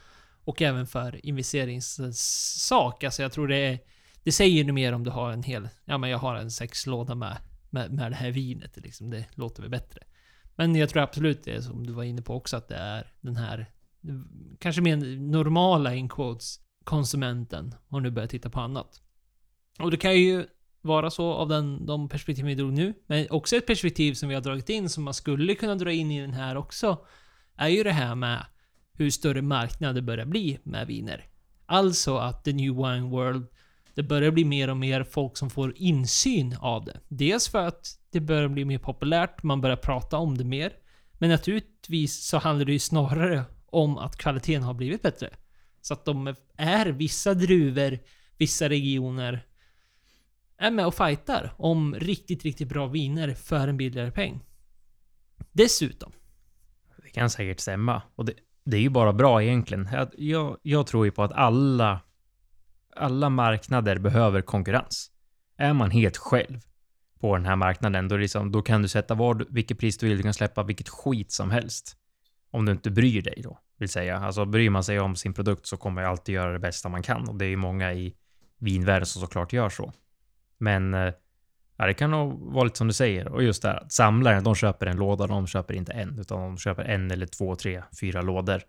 Och 0.45 0.63
även 0.63 0.87
för 0.87 1.27
investeringssak. 1.27 3.05
Alltså 3.05 3.23
jag 3.23 3.33
tror 3.33 3.49
det 3.49 3.57
är... 3.57 3.79
Det 4.25 4.33
säger 4.33 4.65
ju 4.65 4.73
mer 4.73 4.93
om 4.93 5.05
du 5.05 5.11
har 5.11 5.31
en 5.31 5.43
hel... 5.43 5.69
Ja 5.85 5.99
men 5.99 6.11
jag 6.11 6.19
har 6.19 6.35
en 6.35 6.51
sexlåda 6.51 7.15
med, 7.15 7.37
med, 7.71 7.93
med 7.93 8.13
det 8.13 8.17
här 8.17 8.31
vinet 8.31 8.77
liksom. 8.77 9.11
Det 9.11 9.27
låter 9.35 9.63
väl 9.63 9.71
bättre. 9.71 10.01
Men 10.57 10.77
jag 10.77 10.89
tror 10.89 11.03
absolut 11.03 11.45
det 11.45 11.63
som 11.63 11.87
du 11.87 11.93
var 11.93 12.03
inne 12.03 12.23
på 12.23 12.35
också, 12.35 12.57
att 12.57 12.69
det 12.69 12.77
är 12.77 13.13
den 13.21 13.37
här 13.37 13.71
kanske 14.59 14.83
mer 14.83 14.97
normala 15.17 15.95
in 15.95 16.09
quotes, 16.09 16.61
konsumenten 16.85 17.75
har 17.88 18.01
nu 18.01 18.11
börjat 18.11 18.31
titta 18.31 18.51
på 18.51 18.61
annat. 18.61 19.01
Och 19.79 19.91
det 19.91 19.97
kan 19.97 20.17
ju 20.17 20.47
vara 20.83 21.11
så 21.11 21.33
av 21.33 21.49
den, 21.49 21.87
de 21.87 22.09
perspektiv 22.09 22.45
vi 22.45 22.55
drog 22.55 22.73
nu. 22.73 22.95
Men 23.07 23.27
också 23.31 23.57
ett 23.57 23.67
perspektiv 23.67 24.15
som 24.15 24.29
vi 24.29 24.35
har 24.35 24.43
dragit 24.43 24.69
in, 24.69 24.88
som 24.88 25.05
man 25.05 25.15
skulle 25.15 25.55
kunna 25.55 25.75
dra 25.75 25.93
in 25.93 26.11
i 26.11 26.21
den 26.21 26.35
här 26.35 26.57
också, 26.57 26.99
är 27.57 27.69
ju 27.69 27.83
det 27.83 27.93
här 27.93 28.15
med 28.15 28.47
hur 28.93 29.11
större 29.11 29.43
marknader 29.43 30.01
börjar 30.01 30.27
bli 30.27 30.59
med 30.62 30.87
viner. 30.87 31.25
Alltså 31.67 32.17
att 32.17 32.45
the 32.45 32.53
new 32.53 32.75
wine 32.75 33.09
world, 33.09 33.47
det 33.95 34.03
börjar 34.03 34.31
bli 34.31 34.45
mer 34.45 34.71
och 34.71 34.77
mer 34.77 35.05
folk 35.05 35.37
som 35.37 35.51
får 35.51 35.73
insyn 35.77 36.57
av 36.61 36.85
det. 36.85 37.01
Dels 37.09 37.49
för 37.49 37.67
att 37.67 37.99
det 38.11 38.21
börjar 38.21 38.49
bli 38.49 38.65
mer 38.65 38.79
populärt, 38.79 39.43
man 39.43 39.61
börjar 39.61 39.77
prata 39.77 40.17
om 40.17 40.38
det 40.38 40.45
mer. 40.45 40.73
Men 41.12 41.31
naturligtvis 41.31 42.27
så 42.27 42.38
handlar 42.38 42.65
det 42.65 42.73
ju 42.73 42.79
snarare 42.79 43.45
om 43.73 43.99
att 43.99 44.17
kvaliteten 44.17 44.63
har 44.63 44.75
blivit 44.75 45.03
bättre. 45.03 45.31
Så 45.81 45.95
att 45.95 46.05
de 46.05 46.35
är 46.57 46.87
vissa 46.87 47.35
druvor, 47.35 47.99
vissa 48.39 48.69
regioner 48.69 49.47
är 50.59 50.71
med 50.71 50.87
och 50.87 50.95
fightar 50.95 51.55
om 51.59 51.95
riktigt, 51.95 52.43
riktigt 52.43 52.69
bra 52.69 52.87
viner 52.87 53.35
för 53.35 53.69
en 53.69 53.77
billigare 53.77 54.11
peng. 54.11 54.45
Dessutom. 55.53 56.13
Det 57.03 57.11
kan 57.11 57.31
säkert 57.31 57.61
stämma. 57.61 58.03
Och 58.15 58.25
det, 58.25 58.33
det 58.65 58.77
är 58.77 58.81
ju 58.81 58.91
bara 58.91 59.13
bra 59.13 59.43
egentligen. 59.43 59.89
Jag, 60.19 60.57
jag 60.63 60.87
tror 60.87 61.05
ju 61.05 61.11
på 61.11 61.23
att 61.23 61.33
alla, 61.33 62.01
alla 62.97 63.29
marknader 63.29 63.99
behöver 63.99 64.43
konkurrens. 64.43 65.11
Är 65.57 65.73
man 65.73 65.91
helt 65.91 66.17
själv 66.17 66.61
på 67.21 67.37
den 67.37 67.47
här 67.47 67.57
marknaden. 67.57 68.09
Då, 68.09 68.17
liksom, 68.17 68.53
då 68.53 68.63
kan 68.63 68.83
du 68.83 68.89
sätta 68.89 69.15
vad, 69.15 69.55
vilket 69.55 69.79
pris 69.79 69.99
du 69.99 70.09
vill. 70.09 70.17
Du 70.17 70.23
kan 70.23 70.35
släppa 70.35 70.63
vilket 70.63 70.89
skit 70.89 71.33
som 71.33 71.51
helst. 71.51 71.97
Om 72.53 72.67
du 72.67 72.73
inte 72.73 72.91
bryr 72.91 73.23
dig 73.23 73.41
då, 73.43 73.59
vill 73.79 73.88
säga. 73.88 74.19
Alltså 74.19 74.45
bryr 74.45 74.71
man 74.71 74.85
sig 74.85 75.01
om 75.01 75.17
sin 75.17 75.33
produkt 75.33 75.67
så 75.67 75.77
kommer 75.77 76.03
jag 76.03 76.11
alltid 76.11 76.35
göra 76.35 76.53
det 76.53 76.59
bästa 76.59 76.88
man 76.88 77.03
kan. 77.03 77.29
Och 77.29 77.37
det 77.37 77.45
är 77.45 77.49
ju 77.49 77.57
många 77.57 77.93
i 77.93 78.15
vinvärlden 78.59 79.07
som 79.07 79.21
såklart 79.21 79.53
gör 79.53 79.69
så. 79.69 79.93
Men 80.59 80.95
eh, 80.95 81.12
ja, 81.77 81.87
det 81.87 81.95
kan 81.95 82.11
nog 82.11 82.53
vara 82.53 82.65
lite 82.65 82.79
som 82.79 82.87
du 82.87 82.93
säger. 82.93 83.29
Och 83.29 83.43
just 83.43 83.62
det 83.62 83.69
här, 83.69 83.77
att 83.77 83.93
samlaren, 83.93 84.45
de 84.45 84.55
köper 84.55 84.87
en 84.87 84.97
låda, 84.97 85.27
de 85.27 85.47
köper 85.47 85.75
inte 85.75 85.93
en, 85.93 86.19
utan 86.19 86.41
de 86.41 86.59
köper 86.59 86.85
en 86.85 87.11
eller 87.11 87.27
två, 87.27 87.57
tre, 87.57 87.83
fyra 88.01 88.23
lådor 88.23 88.62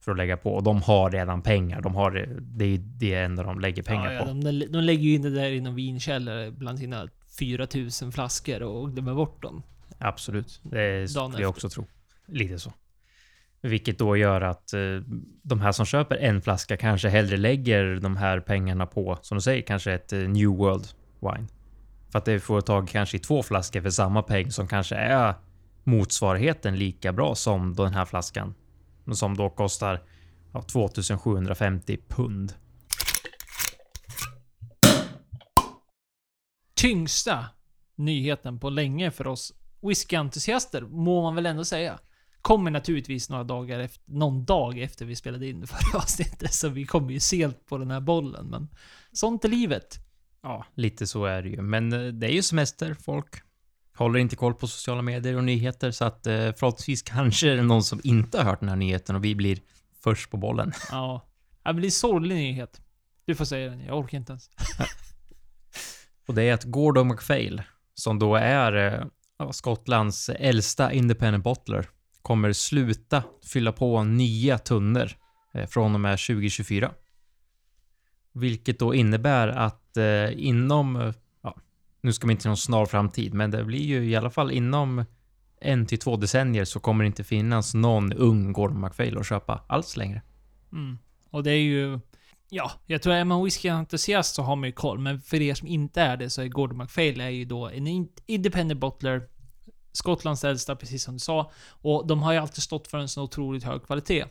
för 0.00 0.12
att 0.12 0.18
lägga 0.18 0.36
på. 0.36 0.54
Och 0.54 0.62
de 0.62 0.82
har 0.82 1.10
redan 1.10 1.42
pengar. 1.42 1.80
De 1.80 1.94
har, 1.94 2.10
det 2.10 2.26
det 2.40 2.64
är 2.64 2.78
det 2.78 3.14
enda 3.14 3.42
de 3.42 3.60
lägger 3.60 3.82
pengar 3.82 4.12
ja, 4.12 4.18
ja, 4.18 4.26
på. 4.26 4.32
de, 4.32 4.66
de 4.68 4.80
lägger 4.80 5.02
ju 5.02 5.14
in 5.14 5.22
det 5.22 5.30
där 5.30 5.50
i 5.50 5.60
någon 5.60 5.74
vinkällare 5.74 6.50
bland 6.50 6.78
sina 6.78 7.08
4000 7.38 8.12
flaskor 8.12 8.62
och 8.62 8.92
glömmer 8.92 9.14
bort 9.14 9.42
dem. 9.42 9.62
Absolut. 9.98 10.60
Det 10.62 11.08
skulle 11.10 11.40
jag 11.40 11.50
också 11.50 11.68
tro. 11.68 11.86
Lite 12.26 12.58
så. 12.58 12.72
Vilket 13.60 13.98
då 13.98 14.16
gör 14.16 14.40
att 14.40 14.72
eh, 14.72 14.80
de 15.42 15.60
här 15.60 15.72
som 15.72 15.86
köper 15.86 16.16
en 16.16 16.42
flaska 16.42 16.76
kanske 16.76 17.08
hellre 17.08 17.36
lägger 17.36 17.96
de 18.00 18.16
här 18.16 18.40
pengarna 18.40 18.86
på, 18.86 19.18
som 19.22 19.36
du 19.36 19.42
säger, 19.42 19.62
kanske 19.62 19.92
ett 19.92 20.12
eh, 20.12 20.18
New 20.18 20.48
World 20.48 20.86
Wine. 21.20 21.48
För 22.12 22.18
att 22.18 22.24
det 22.24 22.40
får 22.40 22.60
tag 22.60 22.88
kanske 22.88 23.16
i 23.16 23.20
två 23.20 23.42
flaskor 23.42 23.80
för 23.80 23.90
samma 23.90 24.22
peng 24.22 24.50
som 24.50 24.68
kanske 24.68 24.96
är 24.96 25.34
motsvarigheten 25.84 26.76
lika 26.76 27.12
bra 27.12 27.34
som 27.34 27.74
den 27.74 27.94
här 27.94 28.04
flaskan. 28.04 28.54
Som 29.12 29.36
då 29.36 29.50
kostar 29.50 30.02
ja, 30.52 30.62
2750 30.62 31.98
pund. 32.08 32.52
Tyngsta 36.74 37.44
nyheten 37.96 38.58
på 38.58 38.70
länge 38.70 39.10
för 39.10 39.26
oss 39.26 39.54
whiskyentusiaster, 39.80 40.82
må 40.82 41.22
man 41.22 41.34
väl 41.34 41.46
ändå 41.46 41.64
säga. 41.64 41.98
Kommer 42.42 42.70
naturligtvis 42.70 43.30
några 43.30 43.44
dagar 43.44 43.78
efter, 43.78 44.12
någon 44.12 44.44
dag 44.44 44.78
efter 44.78 45.06
vi 45.06 45.16
spelade 45.16 45.48
in 45.48 45.66
förra 45.66 45.98
avsnittet, 46.02 46.54
så 46.54 46.68
vi 46.68 46.86
kommer 46.86 47.12
ju 47.12 47.20
sent 47.20 47.66
på 47.66 47.78
den 47.78 47.90
här 47.90 48.00
bollen, 48.00 48.46
men 48.46 48.68
sånt 49.12 49.44
är 49.44 49.48
livet. 49.48 49.98
Ja, 50.42 50.66
lite 50.74 51.06
så 51.06 51.24
är 51.24 51.42
det 51.42 51.48
ju. 51.48 51.62
Men 51.62 51.92
eh, 51.92 52.12
det 52.12 52.26
är 52.26 52.30
ju 52.30 52.42
semester. 52.42 52.94
Folk 52.94 53.42
håller 53.94 54.18
inte 54.18 54.36
koll 54.36 54.54
på 54.54 54.66
sociala 54.66 55.02
medier 55.02 55.36
och 55.36 55.44
nyheter, 55.44 55.90
så 55.90 56.04
att 56.04 56.26
eh, 56.26 56.34
förhoppningsvis 56.34 57.02
kanske 57.06 57.50
är 57.50 57.56
det 57.56 57.62
någon 57.62 57.84
som 57.84 58.00
inte 58.04 58.38
har 58.38 58.44
hört 58.44 58.60
den 58.60 58.68
här 58.68 58.76
nyheten 58.76 59.16
och 59.16 59.24
vi 59.24 59.34
blir 59.34 59.58
först 60.02 60.30
på 60.30 60.36
bollen. 60.36 60.72
Ja. 60.90 61.24
Ja, 61.62 61.72
men 61.72 61.82
det 61.82 61.88
är 61.88 61.90
sorglig 61.90 62.34
nyhet. 62.34 62.80
Du 63.24 63.34
får 63.34 63.44
säga 63.44 63.70
den, 63.70 63.80
jag 63.80 63.98
orkar 63.98 64.18
inte 64.18 64.32
ens. 64.32 64.50
Och 66.28 66.34
det 66.34 66.42
är 66.42 66.54
att 66.54 66.64
Gordon 66.64 67.08
MacPhail, 67.08 67.62
som 67.94 68.18
då 68.18 68.36
är 68.36 68.72
eh, 69.40 69.50
Skottlands 69.50 70.28
äldsta 70.28 70.92
independent 70.92 71.44
bottler, 71.44 71.88
kommer 72.28 72.52
sluta 72.52 73.22
fylla 73.44 73.72
på 73.72 74.04
nya 74.04 74.58
tunnor 74.58 75.10
eh, 75.54 75.66
från 75.66 75.94
och 75.94 76.00
med 76.00 76.18
2024. 76.18 76.90
Vilket 78.32 78.78
då 78.78 78.94
innebär 78.94 79.48
att 79.48 79.96
eh, 79.96 80.46
inom, 80.46 80.96
eh, 80.96 81.14
ja, 81.42 81.56
nu 82.00 82.12
ska 82.12 82.26
vi 82.26 82.30
inte 82.30 82.42
till 82.42 82.48
någon 82.48 82.56
snar 82.56 82.86
framtid, 82.86 83.34
men 83.34 83.50
det 83.50 83.64
blir 83.64 83.82
ju 83.82 84.10
i 84.10 84.16
alla 84.16 84.30
fall 84.30 84.50
inom 84.50 85.04
en 85.60 85.86
till 85.86 85.98
två 85.98 86.16
decennier 86.16 86.64
så 86.64 86.80
kommer 86.80 87.04
det 87.04 87.06
inte 87.06 87.24
finnas 87.24 87.74
någon 87.74 88.12
ung 88.12 88.52
Gordon 88.52 88.80
McFail 88.80 89.18
att 89.18 89.26
köpa 89.26 89.64
alls 89.66 89.96
längre. 89.96 90.22
Mm. 90.72 90.98
Och 91.30 91.42
det 91.42 91.50
är 91.50 91.62
ju... 91.62 92.00
Ja, 92.50 92.70
jag 92.86 93.02
tror 93.02 93.14
är 93.14 93.24
man 93.24 93.44
whiskyentusiast 93.44 94.34
så 94.34 94.42
har 94.42 94.56
man 94.56 94.68
ju 94.68 94.72
koll, 94.72 94.98
men 94.98 95.20
för 95.20 95.42
er 95.42 95.54
som 95.54 95.68
inte 95.68 96.02
är 96.02 96.16
det 96.16 96.30
så 96.30 96.42
är 96.42 96.48
Gordon 96.48 96.78
McFail 96.78 97.20
är 97.20 97.28
ju 97.28 97.44
då 97.44 97.68
en 97.68 98.08
independent 98.26 98.80
bottler, 98.80 99.28
Skottlands 99.92 100.44
äldsta, 100.44 100.76
precis 100.76 101.04
som 101.04 101.14
du 101.14 101.20
sa. 101.20 101.50
Och 101.68 102.06
de 102.06 102.22
har 102.22 102.32
ju 102.32 102.38
alltid 102.38 102.62
stått 102.62 102.88
för 102.88 102.98
en 102.98 103.08
så 103.08 103.22
otroligt 103.22 103.64
hög 103.64 103.82
kvalitet. 103.82 104.24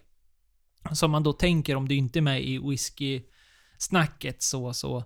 Så 0.94 1.06
om 1.06 1.12
man 1.12 1.24
då 1.24 1.34
tänker, 1.34 1.76
om 1.76 1.88
du 1.88 1.96
inte 1.96 2.20
är 2.20 2.22
med 2.22 2.44
i 2.44 2.58
whisky-snacket 2.58 4.42
så, 4.44 4.74
så 4.74 5.04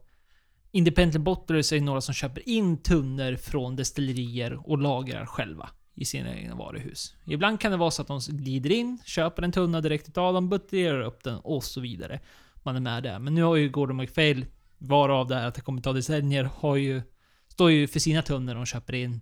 Independent 0.71 1.25
bottlers 1.25 1.73
är 1.73 1.81
några 1.81 2.01
som 2.01 2.13
köper 2.13 2.49
in 2.49 2.77
tunnor 2.77 3.35
från 3.35 3.75
destillerier 3.75 4.69
och 4.69 4.77
lagrar 4.77 5.25
själva 5.25 5.69
i 5.95 6.05
sina 6.05 6.35
egna 6.35 6.55
varuhus. 6.55 7.15
Ibland 7.25 7.59
kan 7.59 7.71
det 7.71 7.77
vara 7.77 7.91
så 7.91 8.01
att 8.01 8.07
de 8.07 8.19
glider 8.29 8.71
in, 8.71 8.99
köper 9.05 9.43
en 9.43 9.51
tunna 9.51 9.81
direkt 9.81 10.09
utav 10.09 10.33
dem, 10.33 10.49
buteljerar 10.49 11.01
upp 11.01 11.23
den 11.23 11.37
och 11.37 11.63
så 11.63 11.81
vidare. 11.81 12.19
Man 12.63 12.75
är 12.75 12.79
med 12.79 13.03
där. 13.03 13.19
Men 13.19 13.35
nu 13.35 13.43
har 13.43 13.55
ju 13.55 13.69
Gordon 13.69 13.97
McPhail, 13.97 14.45
varav 14.77 15.27
det 15.27 15.35
här 15.35 15.47
att 15.47 15.55
det 15.55 15.61
kommer 15.61 15.81
ta 15.81 15.93
decennier, 15.93 16.49
har 16.55 16.75
ju, 16.75 17.01
står 17.47 17.71
ju 17.71 17.87
för 17.87 17.99
sina 17.99 18.21
tunnor 18.21 18.55
de 18.55 18.65
köper 18.65 18.93
in 18.93 19.21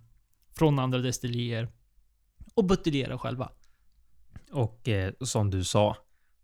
från 0.60 0.78
andra 0.78 0.98
destillerier 0.98 1.68
och 2.54 2.64
buteljerar 2.64 3.18
själva. 3.18 3.50
Och 4.52 4.88
eh, 4.88 5.12
som 5.20 5.50
du 5.50 5.64
sa, 5.64 5.96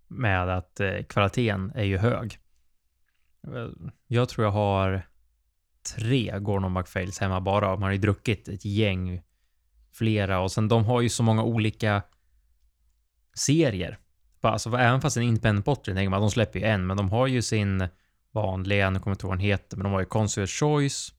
med 0.09 0.49
att 0.49 0.81
eh, 0.81 1.03
kvaliteten 1.09 1.73
är 1.75 1.85
ju 1.85 1.99
hög. 1.99 2.39
Eh, 3.47 3.69
jag 4.07 4.29
tror 4.29 4.45
jag 4.45 4.53
har 4.53 5.03
tre 5.97 6.39
Gordon 6.39 6.73
McFails 6.73 7.19
hemma 7.19 7.41
bara. 7.41 7.69
Man 7.69 7.83
har 7.83 7.91
ju 7.91 7.99
druckit 7.99 8.49
ett 8.49 8.65
gäng, 8.65 9.23
flera 9.93 10.41
och 10.41 10.53
sen 10.53 10.69
de 10.69 10.85
har 10.85 11.01
ju 11.01 11.09
så 11.09 11.23
många 11.23 11.43
olika 11.43 12.03
serier. 13.35 13.99
Alltså, 14.41 14.71
även 14.71 15.01
fast 15.01 15.17
en 15.17 15.23
independent 15.23 15.65
bottling, 15.65 15.97
tänker 15.97 16.11
man, 16.11 16.21
de 16.21 16.31
släpper 16.31 16.59
ju 16.59 16.65
en, 16.65 16.87
men 16.87 16.97
de 16.97 17.11
har 17.11 17.27
ju 17.27 17.43
sin 17.43 17.89
vanliga, 18.31 18.91
nu 18.91 18.99
kommer 18.99 19.11
jag 19.11 19.15
inte 19.15 19.27
ihåg 19.27 19.31
vad 19.31 19.39
den 19.39 19.47
heter, 19.47 19.77
men 19.77 19.85
de 19.85 19.93
har 19.93 20.01
ju 20.01 20.07
Consular 20.07 20.47
Choice. 20.47 21.16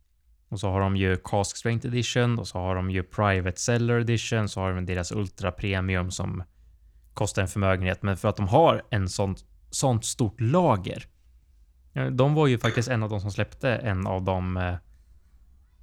Och 0.49 0.59
så 0.59 0.69
har 0.69 0.79
de 0.79 0.97
ju 0.97 1.17
Cask 1.23 1.57
Strength 1.57 1.87
Edition 1.87 2.39
och 2.39 2.47
så 2.47 2.59
har 2.59 2.75
de 2.75 2.91
ju 2.91 3.03
Private 3.03 3.59
Seller 3.59 3.99
Edition, 3.99 4.49
så 4.49 4.61
har 4.61 4.73
de 4.73 4.85
deras 4.85 5.11
Ultra 5.11 5.51
Premium 5.51 6.11
som 6.11 6.43
kostar 7.13 7.41
en 7.41 7.47
förmögenhet. 7.47 8.03
Men 8.03 8.17
för 8.17 8.27
att 8.27 8.35
de 8.35 8.47
har 8.47 8.83
en 8.89 9.09
sånt, 9.09 9.45
sånt 9.69 10.05
stort 10.05 10.41
lager. 10.41 11.05
De 12.11 12.33
var 12.33 12.47
ju 12.47 12.57
faktiskt 12.57 12.89
en 12.89 13.03
av 13.03 13.09
de 13.09 13.21
som 13.21 13.31
släppte 13.31 13.75
en 13.75 14.07
av 14.07 14.23
de 14.23 14.57
eh, 14.57 14.75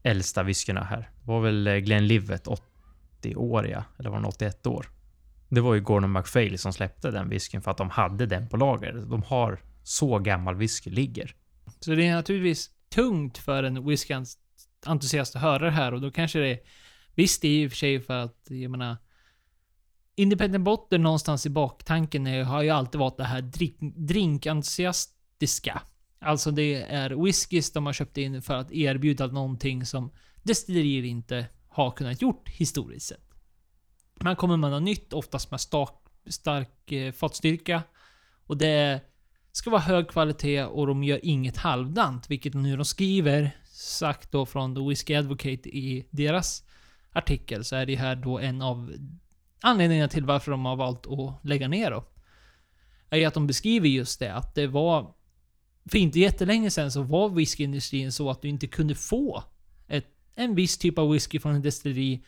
äldsta 0.02 0.42
whiskyna 0.42 0.84
här. 0.84 0.98
Det 0.98 1.30
var 1.30 1.40
väl 1.40 1.66
eh, 1.66 1.76
Glenlivet 1.76 2.46
80-åriga, 3.22 3.84
eller 3.98 4.10
var 4.10 4.16
den 4.16 4.24
81 4.24 4.66
år? 4.66 4.86
Det 5.48 5.60
var 5.60 5.74
ju 5.74 5.80
Gordon 5.80 6.10
MacPhail 6.10 6.58
som 6.58 6.72
släppte 6.72 7.10
den 7.10 7.28
whiskyn 7.28 7.62
för 7.62 7.70
att 7.70 7.76
de 7.76 7.90
hade 7.90 8.26
den 8.26 8.48
på 8.48 8.56
lager. 8.56 8.92
De 8.92 9.22
har 9.22 9.58
så 9.82 10.18
gammal 10.18 10.54
whisky 10.54 10.90
ligger. 10.90 11.34
Så 11.80 11.94
det 11.94 12.06
är 12.06 12.14
naturligtvis 12.14 12.70
tungt 12.94 13.38
för 13.38 13.62
en 13.62 13.86
whisky 13.86 14.14
att 14.86 15.34
höra 15.34 15.64
det 15.64 15.70
här 15.70 15.94
och 15.94 16.00
då 16.00 16.10
kanske 16.10 16.38
det 16.38 16.48
är... 16.48 16.58
Visst, 17.14 17.42
det 17.42 17.48
är 17.48 17.64
i 17.64 17.66
och 17.66 17.70
för 17.70 17.76
sig 17.76 18.00
för 18.00 18.18
att, 18.18 18.46
jag 18.48 18.70
menar... 18.70 18.96
Independent 20.16 20.64
Botter 20.64 20.98
någonstans 20.98 21.46
i 21.46 21.50
baktanken 21.50 22.26
är, 22.26 22.42
har 22.42 22.62
ju 22.62 22.70
alltid 22.70 22.98
varit 22.98 23.16
det 23.16 23.24
här 23.24 23.42
drink, 23.42 23.76
drinkentusiastiska. 23.96 25.82
Alltså 26.18 26.50
det 26.50 26.82
är 26.82 27.24
whiskys 27.24 27.72
de 27.72 27.86
har 27.86 27.92
köpt 27.92 28.16
in 28.16 28.42
för 28.42 28.54
att 28.54 28.72
erbjuda 28.72 29.26
någonting 29.26 29.86
som 29.86 30.10
destillerier 30.42 31.04
inte 31.04 31.46
har 31.68 31.90
kunnat 31.90 32.22
gjort 32.22 32.48
historiskt 32.48 33.06
sett. 33.06 33.30
Man 34.20 34.36
kommer 34.36 34.56
med 34.56 34.70
något 34.70 34.82
nytt, 34.82 35.12
oftast 35.12 35.50
med 35.50 35.60
stark, 35.60 35.94
stark 36.26 36.92
eh, 36.92 37.12
fatstyrka. 37.12 37.82
Och 38.46 38.56
det 38.56 39.00
ska 39.52 39.70
vara 39.70 39.80
hög 39.80 40.08
kvalitet 40.08 40.64
och 40.64 40.86
de 40.86 41.04
gör 41.04 41.20
inget 41.22 41.56
halvdant, 41.56 42.30
vilket 42.30 42.54
nu 42.54 42.76
de 42.76 42.84
skriver, 42.84 43.50
sagt 43.74 44.32
då 44.32 44.46
från 44.46 44.74
The 44.74 44.80
Whiskey 44.88 45.16
Advocate 45.16 45.68
i 45.68 46.06
deras 46.10 46.64
artikel, 47.12 47.64
så 47.64 47.76
är 47.76 47.86
det 47.86 47.96
här 47.96 48.16
då 48.16 48.38
en 48.38 48.62
av 48.62 48.92
anledningarna 49.60 50.08
till 50.08 50.24
varför 50.24 50.50
de 50.50 50.64
har 50.64 50.76
valt 50.76 51.06
att 51.06 51.44
lägga 51.44 51.68
ner 51.68 51.90
då. 51.90 52.04
Är 53.10 53.18
ju 53.18 53.24
att 53.24 53.34
de 53.34 53.46
beskriver 53.46 53.88
just 53.88 54.20
det, 54.20 54.34
att 54.34 54.54
det 54.54 54.66
var... 54.66 55.14
För 55.90 55.98
inte 55.98 56.20
jättelänge 56.20 56.70
sen 56.70 56.92
så 56.92 57.02
var 57.02 57.28
whiskyindustrin 57.28 58.12
så 58.12 58.30
att 58.30 58.42
du 58.42 58.48
inte 58.48 58.66
kunde 58.66 58.94
få 58.94 59.44
ett, 59.88 60.06
en 60.34 60.54
viss 60.54 60.78
typ 60.78 60.98
av 60.98 61.10
whisky 61.10 61.40
från 61.40 61.54
en 61.54 61.62
destilleri 61.62 62.24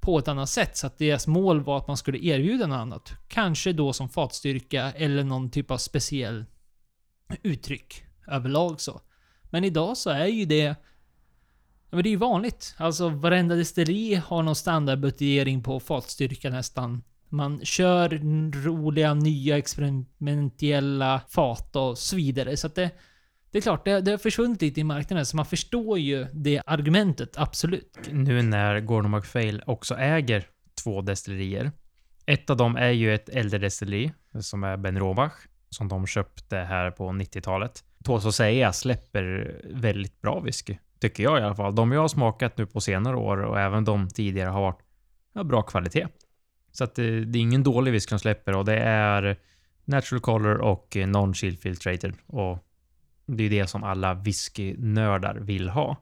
på 0.00 0.18
ett 0.18 0.28
annat 0.28 0.48
sätt. 0.48 0.76
Så 0.76 0.86
att 0.86 0.98
deras 0.98 1.26
mål 1.26 1.60
var 1.60 1.78
att 1.78 1.88
man 1.88 1.96
skulle 1.96 2.18
erbjuda 2.18 2.66
något 2.66 2.76
annat. 2.76 3.12
Kanske 3.28 3.72
då 3.72 3.92
som 3.92 4.08
fatstyrka 4.08 4.92
eller 4.92 5.24
någon 5.24 5.50
typ 5.50 5.70
av 5.70 5.78
speciell 5.78 6.44
uttryck 7.42 8.04
överlag 8.26 8.80
så. 8.80 9.00
Men 9.50 9.64
idag 9.64 9.96
så 9.96 10.10
är 10.10 10.26
ju 10.26 10.44
det... 10.44 10.76
Men 11.90 12.02
det 12.02 12.08
är 12.08 12.10
ju 12.10 12.16
vanligt. 12.16 12.74
Alltså 12.76 13.08
varenda 13.08 13.54
destilleri 13.54 14.14
har 14.14 14.42
någon 14.42 14.56
standardbuteljering 14.56 15.62
på 15.62 15.80
fatstyrka 15.80 16.50
nästan. 16.50 17.02
Man 17.28 17.64
kör 17.64 18.08
roliga, 18.64 19.14
nya, 19.14 19.58
experimentella 19.58 21.20
fat 21.28 21.76
och 21.76 21.98
så 21.98 22.16
vidare. 22.16 22.56
Så 22.56 22.66
att 22.66 22.74
det... 22.74 22.90
Det 23.52 23.58
är 23.58 23.62
klart, 23.62 23.84
det, 23.84 24.00
det 24.00 24.10
har 24.10 24.18
försvunnit 24.18 24.62
lite 24.62 24.80
i 24.80 24.84
marknaden, 24.84 25.26
så 25.26 25.36
man 25.36 25.46
förstår 25.46 25.98
ju 25.98 26.26
det 26.32 26.62
argumentet, 26.66 27.38
absolut. 27.38 27.98
Nu 28.10 28.42
när 28.42 28.80
Gordon 28.80 29.10
McFail 29.10 29.62
också 29.66 29.94
äger 29.94 30.46
två 30.84 31.00
destillerier. 31.00 31.72
Ett 32.26 32.50
av 32.50 32.56
dem 32.56 32.76
är 32.76 32.90
ju 32.90 33.14
ett 33.14 33.28
äldre 33.28 33.58
destilleri 33.58 34.12
som 34.40 34.64
är 34.64 34.76
Ben 34.76 34.98
Robach 34.98 35.32
som 35.70 35.88
de 35.88 36.06
köpte 36.06 36.56
här 36.56 36.90
på 36.90 37.04
90-talet. 37.08 37.84
Tåls 38.04 38.26
att 38.26 38.34
säga 38.34 38.72
släpper 38.72 39.60
väldigt 39.72 40.20
bra 40.20 40.40
whisky 40.40 40.76
Tycker 41.00 41.22
jag 41.22 41.38
i 41.40 41.42
alla 41.42 41.54
fall. 41.54 41.74
De 41.74 41.92
jag 41.92 42.00
har 42.00 42.08
smakat 42.08 42.58
nu 42.58 42.66
på 42.66 42.80
senare 42.80 43.16
år 43.16 43.36
och 43.36 43.60
även 43.60 43.84
de 43.84 44.08
tidigare 44.08 44.50
har 44.50 44.60
varit 44.60 44.80
ja, 45.32 45.44
bra 45.44 45.62
kvalitet. 45.62 46.06
Så 46.72 46.84
att 46.84 46.94
det, 46.94 47.24
det 47.24 47.38
är 47.38 47.40
ingen 47.40 47.62
dålig 47.62 47.92
whisky 47.92 48.14
de 48.14 48.18
släpper 48.18 48.56
och 48.56 48.64
det 48.64 48.78
är 48.78 49.36
natural 49.84 50.20
color 50.20 50.56
och 50.56 50.96
eh, 50.96 51.06
non-chill 51.06 51.56
filtrated. 51.56 52.14
Och 52.26 52.58
det 53.26 53.44
är 53.44 53.50
det 53.50 53.66
som 53.66 53.84
alla 53.84 54.14
whiskynördar 54.14 55.34
vill 55.34 55.68
ha. 55.68 55.96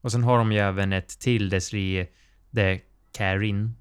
Och 0.00 0.12
sen 0.12 0.24
har 0.24 0.38
de 0.38 0.52
ju 0.52 0.58
även 0.58 0.92
ett 0.92 1.20
till 1.20 1.48
desri 1.48 2.08
de 2.50 2.80
Carin. 3.12 3.76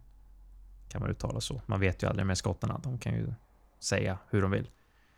Kan 0.89 1.01
man 1.01 1.09
uttala 1.09 1.41
så. 1.41 1.61
Man 1.65 1.79
vet 1.79 2.03
ju 2.03 2.07
aldrig 2.07 2.25
med 2.25 2.37
skottarna. 2.37 2.79
De 2.83 2.97
kan 2.97 3.13
ju 3.13 3.33
säga 3.79 4.17
hur 4.29 4.41
de 4.41 4.51
vill. 4.51 4.69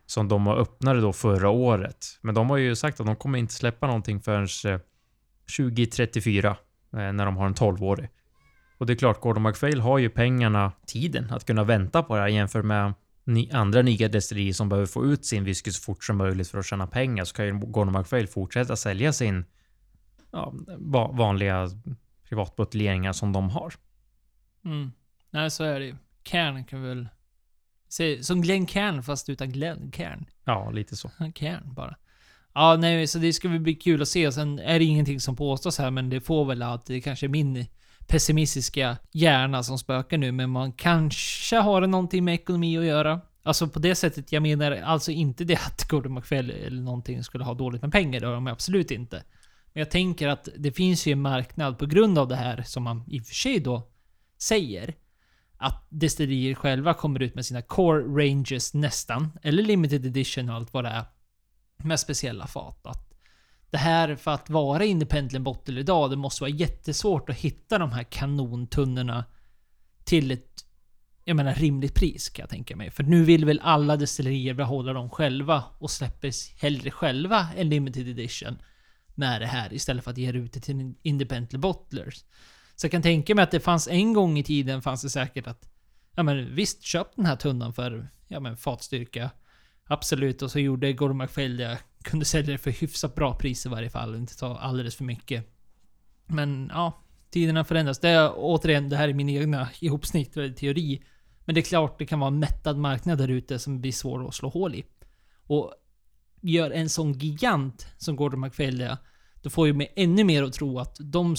Som 0.06 0.28
de 0.28 0.48
öppnade 0.48 1.02
då 1.02 1.14
förra 1.14 1.50
året. 1.50 2.06
Men 2.22 2.36
de 2.36 2.50
har 2.50 2.58
ju 2.58 2.76
sagt 2.76 3.00
att 3.00 3.06
de 3.06 3.16
kommer 3.16 3.40
inte 3.40 3.54
släppa 3.54 3.88
någonting 3.88 4.22
förrän 4.22 4.48
eh, 4.74 4.80
2034. 5.58 6.50
Eh, 6.94 7.14
när 7.14 7.26
de 7.26 7.38
har 7.38 7.46
en 7.46 7.56
12-årig. 7.56 8.10
Och 8.78 8.86
det 8.86 8.94
är 8.94 8.98
klart, 8.98 9.22
Gordon 9.22 9.44
MacPhail 9.44 9.80
har 9.80 9.98
ju 9.98 10.10
pengarna, 10.10 10.72
tiden, 10.86 11.32
att 11.32 11.46
kunna 11.46 11.64
vänta 11.64 12.04
på 12.04 12.16
det 12.16 12.22
här 12.22 12.28
jämfört 12.28 12.66
med 12.66 12.94
andra 13.52 13.82
nya 13.82 14.08
destillerier 14.08 14.54
som 14.54 14.70
behöver 14.70 14.88
få 14.88 15.06
ut 15.06 15.26
sin 15.26 15.44
whisky 15.44 15.72
så 15.72 15.82
fort 15.82 16.04
som 16.04 16.18
möjligt 16.18 16.48
för 16.48 16.60
att 16.60 16.66
tjäna 16.66 16.88
pengar 16.88 17.26
så 17.26 17.36
kan 17.36 17.46
ju 17.46 17.60
Gordon 17.60 17.94
MacPhail 17.94 18.28
fortsätta 18.28 18.76
sälja 18.76 19.14
sin 19.14 19.46
ja, 20.32 20.54
vanliga 21.12 21.70
privatbuteljeringar 22.30 23.14
som 23.14 23.34
de 23.34 23.50
har. 23.50 23.74
Mm. 24.66 24.92
Nej, 25.30 25.52
så 25.52 25.64
är 25.64 25.80
det 25.80 25.86
ju. 25.86 25.96
Cairn 26.24 26.64
kan 26.66 26.84
väl... 26.84 27.10
Se, 27.90 28.24
som 28.24 28.42
Glenn 28.42 28.66
Cairn 28.66 29.04
fast 29.04 29.30
utan 29.30 29.52
Glenn 29.52 29.92
Cairn. 29.92 30.26
Ja, 30.44 30.72
lite 30.72 30.96
så. 30.96 31.12
Cairn 31.36 31.74
bara. 31.74 31.96
Ja, 32.54 32.78
nej, 32.80 33.08
så 33.08 33.20
det 33.20 33.34
ska 33.34 33.50
väl 33.50 33.60
bli 33.60 33.76
kul 33.76 34.02
att 34.02 34.08
se. 34.08 34.32
Sen 34.32 34.60
är 34.60 34.80
det 34.80 34.86
ingenting 34.86 35.20
som 35.20 35.36
påstås 35.36 35.78
här, 35.78 35.92
men 35.92 36.10
det 36.10 36.22
får 36.22 36.46
väl 36.46 36.62
att 36.62 36.86
det 36.86 37.02
kanske 37.02 37.26
är 37.26 37.30
min 37.30 37.66
pessimistiska 38.08 38.98
hjärna 39.12 39.64
som 39.64 39.78
spökar 39.78 40.18
nu, 40.18 40.32
men 40.32 40.50
man 40.50 40.74
kanske 40.74 41.56
har 41.56 41.82
någonting 41.82 42.26
med 42.26 42.34
ekonomi 42.34 42.78
att 42.78 42.86
göra. 42.86 43.22
Alltså 43.44 43.68
på 43.68 43.80
det 43.80 43.96
sättet, 43.96 44.32
jag 44.32 44.44
menar 44.44 44.72
alltså 44.72 45.12
inte 45.12 45.44
det 45.44 45.56
att 45.56 45.90
Gordon 45.90 46.14
McFell 46.14 46.50
eller 46.50 46.82
någonting 46.82 47.24
skulle 47.24 47.44
ha 47.44 47.54
dåligt 47.54 47.82
med 47.82 47.92
pengar, 47.92 48.20
det 48.20 48.28
har 48.28 48.34
de 48.34 48.48
absolut 48.48 48.92
inte. 48.92 49.24
Men 49.74 49.82
jag 49.82 49.92
tänker 49.92 50.28
att 50.28 50.50
det 50.58 50.72
finns 50.72 51.08
ju 51.08 51.12
en 51.12 51.22
marknad 51.22 51.80
på 51.80 51.86
grund 51.86 52.18
av 52.18 52.28
det 52.28 52.36
här, 52.36 52.64
som 52.64 52.84
man 52.84 53.04
i 53.08 53.20
och 53.20 53.26
för 53.26 53.36
sig 53.36 53.60
då 53.60 53.88
säger, 54.38 54.94
att 55.58 55.88
destillerier 55.90 56.56
själva 56.56 56.94
kommer 56.94 57.22
ut 57.22 57.36
med 57.36 57.46
sina 57.46 57.62
core 57.62 58.04
ranges 58.04 58.74
nästan, 58.74 59.32
eller 59.42 59.64
limited 59.64 60.06
edition 60.06 60.50
och 60.50 60.56
allt 60.56 60.74
vad 60.74 60.84
det 60.84 60.90
är, 60.90 61.06
med 61.84 62.00
speciella 62.00 62.48
fat. 62.48 62.86
Att 62.86 63.14
det 63.70 63.78
här 63.78 64.16
för 64.16 64.32
att 64.32 64.50
vara 64.50 64.86
independent 64.86 65.44
bottle 65.44 65.80
idag, 65.80 66.10
det 66.10 66.16
måste 66.16 66.44
vara 66.44 66.52
jättesvårt 66.52 67.30
att 67.30 67.36
hitta 67.36 67.78
de 67.78 67.92
här 67.92 68.04
kanontunnorna 68.04 69.26
till 70.04 70.32
ett 70.32 70.66
jag 71.26 71.36
menar 71.36 71.54
rimligt 71.54 71.96
pris 71.96 72.30
kan 72.30 72.44
jag 72.44 72.50
tänka 72.50 72.76
mig. 72.76 72.92
För 72.92 73.04
nu 73.04 73.24
vill 73.24 73.46
väl 73.46 73.60
alla 73.64 73.98
destillerier 73.98 74.54
behålla 74.54 74.94
dem 74.94 75.10
själva 75.10 75.64
och 75.78 75.92
släpper 75.92 76.62
hellre 76.62 76.92
själva 76.92 77.48
en 77.58 77.70
limited 77.70 78.08
edition 78.08 78.62
med 79.16 79.42
det 79.42 79.48
här 79.48 79.74
istället 79.74 80.04
för 80.04 80.12
att 80.12 80.18
ge 80.18 80.32
ut 80.32 80.54
det 80.54 80.60
till 80.60 80.94
independent 81.02 81.62
bottlers. 81.62 82.24
Så 82.76 82.86
jag 82.86 82.92
kan 82.92 83.02
tänka 83.02 83.36
mig 83.36 83.44
att 83.44 83.52
det 83.52 83.60
fanns 83.60 83.88
en 83.88 84.14
gång 84.14 84.40
i 84.40 84.44
tiden 84.44 84.82
fanns 84.82 85.02
det 85.02 85.10
säkert 85.10 85.48
att 85.48 85.72
Ja 86.16 86.24
men 86.24 86.56
visst, 86.56 86.84
köp 86.84 87.16
den 87.16 87.26
här 87.26 87.36
tunnan 87.36 87.74
för 87.74 88.10
ja 88.28 88.40
men 88.40 88.58
fatstyrka. 88.58 89.30
Absolut, 89.88 90.42
och 90.42 90.52
så 90.52 90.60
gjorde 90.60 90.94
Gordon 90.94 91.18
MacPhail 91.18 91.58
det 91.58 91.80
kunde 92.04 92.26
sälja 92.26 92.52
det 92.52 92.58
för 92.58 92.72
hyfsat 92.72 93.16
bra 93.16 93.36
pris 93.36 93.66
i 93.66 93.70
varje 93.70 93.90
fall, 93.90 94.16
inte 94.16 94.38
ta 94.38 94.58
alldeles 94.58 94.96
för 94.96 95.04
mycket. 95.04 95.46
Men 96.28 96.72
ja, 96.74 97.04
tiderna 97.32 97.64
förändras. 97.64 98.00
Det 98.00 98.10
är 98.10 98.32
återigen, 98.36 98.90
det 98.90 98.98
här 98.98 99.10
är 99.10 99.14
min 99.14 99.30
egna 99.30 99.70
ihopsnittrade 99.80 100.54
teori. 100.54 101.04
Men 101.46 101.56
det 101.56 101.62
är 101.62 101.66
klart 101.66 102.00
det 102.00 102.06
kan 102.06 102.20
vara 102.20 102.28
en 102.28 102.40
mättad 102.40 102.78
marknad 102.78 103.18
där 103.18 103.28
ute 103.28 103.60
som 103.60 103.82
blir 103.82 103.92
svår 103.92 104.28
att 104.28 104.36
slå 104.36 104.50
hål 104.50 104.76
i. 104.76 104.86
Och 105.48 105.74
gör 106.42 106.72
en 106.72 106.90
sån 106.90 107.14
gigant 107.14 107.88
som 107.98 108.16
Gordon 108.16 108.40
McFail 108.40 108.78
det, 108.78 108.98
då 109.42 109.50
får 109.50 109.68
ju 109.68 109.74
mig 109.74 109.94
ännu 109.96 110.24
mer 110.24 110.44
att 110.44 110.54
tro 110.54 110.80
att 110.80 110.98
de 111.00 111.36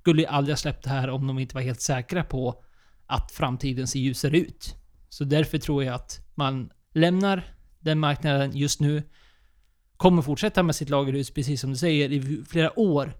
skulle 0.00 0.28
aldrig 0.28 0.52
ha 0.52 0.56
släppt 0.56 0.84
det 0.84 0.90
här 0.90 1.10
om 1.10 1.26
de 1.26 1.38
inte 1.38 1.54
var 1.54 1.62
helt 1.62 1.80
säkra 1.80 2.24
på 2.24 2.64
att 3.06 3.32
framtiden 3.32 3.86
ser 3.86 4.00
ljusare 4.00 4.38
ut. 4.38 4.74
Så 5.08 5.24
därför 5.24 5.58
tror 5.58 5.84
jag 5.84 5.94
att 5.94 6.20
man 6.34 6.70
lämnar 6.92 7.54
den 7.82 7.98
marknaden 7.98 8.56
just 8.56 8.80
nu 8.80 9.02
kommer 9.96 10.22
fortsätta 10.22 10.62
med 10.62 10.76
sitt 10.76 10.88
lagerhus, 10.88 11.30
precis 11.30 11.60
som 11.60 11.70
du 11.70 11.76
säger, 11.76 12.12
i 12.12 12.44
flera 12.48 12.78
år. 12.78 13.12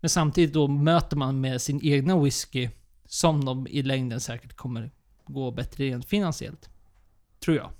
Men 0.00 0.10
samtidigt 0.10 0.54
då 0.54 0.68
möter 0.68 1.16
man 1.16 1.40
med 1.40 1.62
sin 1.62 1.80
egna 1.82 2.20
whisky 2.20 2.68
som 3.06 3.44
de 3.44 3.66
i 3.66 3.82
längden 3.82 4.20
säkert 4.20 4.56
kommer 4.56 4.90
gå 5.24 5.50
bättre 5.50 5.84
rent 5.84 6.06
finansiellt. 6.06 6.70
Tror 7.44 7.56
jag. 7.56 7.70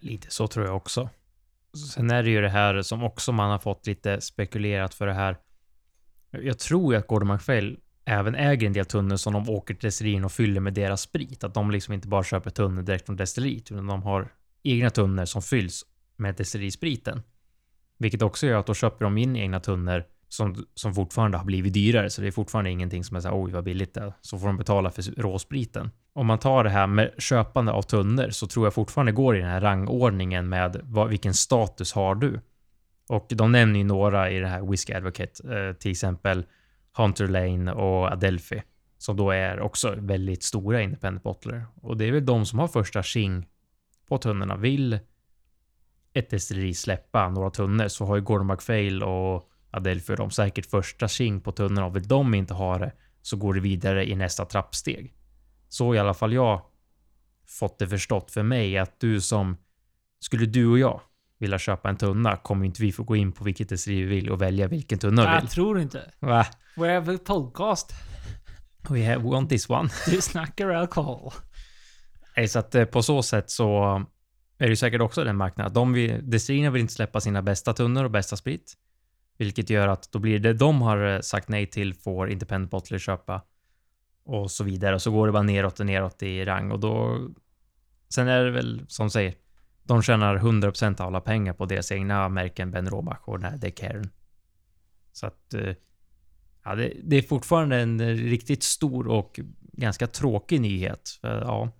Lite 0.00 0.30
så 0.30 0.46
tror 0.46 0.66
jag 0.66 0.76
också. 0.76 1.08
Sen 1.94 2.10
är 2.10 2.22
det 2.22 2.30
ju 2.30 2.40
det 2.40 2.48
här 2.48 2.82
som 2.82 3.02
också 3.02 3.32
man 3.32 3.50
har 3.50 3.58
fått 3.58 3.86
lite 3.86 4.20
spekulerat 4.20 4.94
för 4.94 5.06
det 5.06 5.14
här. 5.14 5.36
Jag 6.30 6.58
tror 6.58 6.94
ju 6.94 6.98
att 6.98 7.06
Gordon 7.06 7.28
McFell 7.28 7.78
även 8.04 8.34
äger 8.34 8.66
en 8.66 8.72
del 8.72 8.86
tunnor 8.86 9.16
som 9.16 9.32
de 9.32 9.50
åker 9.50 9.74
till 9.74 9.86
destillerin 9.86 10.24
och 10.24 10.32
fyller 10.32 10.60
med 10.60 10.74
deras 10.74 11.00
sprit. 11.00 11.44
Att 11.44 11.54
de 11.54 11.70
liksom 11.70 11.94
inte 11.94 12.08
bara 12.08 12.24
köper 12.24 12.50
tunnor 12.50 12.82
direkt 12.82 13.06
från 13.06 13.16
destilleriet, 13.16 13.70
utan 13.72 13.86
de 13.86 14.02
har 14.02 14.32
egna 14.62 14.90
tunnor 14.90 15.24
som 15.24 15.42
fylls 15.42 15.84
med 16.16 16.34
destillerispriten. 16.34 17.22
Vilket 17.98 18.22
också 18.22 18.46
gör 18.46 18.58
att 18.58 18.66
då 18.66 18.74
köper 18.74 19.04
de 19.04 19.18
in 19.18 19.36
egna 19.36 19.60
tunnor 19.60 20.04
som, 20.28 20.66
som 20.74 20.94
fortfarande 20.94 21.38
har 21.38 21.44
blivit 21.44 21.74
dyrare, 21.74 22.10
så 22.10 22.20
det 22.20 22.26
är 22.26 22.30
fortfarande 22.30 22.70
ingenting 22.70 23.04
som 23.04 23.16
är 23.16 23.20
så 23.20 23.28
här. 23.28 23.44
oj 23.44 23.52
vad 23.52 23.64
billigt 23.64 23.94
det 23.94 24.00
är. 24.00 24.12
Så 24.20 24.38
får 24.38 24.46
de 24.46 24.56
betala 24.56 24.90
för 24.90 25.02
råspriten. 25.02 25.90
Om 26.12 26.26
man 26.26 26.38
tar 26.38 26.64
det 26.64 26.70
här 26.70 26.86
med 26.86 27.10
köpande 27.18 27.72
av 27.72 27.82
tunnor 27.82 28.30
så 28.30 28.46
tror 28.46 28.66
jag 28.66 28.74
fortfarande 28.74 29.12
går 29.12 29.36
i 29.36 29.40
den 29.40 29.48
här 29.48 29.60
rangordningen 29.60 30.48
med 30.48 30.80
vad, 30.82 31.08
vilken 31.08 31.34
status 31.34 31.92
har 31.92 32.14
du? 32.14 32.40
Och 33.08 33.26
de 33.28 33.52
nämner 33.52 33.78
ju 33.78 33.84
några 33.84 34.30
i 34.30 34.38
det 34.38 34.48
här 34.48 34.62
Whiskey 34.70 34.94
Advocate, 34.94 35.56
eh, 35.56 35.76
till 35.76 35.90
exempel 35.90 36.44
Hunter 36.96 37.28
Lane 37.28 37.72
och 37.72 38.12
Adelphi, 38.12 38.62
som 38.98 39.16
då 39.16 39.30
är 39.30 39.60
också 39.60 39.94
väldigt 39.98 40.42
stora 40.42 40.82
independent 40.82 41.22
bottler. 41.22 41.66
Och 41.82 41.96
det 41.96 42.04
är 42.04 42.12
väl 42.12 42.26
de 42.26 42.46
som 42.46 42.58
har 42.58 42.68
första 42.68 43.02
tjing 43.02 43.46
på 44.06 44.18
tunnorna. 44.18 44.56
Vill 44.56 44.98
ett 46.12 46.30
destilleri 46.30 46.74
släppa 46.74 47.28
några 47.28 47.50
tunnor 47.50 47.88
så 47.88 48.06
har 48.06 48.16
ju 48.16 48.22
Gordon 48.22 48.46
MacPhail 48.46 49.02
och 49.02 49.50
Adelphi 49.70 50.14
de 50.16 50.30
säkert 50.30 50.66
första 50.66 51.08
tjing 51.08 51.40
på 51.40 51.52
tunnorna 51.52 51.86
och 51.86 51.96
vill 51.96 52.08
de 52.08 52.34
inte 52.34 52.54
ha 52.54 52.78
det 52.78 52.92
så 53.22 53.36
går 53.36 53.54
det 53.54 53.60
vidare 53.60 54.08
i 54.08 54.14
nästa 54.14 54.44
trappsteg. 54.44 55.14
Så 55.68 55.94
i 55.94 55.98
alla 55.98 56.14
fall 56.14 56.32
jag 56.32 56.62
fått 57.46 57.78
det 57.78 57.88
förstått 57.88 58.30
för 58.30 58.42
mig 58.42 58.78
att 58.78 59.00
du 59.00 59.20
som 59.20 59.56
skulle 60.20 60.46
du 60.46 60.66
och 60.66 60.78
jag 60.78 61.00
vilja 61.38 61.58
köpa 61.58 61.88
en 61.88 61.96
tunna 61.96 62.36
kommer 62.36 62.66
inte 62.66 62.82
vi 62.82 62.92
få 62.92 63.02
gå 63.02 63.16
in 63.16 63.32
på 63.32 63.44
vilket 63.44 63.68
destilleri 63.68 64.02
vi 64.02 64.14
vill 64.14 64.30
och 64.30 64.42
välja 64.42 64.68
vilken 64.68 64.98
tunna 64.98 65.22
vi 65.22 65.28
vill. 65.28 65.44
Jag 65.44 65.50
tror 65.50 65.80
inte. 65.80 66.12
Va? 66.18 66.46
We 66.76 66.94
have 66.94 67.14
a 67.14 67.18
podcast. 67.24 67.92
We 68.88 69.06
have 69.06 69.24
want 69.24 69.50
this 69.50 69.70
one. 69.70 69.88
Du 70.06 70.20
snackar 70.20 70.68
alkohol. 70.68 71.32
Nej, 72.36 72.48
så 72.48 72.58
att 72.58 72.74
eh, 72.74 72.84
på 72.84 73.02
så 73.02 73.22
sätt 73.22 73.50
så 73.50 73.82
är 74.58 74.66
det 74.66 74.70
ju 74.70 74.76
säkert 74.76 75.00
också 75.00 75.24
den 75.24 75.36
marknaden. 75.36 75.72
De 75.72 75.92
vill, 75.92 76.30
destillerierna 76.30 76.70
vill 76.70 76.82
inte 76.82 76.94
släppa 76.94 77.20
sina 77.20 77.42
bästa 77.42 77.72
tunnor 77.72 78.04
och 78.04 78.10
bästa 78.10 78.36
sprit. 78.36 78.76
Vilket 79.38 79.70
gör 79.70 79.88
att 79.88 80.12
då 80.12 80.18
blir 80.18 80.38
det 80.38 80.52
de 80.52 80.82
har 80.82 81.14
eh, 81.14 81.20
sagt 81.20 81.48
nej 81.48 81.66
till 81.66 81.94
får 81.94 82.30
independent 82.30 82.70
bottler 82.70 82.98
köpa. 82.98 83.42
Och 84.24 84.50
så 84.50 84.64
vidare. 84.64 84.94
Och 84.94 85.02
så 85.02 85.10
går 85.10 85.26
det 85.26 85.32
bara 85.32 85.42
neråt 85.42 85.80
och 85.80 85.86
neråt 85.86 86.22
i 86.22 86.44
rang 86.44 86.72
och 86.72 86.80
då... 86.80 87.20
Sen 88.08 88.28
är 88.28 88.44
det 88.44 88.50
väl 88.50 88.84
som 88.88 89.10
säger. 89.10 89.34
De 89.82 90.02
tjänar 90.02 90.36
100% 90.36 91.00
av 91.00 91.06
alla 91.06 91.20
pengar 91.20 91.52
på 91.52 91.64
deras 91.66 91.92
egna 91.92 92.28
märken 92.28 92.70
Ben 92.70 92.90
Robach 92.90 93.20
och 93.24 93.38
den 93.38 93.50
här 93.50 93.58
The 93.58 94.02
Så 95.12 95.26
att... 95.26 95.54
Eh, 95.54 95.74
ja, 96.64 96.74
det, 96.74 96.92
det, 97.04 97.16
är 97.16 97.22
fortfarande 97.22 97.76
en 97.76 98.16
riktigt 98.16 98.62
stor 98.62 99.08
och 99.08 99.40
ganska 99.72 100.06
tråkig 100.06 100.60
nyhet. 100.60 101.18
För, 101.20 101.40
ja, 101.40 101.70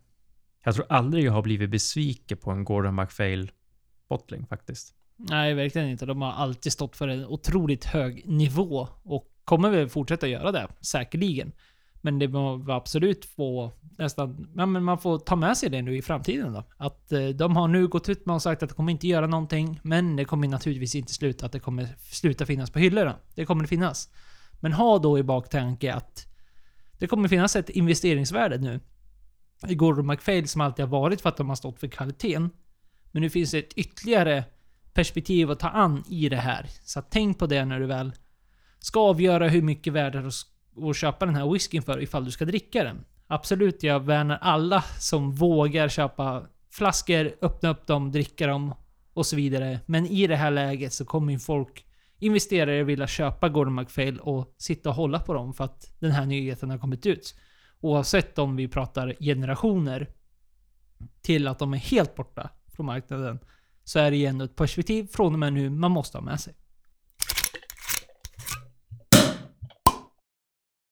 jag 0.65 0.75
tror 0.75 0.87
aldrig 0.89 1.25
jag 1.25 1.33
har 1.33 1.43
blivit 1.43 1.71
besviken 1.71 2.39
på 2.39 2.51
en 2.51 2.65
Gordon 2.65 2.95
McFail 2.95 3.51
bottling 4.09 4.47
faktiskt. 4.47 4.95
Nej, 5.17 5.55
verkligen 5.55 5.89
inte. 5.89 6.07
De 6.07 6.23
har 6.23 6.33
alltid 6.33 6.73
stått 6.73 6.97
för 6.97 7.09
en 7.09 7.27
otroligt 7.27 7.85
hög 7.85 8.29
nivå 8.29 8.89
och 9.03 9.29
kommer 9.45 9.71
väl 9.71 9.89
fortsätta 9.89 10.29
göra 10.29 10.53
det, 10.53 10.69
säkerligen. 10.81 11.53
Men 12.05 12.19
det 12.19 12.27
var 12.27 12.71
absolut 12.71 13.25
få 13.25 13.73
nästan, 13.99 14.49
ja, 14.57 14.67
men 14.67 14.85
man 14.85 14.99
får 14.99 15.19
ta 15.19 15.37
med 15.37 15.57
sig 15.57 15.71
det 15.71 15.83
nu 15.83 15.97
i 15.97 16.03
framtiden 16.03 16.53
då. 16.53 16.65
Att 16.77 17.13
eh, 17.13 17.29
de 17.29 17.57
har 17.57 17.69
nu 17.69 17.89
gått 17.89 18.09
ut 18.09 18.27
med 18.27 18.35
och 18.35 18.43
sagt 18.43 18.63
att 18.63 18.69
det 18.69 18.75
kommer 18.75 18.93
inte 18.93 19.09
göra 19.09 19.27
någonting, 19.27 19.81
men 19.83 20.17
det 20.17 20.25
kommer 20.25 20.49
naturligtvis 20.49 20.95
inte 20.95 21.13
sluta 21.13 21.47
att 21.47 21.53
det 21.53 21.61
kommer 21.61 21.89
sluta 21.99 22.47
finnas 22.47 22.71
på 22.71 22.79
hyllorna. 22.79 23.17
Det 23.35 23.45
kommer 23.45 23.63
det 23.63 23.69
finnas. 23.69 24.09
Men 24.61 24.73
ha 24.73 24.99
då 24.99 25.19
i 25.19 25.23
baktanke 25.23 25.95
att 25.95 26.27
det 26.99 27.07
kommer 27.07 27.29
finnas 27.29 27.57
ett 27.57 27.71
investeringsvärde 27.71 28.59
nu. 28.59 28.81
Gordon 29.69 30.07
McFail 30.07 30.49
som 30.49 30.61
alltid 30.61 30.85
har 30.85 30.91
varit 30.91 31.21
för 31.21 31.29
att 31.29 31.37
de 31.37 31.49
har 31.49 31.57
stått 31.57 31.81
för 31.81 31.89
kvaliteten. 31.89 32.51
Men 33.13 33.23
nu 33.23 33.31
finns 33.31 33.51
det 33.51 33.59
ett 33.59 33.73
ytterligare 33.73 34.45
perspektiv 34.93 35.51
att 35.51 35.61
ta 35.61 35.69
an 35.69 36.05
i 36.09 36.29
det 36.29 36.37
här. 36.37 36.67
Så 36.85 37.03
tänk 37.11 37.39
på 37.39 37.47
det 37.47 37.65
när 37.65 37.81
du 37.81 37.87
väl 37.87 38.13
ska 38.79 39.01
avgöra 39.01 39.49
hur 39.49 39.63
mycket 39.63 39.93
värde 39.93 40.19
det 40.21 40.25
är 40.25 40.91
att- 40.91 40.97
köpa 40.97 41.27
den 41.27 41.35
här 41.35 41.53
whiskyn 41.53 41.83
för 41.83 42.03
ifall 42.03 42.25
du 42.25 42.31
ska 42.31 42.45
dricka 42.45 42.85
den. 42.85 43.05
Absolut, 43.27 43.83
jag 43.83 44.01
värnar 44.01 44.39
alla 44.41 44.85
som 44.99 45.33
vågar 45.33 45.89
köpa 45.89 46.47
flaskor, 46.71 47.33
öppna 47.43 47.69
upp 47.69 47.87
dem, 47.87 48.13
dricka 48.13 48.47
dem 48.47 48.75
och 49.15 49.27
så 49.27 49.37
vidare. 49.37 49.81
Men 49.87 50.07
i 50.07 50.27
det 50.27 50.37
här 50.37 50.51
läget 50.51 50.93
så 50.93 51.05
kommer 51.05 51.33
ju 51.33 51.39
folk, 51.39 51.85
investerare, 52.19 52.85
vilja 52.85 53.07
köpa 53.07 53.49
Gordon 53.49 53.75
McFail 53.75 54.19
och 54.19 54.55
sitta 54.59 54.89
och 54.89 54.95
hålla 54.95 55.19
på 55.19 55.35
dem 55.35 55.55
för 55.55 55.65
att 55.65 55.97
den 55.99 56.11
här 56.11 56.27
nyheten 56.27 56.71
har 56.71 56.79
kommit 56.79 57.07
ut. 57.07 57.35
Oavsett 57.83 58.39
om 58.39 58.57
vi 58.57 58.69
pratar 58.69 59.17
generationer 59.21 60.09
till 61.21 61.49
att 61.49 61.59
de 61.59 61.75
är 61.75 61.79
helt 61.79 62.15
borta 62.15 62.51
från 62.67 62.87
marknaden 62.87 63.39
så 63.85 63.99
är 63.99 64.11
det 64.11 64.17
ju 64.17 64.27
ändå 64.27 64.45
ett 64.45 64.57
perspektiv 64.57 65.07
från 65.07 65.33
och 65.33 65.39
med 65.39 65.53
nu 65.53 65.71
man 65.71 65.91
måste 65.91 66.19
ha 66.19 66.25
med 66.25 66.41
sig. 66.41 66.55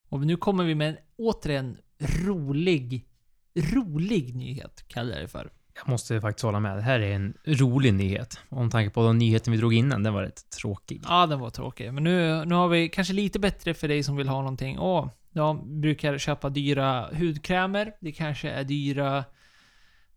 Och 0.09 0.27
nu 0.27 0.37
kommer 0.37 0.65
vi 0.65 0.75
med 0.75 0.89
en 0.89 0.97
återigen 1.17 1.79
rolig, 1.99 3.09
rolig 3.55 4.37
nyhet, 4.37 4.85
kallar 4.89 5.13
jag 5.13 5.21
det 5.23 5.29
för. 5.29 5.53
Jag 5.75 5.89
måste 5.89 6.21
faktiskt 6.21 6.45
hålla 6.45 6.61
med. 6.61 6.77
Det 6.77 6.83
här 6.83 7.01
är 7.01 7.13
en 7.13 7.35
rolig 7.45 7.95
nyhet. 7.95 8.39
Om 8.49 8.71
tanke 8.71 8.91
på 8.91 9.03
de 9.03 9.19
nyheter 9.19 9.51
vi 9.51 9.57
drog 9.57 9.75
innan, 9.75 10.03
den 10.03 10.15
var 10.15 10.23
rätt 10.23 10.51
tråkig. 10.51 11.03
Ja, 11.09 11.27
den 11.27 11.41
var 11.41 11.51
tråkig. 11.51 11.95
Men 11.95 12.05
nu, 12.05 12.45
nu 12.45 12.55
har 12.55 12.69
vi 12.69 12.89
kanske 12.89 13.15
lite 13.15 13.39
bättre 13.39 13.75
för 13.75 13.89
dig 13.89 14.03
som 14.03 14.17
vill 14.17 14.29
ha 14.29 14.39
någonting. 14.39 14.79
Åh, 14.79 15.09
jag 15.33 15.67
brukar 15.67 16.19
köpa 16.19 16.51
dyra 16.51 17.09
hudkrämer. 17.15 17.93
Det 18.01 18.13
kanske 18.13 18.51
är 18.51 18.65
dyra 18.65 19.25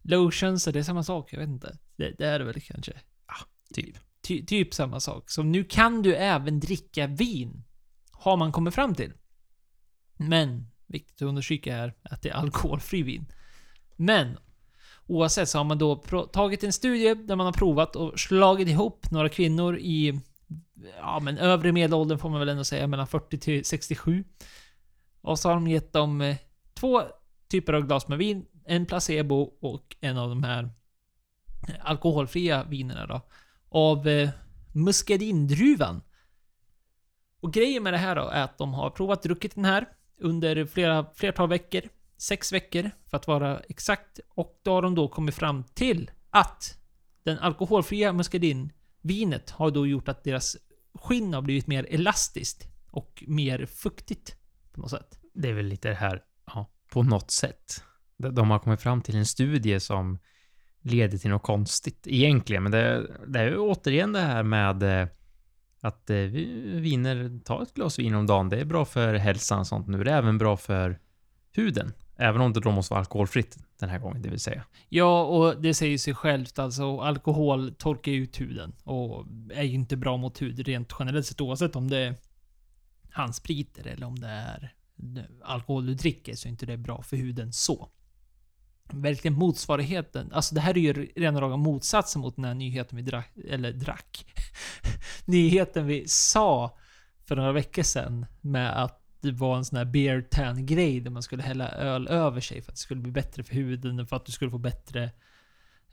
lotions, 0.01 0.65
det 0.65 0.79
är 0.79 0.83
samma 0.83 1.03
sak. 1.03 1.33
Jag 1.33 1.39
vet 1.39 1.49
inte. 1.49 1.77
Det, 1.95 2.15
det 2.17 2.25
är 2.25 2.39
det 2.39 2.45
väl 2.45 2.61
kanske. 2.61 2.93
Typ. 3.73 3.95
Ty, 4.21 4.45
typ 4.45 4.73
samma 4.73 4.99
sak. 4.99 5.29
Så 5.29 5.43
nu 5.43 5.63
kan 5.63 6.01
du 6.01 6.15
även 6.15 6.59
dricka 6.59 7.07
vin. 7.07 7.63
Har 8.11 8.37
man 8.37 8.51
kommit 8.51 8.75
fram 8.75 8.95
till. 8.95 9.13
Men, 10.17 10.67
viktigt 10.87 11.21
att 11.21 11.27
understryka 11.27 11.75
här, 11.75 11.93
att 12.03 12.21
det 12.21 12.29
är 12.29 12.33
alkoholfri 12.33 13.03
vin. 13.03 13.25
Men, 13.95 14.37
oavsett 15.07 15.49
så 15.49 15.57
har 15.57 15.65
man 15.65 15.77
då 15.77 15.95
tagit 16.33 16.63
en 16.63 16.73
studie 16.73 17.13
där 17.13 17.35
man 17.35 17.45
har 17.45 17.53
provat 17.53 17.95
och 17.95 18.19
slagit 18.19 18.67
ihop 18.67 19.11
några 19.11 19.29
kvinnor 19.29 19.77
i, 19.77 20.19
ja 20.97 21.19
men 21.19 21.37
övre 21.37 21.71
medelåldern 21.71 22.19
får 22.19 22.29
man 22.29 22.39
väl 22.39 22.49
ändå 22.49 22.63
säga, 22.63 22.87
mellan 22.87 23.07
40 23.07 23.37
till 23.37 23.65
67. 23.65 24.23
Och 25.23 25.39
så 25.39 25.49
har 25.49 25.55
de 25.55 25.67
gett 25.67 25.93
dem 25.93 26.21
eh, 26.21 26.37
två 26.73 27.01
typer 27.47 27.73
av 27.73 27.81
glas 27.81 28.07
med 28.07 28.17
vin, 28.17 28.45
en 28.65 28.85
placebo 28.85 29.53
och 29.61 29.95
en 30.01 30.17
av 30.17 30.29
de 30.29 30.43
här 30.43 30.63
eh, 31.67 31.75
alkoholfria 31.81 32.63
vinerna 32.63 33.05
då 33.05 33.21
av 33.69 34.07
eh, 34.07 34.29
muskadindruvan. 34.73 36.01
Och 37.41 37.53
grejen 37.53 37.83
med 37.83 37.93
det 37.93 37.97
här 37.97 38.15
då 38.15 38.21
är 38.21 38.43
att 38.43 38.57
de 38.57 38.73
har 38.73 38.89
provat 38.89 39.23
druckit 39.23 39.55
den 39.55 39.65
här 39.65 39.87
under 40.17 40.65
flera, 40.65 41.05
flertal 41.13 41.49
veckor. 41.49 41.81
Sex 42.17 42.53
veckor 42.53 42.91
för 43.09 43.17
att 43.17 43.27
vara 43.27 43.59
exakt. 43.59 44.19
Och 44.29 44.59
då 44.63 44.71
har 44.71 44.81
de 44.81 44.95
då 44.95 45.07
kommit 45.07 45.35
fram 45.35 45.63
till 45.63 46.11
att 46.29 46.77
den 47.23 47.39
alkoholfria 47.39 48.13
muskadinvinet 48.13 49.49
har 49.49 49.71
då 49.71 49.87
gjort 49.87 50.07
att 50.07 50.23
deras 50.23 50.57
skinn 50.93 51.33
har 51.33 51.41
blivit 51.41 51.67
mer 51.67 51.87
elastiskt 51.89 52.67
och 52.91 53.23
mer 53.27 53.65
fuktigt 53.65 54.42
på 54.73 54.81
något 54.81 54.89
sätt. 54.91 55.19
Det 55.33 55.49
är 55.49 55.53
väl 55.53 55.65
lite 55.65 55.89
det 55.89 55.95
här, 55.95 56.21
ja, 56.45 56.69
på 56.91 57.03
något 57.03 57.31
sätt. 57.31 57.83
De- 58.17 58.49
har 58.51 58.59
kommit 58.59 58.81
fram 58.81 59.01
till 59.01 59.15
en 59.15 59.25
studie 59.25 59.79
som 59.79 60.19
leder 60.81 61.17
till 61.17 61.29
något 61.29 61.43
konstigt 61.43 62.07
egentligen, 62.07 62.63
men 62.63 62.71
det, 62.71 63.07
det 63.27 63.39
är 63.39 63.45
ju 63.49 63.57
återigen 63.57 64.13
det 64.13 64.19
här 64.19 64.43
med 64.43 64.83
eh, 64.83 65.07
att 65.81 66.09
eh, 66.09 66.15
vi- 66.15 66.79
viner, 66.79 67.39
ta 67.45 67.63
ett 67.63 67.73
glas 67.73 67.99
vin 67.99 68.15
om 68.15 68.27
dagen, 68.27 68.49
det 68.49 68.59
är 68.59 68.65
bra 68.65 68.85
för 68.85 69.13
hälsan 69.13 69.59
och 69.59 69.67
sånt. 69.67 69.87
Nu 69.87 70.01
är 70.01 70.05
det 70.05 70.11
även 70.13 70.37
bra 70.37 70.57
för 70.57 70.99
huden. 71.51 71.93
Även 72.15 72.41
om 72.41 72.53
det 72.53 72.59
då 72.59 72.71
måste 72.71 72.93
vara 72.93 72.99
alkoholfritt 72.99 73.57
den 73.79 73.89
här 73.89 73.99
gången, 73.99 74.21
det 74.21 74.29
vill 74.29 74.39
säga. 74.39 74.63
Ja, 74.89 75.23
och 75.23 75.61
det 75.61 75.73
säger 75.73 75.97
sig 75.97 76.13
självt 76.13 76.59
alltså. 76.59 76.97
Alkohol 76.99 77.73
torkar 77.77 78.11
ut 78.11 78.41
huden 78.41 78.73
och 78.83 79.25
är 79.53 79.63
ju 79.63 79.73
inte 79.73 79.97
bra 79.97 80.17
mot 80.17 80.41
hud 80.41 80.59
rent 80.67 80.93
generellt 80.99 81.25
sett 81.25 81.41
oavsett 81.41 81.75
om 81.75 81.89
det 81.89 81.97
är 81.97 82.15
handspriter 83.13 83.87
eller 83.87 84.07
om 84.07 84.19
det 84.19 84.27
är 84.27 84.73
alkohol 85.43 85.85
du 85.85 85.93
dricker 85.93 86.35
så 86.35 86.47
är 86.47 86.49
inte 86.49 86.65
det 86.65 86.77
bra 86.77 87.01
för 87.01 87.17
huden 87.17 87.53
så. 87.53 87.89
Verkligen 88.93 89.33
motsvarigheten. 89.33 90.31
Alltså 90.31 90.55
det 90.55 90.61
här 90.61 90.77
är 90.77 90.81
ju 90.81 90.93
rena 91.15 91.41
raka 91.41 91.57
motsatsen 91.57 92.21
mot 92.21 92.35
den 92.35 92.45
här 92.45 92.53
nyheten 92.53 92.95
vi 92.97 93.01
drack, 93.01 93.31
eller 93.49 93.73
drack. 93.73 94.25
nyheten 95.25 95.87
vi 95.87 96.07
sa 96.07 96.77
för 97.25 97.35
några 97.35 97.51
veckor 97.51 97.83
sedan 97.83 98.25
med 98.41 98.83
att 98.83 98.99
det 99.21 99.31
var 99.31 99.57
en 99.57 99.65
sån 99.65 99.77
här 99.77 99.85
beer 99.85 100.21
tan 100.21 100.65
grej 100.65 100.99
där 100.99 101.11
man 101.11 101.23
skulle 101.23 101.43
hälla 101.43 101.69
öl 101.69 102.07
över 102.07 102.41
sig 102.41 102.61
för 102.61 102.71
att 102.71 102.75
det 102.75 102.81
skulle 102.81 103.01
bli 103.01 103.11
bättre 103.11 103.43
för 103.43 103.55
huden, 103.55 104.07
för 104.07 104.15
att 104.15 104.25
du 104.25 104.31
skulle 104.31 104.51
få 104.51 104.57
bättre 104.57 105.11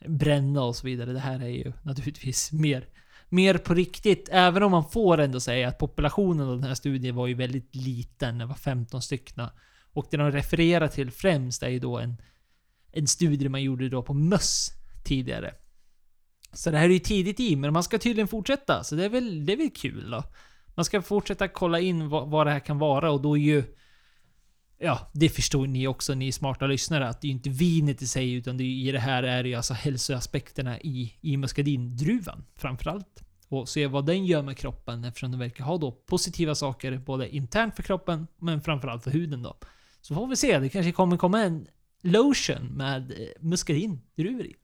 bränna 0.07 0.63
och 0.63 0.77
så 0.77 0.87
vidare. 0.87 1.13
Det 1.13 1.21
här 1.21 1.41
är 1.41 1.49
ju 1.49 1.73
naturligtvis 1.83 2.53
mer, 2.53 2.89
mer 3.31 3.59
på 3.59 3.75
riktigt. 3.75 4.29
Även 4.33 4.63
om 4.63 4.71
man 4.71 4.91
får 4.91 5.21
ändå 5.21 5.41
säga 5.41 5.69
att 5.69 5.79
populationen 5.79 6.49
av 6.49 6.57
den 6.57 6.69
här 6.69 6.75
studien 6.75 7.15
var 7.15 7.27
ju 7.27 7.35
väldigt 7.35 7.75
liten. 7.75 8.39
Det 8.39 8.47
var 8.47 8.55
15 8.55 9.03
stycken. 9.03 9.47
Och 9.93 10.07
det 10.11 10.17
de 10.17 10.31
refererar 10.31 10.89
till 10.89 11.11
främst 11.11 11.63
är 11.63 11.69
ju 11.69 11.79
då 11.79 11.99
en, 11.99 12.17
en 12.93 13.07
studie 13.07 13.49
man 13.49 13.63
gjorde 13.63 13.89
då 13.89 14.03
på 14.03 14.15
möss 14.15 14.71
tidigare. 15.05 15.55
Så 16.53 16.71
det 16.71 16.79
här 16.79 16.85
är 16.85 16.93
ju 16.93 16.99
tidigt 16.99 17.41
i, 17.41 17.57
men 17.57 17.73
man 17.73 17.83
ska 17.83 17.99
tydligen 17.99 18.29
fortsätta. 18.29 18.85
Så 18.85 18.95
det 18.95 19.05
är 19.05 19.09
väl, 19.09 19.47
det 19.47 19.53
är 19.53 19.57
väl 19.57 19.71
kul 19.71 20.11
då. 20.11 20.25
Man 20.75 20.85
ska 20.85 21.03
fortsätta 21.03 21.49
kolla 21.49 21.81
in 21.81 22.09
vad, 22.09 22.31
vad 22.31 22.47
det 22.47 22.51
här 22.51 22.61
kan 22.61 22.79
vara 22.79 23.11
och 23.11 23.21
då 23.21 23.37
är 23.39 23.41
ju... 23.41 23.65
Ja, 24.83 25.11
det 25.15 25.29
förstår 25.29 25.67
ni 25.67 25.87
också, 25.87 26.15
ni 26.15 26.33
smarta 26.33 26.67
lyssnare, 26.67 27.09
att 27.09 27.21
det 27.21 27.27
är 27.27 27.29
ju 27.29 27.35
inte 27.35 27.51
vinet 27.51 28.03
i 28.03 28.07
sig, 28.07 28.33
utan 28.33 28.57
det 28.57 28.65
är, 28.65 28.67
ju- 28.67 28.89
i 28.89 28.93
det 28.93 28.99
här 28.99 29.23
är 29.23 29.43
det 29.43 29.49
ju 29.49 29.55
alltså 29.55 29.75
hälsoaspekterna 29.75 30.81
i, 30.81 31.15
i 31.21 31.37
muscadindruvan 31.37 32.45
framförallt. 32.57 33.23
Och 33.49 33.69
se 33.69 33.87
vad 33.87 34.07
den 34.07 34.27
gör 34.27 34.43
med 34.43 34.57
kroppen 34.57 35.05
eftersom 35.05 35.31
den 35.31 35.41
verkar 35.41 35.65
ha 35.65 35.79
då 35.79 35.93
positiva 35.93 36.55
saker 36.55 36.99
både 36.99 37.37
internt 37.37 37.77
för 37.77 37.83
kroppen, 37.83 38.27
men 38.39 38.61
framförallt 38.61 39.05
för 39.05 39.11
huden 39.11 39.43
då. 39.43 39.57
Så 40.01 40.15
får 40.15 40.27
vi 40.27 40.37
se, 40.37 40.59
det 40.59 40.69
kanske 40.69 40.93
kommer 40.93 41.17
komma 41.17 41.41
en 41.43 41.67
lotion 42.03 42.67
med 42.67 43.03
muscadindruvor 43.41 43.41
muskadindruvor 43.41 44.47
i. 44.47 44.55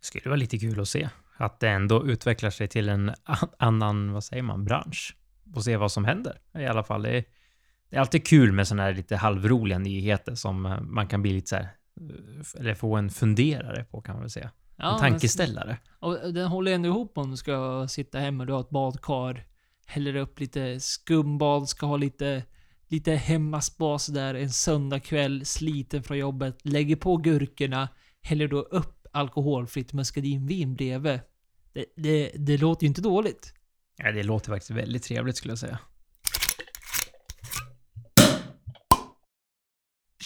skulle 0.00 0.24
vara 0.28 0.36
lite 0.36 0.58
kul 0.58 0.80
att 0.80 0.88
se. 0.88 1.08
Att 1.36 1.60
det 1.60 1.68
ändå 1.68 2.06
utvecklar 2.06 2.50
sig 2.50 2.68
till 2.68 2.88
en 2.88 3.12
annan, 3.58 4.12
vad 4.12 4.24
säger 4.24 4.42
man, 4.42 4.64
bransch. 4.64 5.16
Och 5.54 5.64
se 5.64 5.76
vad 5.76 5.92
som 5.92 6.04
händer. 6.04 6.40
I 6.58 6.66
alla 6.66 6.84
fall, 6.84 7.02
det 7.02 7.10
är, 7.10 7.24
det 7.90 7.96
är 7.96 8.00
alltid 8.00 8.26
kul 8.26 8.52
med 8.52 8.68
sådana 8.68 8.82
här 8.82 8.94
lite 8.94 9.16
halvroliga 9.16 9.78
nyheter 9.78 10.34
som 10.34 10.66
eh, 10.66 10.80
man 10.80 11.06
kan 11.06 11.22
bli 11.22 11.32
lite 11.32 11.48
så 11.48 11.56
här, 11.56 11.62
eh, 11.62 12.60
eller 12.60 12.74
få 12.74 12.96
en 12.96 13.10
funderare 13.10 13.84
på 13.84 14.00
kan 14.00 14.14
man 14.14 14.22
väl 14.22 14.30
säga. 14.30 14.50
Ja, 14.76 14.92
en 14.92 14.98
tankeställare. 15.00 15.78
Och 16.00 16.32
den 16.32 16.46
håller 16.46 16.72
ändå 16.72 16.88
ihop 16.88 17.18
om 17.18 17.30
du 17.30 17.36
ska 17.36 17.86
sitta 17.88 18.18
hemma, 18.18 18.44
du 18.44 18.52
har 18.52 18.60
ett 18.60 18.70
badkar, 18.70 19.46
häller 19.86 20.16
upp 20.16 20.40
lite 20.40 20.80
skumbad, 20.80 21.68
ska 21.68 21.86
ha 21.86 21.96
lite, 21.96 22.44
lite 22.88 23.12
hemmaspa 23.12 23.98
där 24.08 24.34
en 24.34 24.50
söndagkväll, 24.50 25.46
sliten 25.46 26.02
från 26.02 26.18
jobbet, 26.18 26.58
lägger 26.62 26.96
på 26.96 27.16
gurkorna, 27.16 27.88
häller 28.22 28.48
då 28.48 28.60
upp 28.60 29.06
alkoholfritt 29.12 29.92
muskadinvin 29.92 30.74
bredvid. 30.74 31.20
Det, 31.72 31.84
det, 31.96 32.32
det 32.36 32.56
låter 32.56 32.84
ju 32.84 32.88
inte 32.88 33.00
dåligt. 33.00 33.54
Ja, 33.96 34.12
det 34.12 34.22
låter 34.22 34.52
faktiskt 34.52 34.70
väldigt 34.70 35.02
trevligt 35.02 35.36
skulle 35.36 35.52
jag 35.52 35.58
säga. 35.58 35.78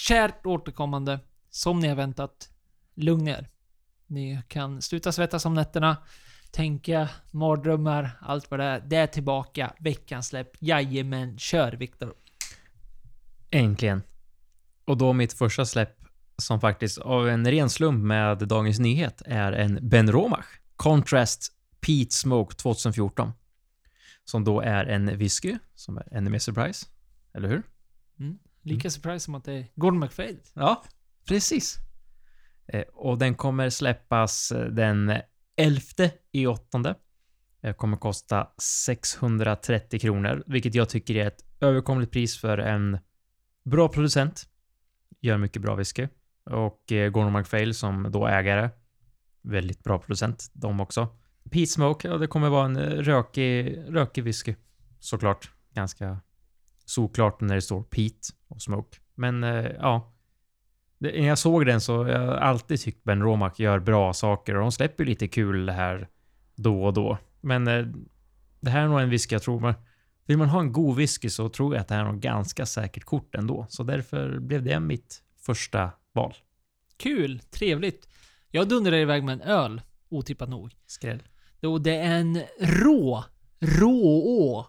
Kärt 0.09 0.47
återkommande, 0.47 1.21
som 1.51 1.81
ni 1.81 1.89
har 1.89 1.97
väntat, 1.97 2.51
lugn 2.95 3.29
er. 3.29 3.49
Ni 4.07 4.43
kan 4.49 4.83
sluta 4.83 5.13
svettas 5.13 5.45
om 5.45 5.55
nätterna, 5.55 5.97
tänka 6.51 7.09
mardrömmar, 7.31 8.11
allt 8.21 8.51
vad 8.51 8.61
det 8.61 8.65
är. 8.65 8.81
Det 8.81 8.97
är 8.97 9.07
tillbaka. 9.07 9.75
Veckans 9.81 10.29
släpp. 10.29 10.51
Jajamän, 10.59 11.39
kör 11.39 11.73
Viktor. 11.73 12.15
Äntligen. 13.51 14.03
Och 14.85 14.97
då 14.97 15.13
mitt 15.13 15.33
första 15.33 15.65
släpp 15.65 15.97
som 16.37 16.61
faktiskt 16.61 16.99
av 16.99 17.29
en 17.29 17.51
ren 17.51 17.71
slump 17.71 18.05
med 18.05 18.39
Dagens 18.39 18.79
Nyhet 18.79 19.23
är 19.27 19.53
en 19.53 19.89
Ben 19.89 20.13
Romach 20.13 20.47
Contrast 20.77 21.53
Peat 21.81 22.13
Smoke 22.13 22.57
2014. 22.57 23.33
Som 24.25 24.45
då 24.45 24.61
är 24.61 24.85
en 24.85 25.19
whisky 25.19 25.59
som 25.75 25.97
är 25.97 26.09
ännu 26.13 26.31
mer 26.31 26.39
surprise. 26.39 26.87
Eller 27.35 27.49
hur? 27.49 27.63
Lika 28.63 28.91
surprise 28.91 29.25
som 29.25 29.35
att 29.35 29.45
det 29.45 29.53
är 29.53 29.67
Gordon 29.75 29.99
MacPhail. 29.99 30.37
Ja, 30.55 30.85
precis. 31.29 31.79
Eh, 32.67 32.85
och 32.93 33.19
den 33.19 33.35
kommer 33.35 33.71
släppas 33.71 34.53
eh, 34.53 34.67
den 34.67 35.13
11 35.57 35.83
i 36.33 36.47
åttonde. 36.47 36.95
Det 37.61 37.73
kommer 37.73 37.97
kosta 37.97 38.49
630 38.63 40.01
kronor, 40.01 40.45
vilket 40.47 40.75
jag 40.75 40.89
tycker 40.89 41.15
är 41.15 41.27
ett 41.27 41.45
överkomligt 41.61 42.13
pris 42.13 42.41
för 42.41 42.59
en 42.59 42.99
bra 43.65 43.89
producent. 43.89 44.49
Gör 45.21 45.39
mycket 45.39 45.63
bra 45.63 45.75
whisky. 45.75 46.09
Och 46.45 46.93
eh, 46.93 47.11
Gordon 47.11 47.33
MacPhail 47.33 47.75
som 47.75 48.13
då 48.13 48.27
ägare. 48.27 48.71
Väldigt 49.43 49.85
bra 49.85 49.99
producent, 49.99 50.51
de 50.53 50.81
också. 50.81 51.09
Peat 51.51 51.69
Smoke, 51.69 52.09
ja 52.09 52.19
det 52.19 52.27
kommer 52.27 52.49
vara 52.49 52.65
en 52.65 52.77
eh, 52.77 52.83
rökig, 52.83 53.79
rökig 53.89 54.25
whisky. 54.25 54.55
Såklart. 54.99 55.51
ganska 55.75 56.21
solklart 56.93 57.41
när 57.41 57.55
det 57.55 57.63
står 57.63 57.83
Pete 57.83 58.29
och 58.49 58.63
Smoke. 58.63 58.99
Men 59.15 59.45
eh, 59.45 59.71
ja. 59.79 60.15
Det, 60.99 61.21
när 61.21 61.29
jag 61.29 61.39
såg 61.39 61.67
den 61.67 61.81
så 61.81 61.93
jag 61.93 62.19
har 62.19 62.35
alltid 62.35 62.81
tyckt 62.81 63.05
Ben 63.05 63.23
Romack 63.23 63.59
gör 63.59 63.79
bra 63.79 64.13
saker 64.13 64.55
och 64.55 64.61
de 64.61 64.73
släpper 64.73 65.05
lite 65.05 65.29
kul 65.29 65.69
här 65.69 66.09
då 66.55 66.85
och 66.85 66.93
då. 66.93 67.19
Men 67.41 67.69
eh, 67.69 67.87
det 68.61 68.71
här 68.71 68.83
är 68.83 68.89
nog 68.89 69.01
en 69.01 69.11
whisky 69.11 69.35
jag 69.35 69.43
tror 69.43 69.61
man... 69.61 69.75
Vill 70.27 70.39
man 70.39 70.49
ha 70.49 70.61
en 70.61 70.73
god 70.73 70.97
whisky 70.97 71.31
så 71.31 71.49
tror 71.49 71.75
jag 71.75 71.81
att 71.81 71.89
det 71.89 71.95
här 71.95 72.05
är 72.05 72.13
nog 72.13 72.21
ganska 72.21 72.67
säkert 72.67 73.05
kort 73.05 73.35
ändå. 73.35 73.67
Så 73.69 73.83
därför 73.83 74.39
blev 74.39 74.63
det 74.63 74.81
mitt 74.81 75.23
första 75.47 75.91
val. 76.13 76.35
Kul, 76.97 77.41
trevligt. 77.41 78.09
Jag 78.51 78.69
dundrade 78.69 79.01
iväg 79.01 79.25
med 79.25 79.33
en 79.33 79.41
öl, 79.41 79.81
otippat 80.09 80.49
nog. 80.49 80.73
Skräll. 80.87 81.23
Då 81.61 81.79
det 81.79 81.97
är 81.97 82.21
en 82.21 82.43
rå, 82.61 83.25
råå, 83.61 84.67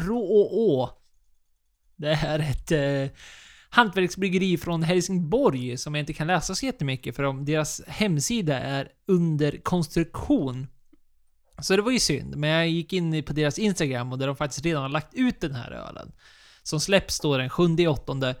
råå. 0.00 0.97
Det 1.98 2.08
är 2.10 2.38
ett 2.38 2.72
eh, 2.72 3.16
hantverksbryggeri 3.70 4.56
från 4.56 4.82
Helsingborg 4.82 5.76
som 5.76 5.94
jag 5.94 6.02
inte 6.02 6.12
kan 6.12 6.26
läsa 6.26 6.54
så 6.54 6.66
jättemycket 6.66 7.16
för 7.16 7.22
om 7.22 7.44
deras 7.44 7.82
hemsida 7.86 8.58
är 8.58 8.88
under 9.06 9.62
konstruktion. 9.62 10.66
Så 11.62 11.76
det 11.76 11.82
var 11.82 11.92
ju 11.92 11.98
synd, 11.98 12.36
men 12.36 12.50
jag 12.50 12.68
gick 12.68 12.92
in 12.92 13.22
på 13.22 13.32
deras 13.32 13.58
Instagram 13.58 14.12
och 14.12 14.18
där 14.18 14.26
de 14.26 14.36
faktiskt 14.36 14.64
redan 14.64 14.82
har 14.82 14.88
lagt 14.88 15.14
ut 15.14 15.40
den 15.40 15.54
här 15.54 15.70
ölen. 15.70 16.12
Som 16.62 16.80
släpps 16.80 17.20
då 17.20 17.36
den 17.36 17.50
7 17.50 17.86
åttonde 17.88 18.34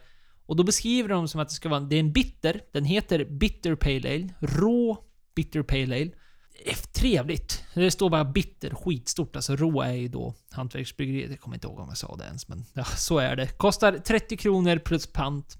och 0.46 0.56
då 0.56 0.64
beskriver 0.64 1.08
de 1.08 1.28
som 1.28 1.40
att 1.40 1.48
det 1.48 1.54
ska 1.54 1.68
vara, 1.68 1.80
det 1.80 1.96
är 1.96 2.00
en 2.00 2.12
bitter, 2.12 2.60
den 2.72 2.84
heter 2.84 3.24
Bitter 3.24 3.74
Pale 3.74 4.14
Ale, 4.14 4.28
rå 4.40 5.04
Bitter 5.34 5.62
Pale 5.62 5.96
Ale. 5.96 6.10
Trevligt. 6.92 7.64
Det 7.74 7.90
står 7.90 8.10
bara 8.10 8.24
bitter, 8.24 8.70
skitstort. 8.70 9.36
Alltså 9.36 9.56
rå 9.56 9.82
är 9.82 9.92
ju 9.92 10.08
då 10.08 10.34
hantverksbryggeriet. 10.50 11.30
Jag 11.30 11.40
kommer 11.40 11.56
inte 11.56 11.66
ihåg 11.66 11.78
om 11.78 11.88
jag 11.88 11.98
sa 11.98 12.16
det 12.16 12.24
ens, 12.24 12.48
men 12.48 12.64
ja, 12.72 12.84
så 12.84 13.18
är 13.18 13.36
det. 13.36 13.46
Kostar 13.46 13.92
30 13.92 14.36
kronor 14.36 14.78
plus 14.78 15.06
pant. 15.06 15.58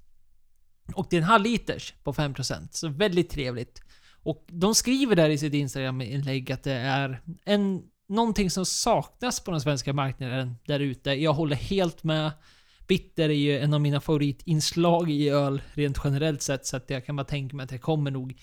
Och 0.94 1.06
det 1.10 1.16
är 1.16 1.20
en 1.20 1.26
halv 1.26 1.44
liters 1.44 1.94
på 2.04 2.12
5%. 2.12 2.68
Så 2.70 2.88
väldigt 2.88 3.30
trevligt. 3.30 3.82
Och 4.22 4.44
de 4.48 4.74
skriver 4.74 5.16
där 5.16 5.30
i 5.30 5.38
sitt 5.38 5.54
Instagram-inlägg 5.54 6.52
att 6.52 6.62
det 6.62 6.72
är 6.72 7.22
en, 7.44 7.82
någonting 8.08 8.50
som 8.50 8.66
saknas 8.66 9.40
på 9.40 9.50
den 9.50 9.60
svenska 9.60 9.92
marknaden 9.92 10.56
där 10.66 10.80
ute. 10.80 11.10
Jag 11.10 11.32
håller 11.32 11.56
helt 11.56 12.04
med. 12.04 12.30
Bitter 12.86 13.28
är 13.28 13.34
ju 13.34 13.58
en 13.58 13.74
av 13.74 13.80
mina 13.80 14.00
favoritinslag 14.00 15.10
i 15.10 15.28
öl 15.28 15.62
rent 15.72 15.98
generellt 16.04 16.42
sett, 16.42 16.66
så 16.66 16.76
att 16.76 16.90
jag 16.90 17.06
kan 17.06 17.16
bara 17.16 17.24
tänka 17.24 17.56
mig 17.56 17.64
att 17.64 17.70
det 17.70 17.78
kommer 17.78 18.10
nog 18.10 18.40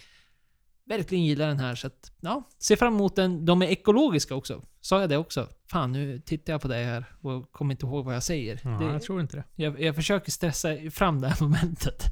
verkligen 0.85 1.25
gilla 1.25 1.45
den 1.45 1.59
här. 1.59 1.75
Så 1.75 1.87
att, 1.87 2.11
ja, 2.19 2.49
se 2.57 2.75
fram 2.75 2.93
emot 2.93 3.15
den. 3.15 3.45
De 3.45 3.61
är 3.61 3.65
ekologiska 3.65 4.35
också. 4.35 4.61
Sa 4.81 5.01
jag 5.01 5.09
det 5.09 5.17
också? 5.17 5.49
Fan, 5.71 5.91
nu 5.91 6.19
tittar 6.19 6.53
jag 6.53 6.61
på 6.61 6.67
det 6.67 6.75
här 6.75 7.05
och 7.21 7.51
kommer 7.51 7.73
inte 7.73 7.85
ihåg 7.85 8.05
vad 8.05 8.15
jag 8.15 8.23
säger. 8.23 8.61
Ja, 8.63 8.69
det, 8.69 8.85
jag 8.85 9.01
tror 9.01 9.21
inte 9.21 9.37
det. 9.37 9.63
jag, 9.63 9.81
jag 9.81 9.95
försöker 9.95 10.31
stressa 10.31 10.77
fram 10.91 11.21
det 11.21 11.27
här 11.27 11.37
momentet. 11.41 12.03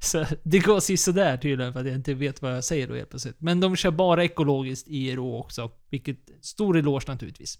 så 0.00 0.26
det 0.42 0.58
går 0.58 0.96
sådär 0.96 1.36
tydligen 1.36 1.72
för 1.72 1.80
att 1.80 1.86
jag 1.86 1.94
inte 1.94 2.14
vet 2.14 2.42
vad 2.42 2.56
jag 2.56 2.64
säger 2.64 2.88
då 2.88 2.94
helt 2.94 3.10
plötsligt. 3.10 3.40
Men 3.40 3.60
de 3.60 3.76
kör 3.76 3.90
bara 3.90 4.24
ekologiskt 4.24 4.88
i 4.88 5.16
rå 5.16 5.38
också. 5.38 5.70
Vilket, 5.90 6.18
stor 6.40 6.76
eloge 6.78 7.04
naturligtvis. 7.08 7.58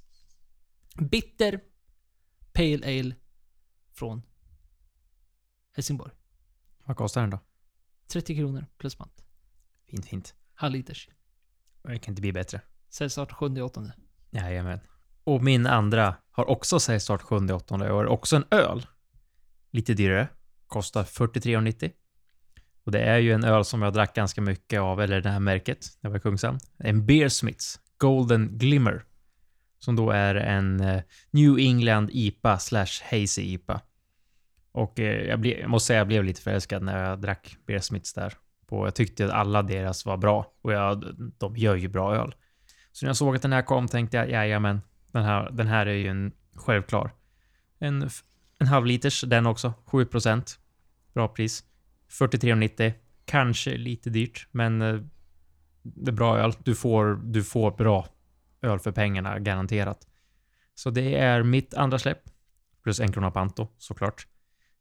Bitter 0.94 1.60
Pale 2.52 3.00
Ale 3.00 3.14
från 3.92 4.22
Helsingborg. 5.72 6.12
Vad 6.84 6.96
kostar 6.96 7.20
den 7.20 7.30
då? 7.30 7.38
30 8.08 8.36
kronor 8.36 8.66
plus 8.78 8.94
pant. 8.94 9.27
Fint, 9.90 10.06
fint. 10.06 10.34
Halvliters. 10.54 11.08
Det 11.82 11.98
kan 11.98 12.12
inte 12.12 12.20
bli 12.20 12.32
bättre. 12.32 12.60
Säljstart 12.90 13.32
7 13.32 13.62
åttonde. 13.62 13.92
Jajamän. 14.30 14.80
Och 15.24 15.42
min 15.42 15.66
andra 15.66 16.16
har 16.30 16.50
också 16.50 16.80
säljstart 16.80 17.22
7 17.22 17.36
8 17.36 17.74
och 17.74 17.80
är 17.80 18.06
också 18.06 18.36
en 18.36 18.44
öl. 18.50 18.86
Lite 19.70 19.94
dyrare. 19.94 20.28
Kostar 20.66 21.04
43,90. 21.04 21.92
Och 22.84 22.92
det 22.92 23.00
är 23.00 23.18
ju 23.18 23.32
en 23.32 23.44
öl 23.44 23.64
som 23.64 23.82
jag 23.82 23.92
drack 23.92 24.14
ganska 24.14 24.40
mycket 24.40 24.80
av, 24.80 25.00
eller 25.00 25.20
det 25.20 25.30
här 25.30 25.40
märket, 25.40 25.86
det 26.00 26.08
var 26.08 26.16
i 26.16 26.20
Kungshamn. 26.20 26.58
En 26.78 27.06
Beersmiths 27.06 27.80
Golden 27.98 28.58
Glimmer. 28.58 29.04
Som 29.78 29.96
då 29.96 30.10
är 30.10 30.34
en 30.34 30.80
eh, 30.80 31.02
New 31.30 31.58
England 31.58 32.10
IPA 32.12 32.58
slash 32.58 33.02
Hazy 33.10 33.42
IPA. 33.42 33.80
Och 34.72 35.00
eh, 35.00 35.28
jag, 35.28 35.40
ble, 35.40 35.60
jag 35.60 35.70
måste 35.70 35.86
säga 35.86 35.98
jag 35.98 36.06
blev 36.06 36.24
lite 36.24 36.40
förälskad 36.40 36.82
när 36.82 37.04
jag 37.04 37.20
drack 37.20 37.56
Beersmiths 37.66 38.14
där. 38.14 38.34
På, 38.68 38.86
jag 38.86 38.94
tyckte 38.94 39.24
att 39.24 39.30
alla 39.30 39.62
deras 39.62 40.06
var 40.06 40.16
bra 40.16 40.52
och 40.62 40.72
jag, 40.72 41.04
de 41.38 41.56
gör 41.56 41.76
ju 41.76 41.88
bra 41.88 42.14
öl. 42.14 42.34
Så 42.92 43.04
när 43.04 43.08
jag 43.08 43.16
såg 43.16 43.36
att 43.36 43.42
den 43.42 43.52
här 43.52 43.62
kom 43.62 43.88
tänkte 43.88 44.16
jag, 44.16 44.30
jajamän, 44.30 44.80
den 45.12 45.24
här, 45.24 45.50
den 45.50 45.66
här 45.66 45.86
är 45.86 45.94
ju 45.94 46.08
en 46.08 46.32
självklar. 46.54 47.10
En, 47.78 48.10
en 48.58 48.66
halv 48.66 48.86
liters 48.86 49.20
den 49.20 49.46
också, 49.46 49.74
7%. 49.86 50.58
Bra 51.14 51.28
pris. 51.28 51.64
43,90. 52.10 52.92
Kanske 53.24 53.76
lite 53.76 54.10
dyrt, 54.10 54.48
men 54.50 54.82
eh, 54.82 55.00
det 55.82 56.10
är 56.10 56.14
bra 56.14 56.38
öl. 56.38 56.52
Du 56.64 56.74
får, 56.74 57.20
du 57.24 57.44
får 57.44 57.70
bra 57.70 58.06
öl 58.62 58.78
för 58.78 58.92
pengarna, 58.92 59.38
garanterat. 59.38 60.06
Så 60.74 60.90
det 60.90 61.18
är 61.18 61.42
mitt 61.42 61.74
andra 61.74 61.98
släpp. 61.98 62.22
Plus 62.82 63.00
en 63.00 63.12
krona 63.12 63.30
panto, 63.30 63.68
såklart. 63.78 64.26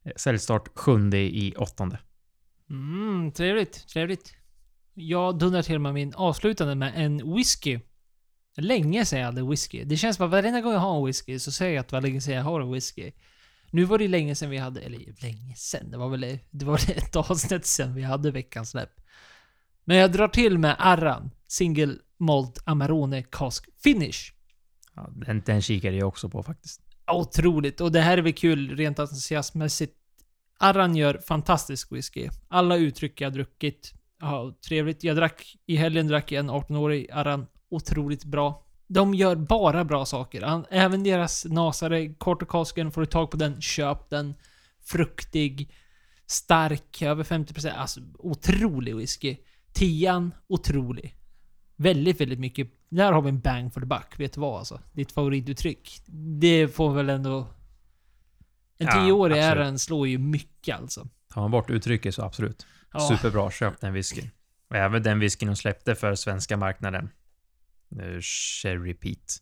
Eh, 0.06 0.12
säljstart 0.16 0.78
sjunde 0.78 1.18
i 1.18 1.54
åttonde. 1.58 2.00
Mm, 2.70 3.32
trevligt, 3.32 3.88
trevligt. 3.88 4.34
Jag 4.94 5.40
dundrar 5.40 5.62
till 5.62 5.80
med 5.80 5.94
min 5.94 6.14
avslutande 6.14 6.76
med 6.76 6.94
en 6.96 7.36
whisky. 7.36 7.80
Länge 8.58 9.06
sedan 9.06 9.20
jag 9.20 9.26
hade 9.26 9.50
whisky. 9.50 9.84
Det 9.84 9.98
känns 9.98 10.18
som 10.18 10.26
att 10.26 10.32
varenda 10.32 10.62
gång 10.62 10.74
jag 10.74 10.80
har 10.80 10.98
en 10.98 11.06
whisky 11.06 11.40
så 11.40 11.52
säger 11.52 11.76
jag 11.76 11.82
att 11.82 11.92
var 11.92 12.02
länge 12.02 12.22
sedan 12.22 12.34
jag 12.34 12.44
har 12.44 12.62
en 12.62 12.72
whisky. 12.72 13.12
Nu 13.72 13.84
var 13.84 13.98
det 13.98 14.08
länge 14.08 14.36
sedan 14.36 14.50
vi 14.50 14.58
hade, 14.58 14.82
eller 14.82 15.22
länge 15.22 15.56
sedan, 15.56 15.92
det 15.92 15.98
var 15.98 16.10
väl 16.10 16.40
det 16.50 16.66
var 16.66 16.92
ett 16.92 17.16
avsnitt 17.16 17.66
sedan 17.66 17.96
vi 17.96 18.04
hade 18.04 18.32
veckans 18.32 18.70
släpp. 18.70 18.90
Men 19.84 19.98
jag 19.98 20.12
drar 20.12 20.28
till 20.28 20.58
med 20.58 20.76
Arran 20.80 21.32
Single 21.48 21.96
Malt 22.18 22.60
Amarone 22.66 23.24
Cask 23.24 23.70
Finish. 23.84 24.34
Ja, 24.96 25.10
den, 25.16 25.42
den 25.46 25.62
kikade 25.62 25.98
jag 25.98 26.08
också 26.08 26.30
på 26.30 26.44
faktiskt. 26.44 26.82
Otroligt. 27.12 27.82
Och 27.82 27.92
det 27.92 28.02
här 28.02 28.18
är 28.18 28.22
väl 28.22 28.34
kul 28.34 28.76
rent 28.78 29.00
entusiastmässigt. 29.00 29.96
Arran 30.58 30.96
gör 30.96 31.22
fantastisk 31.28 31.92
whisky. 31.92 32.30
Alla 32.48 32.78
uttryck 32.78 33.22
jag 33.22 33.30
har 33.30 33.34
druckit. 33.34 33.94
Ja, 34.22 34.58
trevligt. 34.68 35.04
Jag 35.04 35.16
drack, 35.16 35.56
i 35.66 35.76
helgen 35.76 36.08
drack 36.08 36.32
jag 36.32 36.40
en 36.40 36.52
18-årig 36.52 37.12
Arran. 37.12 37.48
Otroligt 37.70 38.26
bra. 38.26 38.64
De 38.88 39.14
gör 39.14 39.36
bara 39.36 39.86
bra 39.86 40.06
saker. 40.06 40.64
Även 40.70 41.04
deras 41.04 41.46
nasare, 41.46 42.14
Kortokasken, 42.14 42.92
får 42.92 43.02
du 43.02 43.08
tag 43.08 43.32
på 43.32 43.38
den, 43.38 43.62
köp 43.62 44.10
den. 44.10 44.34
Fruktig, 44.86 45.74
stark, 46.26 47.02
över 47.02 47.24
50%. 47.24 47.72
Alltså, 47.72 48.00
otrolig 48.20 48.96
whisky. 48.96 49.38
Tian, 49.74 50.34
otrolig. 50.48 51.16
Väldigt, 51.76 52.22
väldigt 52.22 52.40
mycket. 52.40 52.68
Där 52.90 53.12
har 53.12 53.22
vi 53.22 53.30
en 53.30 53.40
bang 53.40 53.74
for 53.74 53.82
the 53.82 53.88
buck. 53.88 54.20
Vet 54.20 54.34
du 54.34 54.42
vad 54.42 54.60
alltså? 54.60 54.80
Ditt 54.94 55.12
favorituttryck. 55.12 56.02
Det 56.40 56.68
får 56.68 56.94
väl 56.94 57.10
ändå... 57.10 57.48
En 58.78 58.88
Ja, 58.88 58.92
tioårig 59.06 59.38
absolut. 59.38 59.58
Aaron 59.58 59.80
slår 59.80 60.08
ju 60.08 60.18
mycket 60.18 60.76
alltså. 60.80 61.08
Tar 61.34 61.42
man 61.42 61.52
bort 61.52 61.70
uttrycket 61.70 62.16
så 62.16 62.22
absolut. 62.22 62.66
Ja, 62.94 63.00
Superbra, 63.00 63.52
köp 63.52 63.82
den 63.82 63.94
whiskyn. 63.94 64.30
Och 64.70 64.76
även 64.76 65.04
den 65.04 65.20
whiskyn 65.20 65.48
de 65.50 65.56
släppte 65.56 65.96
för 65.96 66.16
svenska 66.16 66.58
marknaden. 66.58 67.10
Eh, 68.00 68.20
Cherry 68.22 68.94
Pete. 68.94 69.34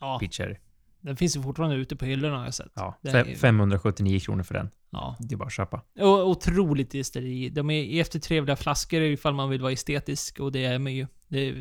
ja, 0.00 0.18
Pete 0.18 0.32
Cherry. 0.32 0.56
den 1.00 1.16
finns 1.16 1.36
ju 1.36 1.42
fortfarande 1.42 1.76
ute 1.76 1.96
på 1.96 2.04
hyllorna 2.04 2.36
har 2.38 2.44
jag 2.44 2.54
sett. 2.54 2.72
Ja, 2.74 2.98
Det 3.02 3.10
fem- 3.10 3.28
är- 3.28 3.34
579 3.34 4.20
kronor 4.20 4.42
för 4.42 4.54
den. 4.54 4.70
Ja. 4.90 5.16
Det 5.20 5.34
är 5.34 5.36
bara 5.36 5.46
att 5.46 5.52
köpa. 5.52 5.82
Och 6.00 6.28
otroligt 6.28 6.90
destilleri. 6.90 7.48
De 7.50 7.70
är 7.70 8.00
eftertrevliga 8.00 8.56
flaskor 8.56 9.00
ifall 9.02 9.34
man 9.34 9.50
vill 9.50 9.60
vara 9.62 9.72
estetisk 9.72 10.40
och 10.40 10.52
det 10.52 10.64
är 10.64 10.78
man 10.78 10.94
ju. 10.94 11.06
Det 11.28 11.52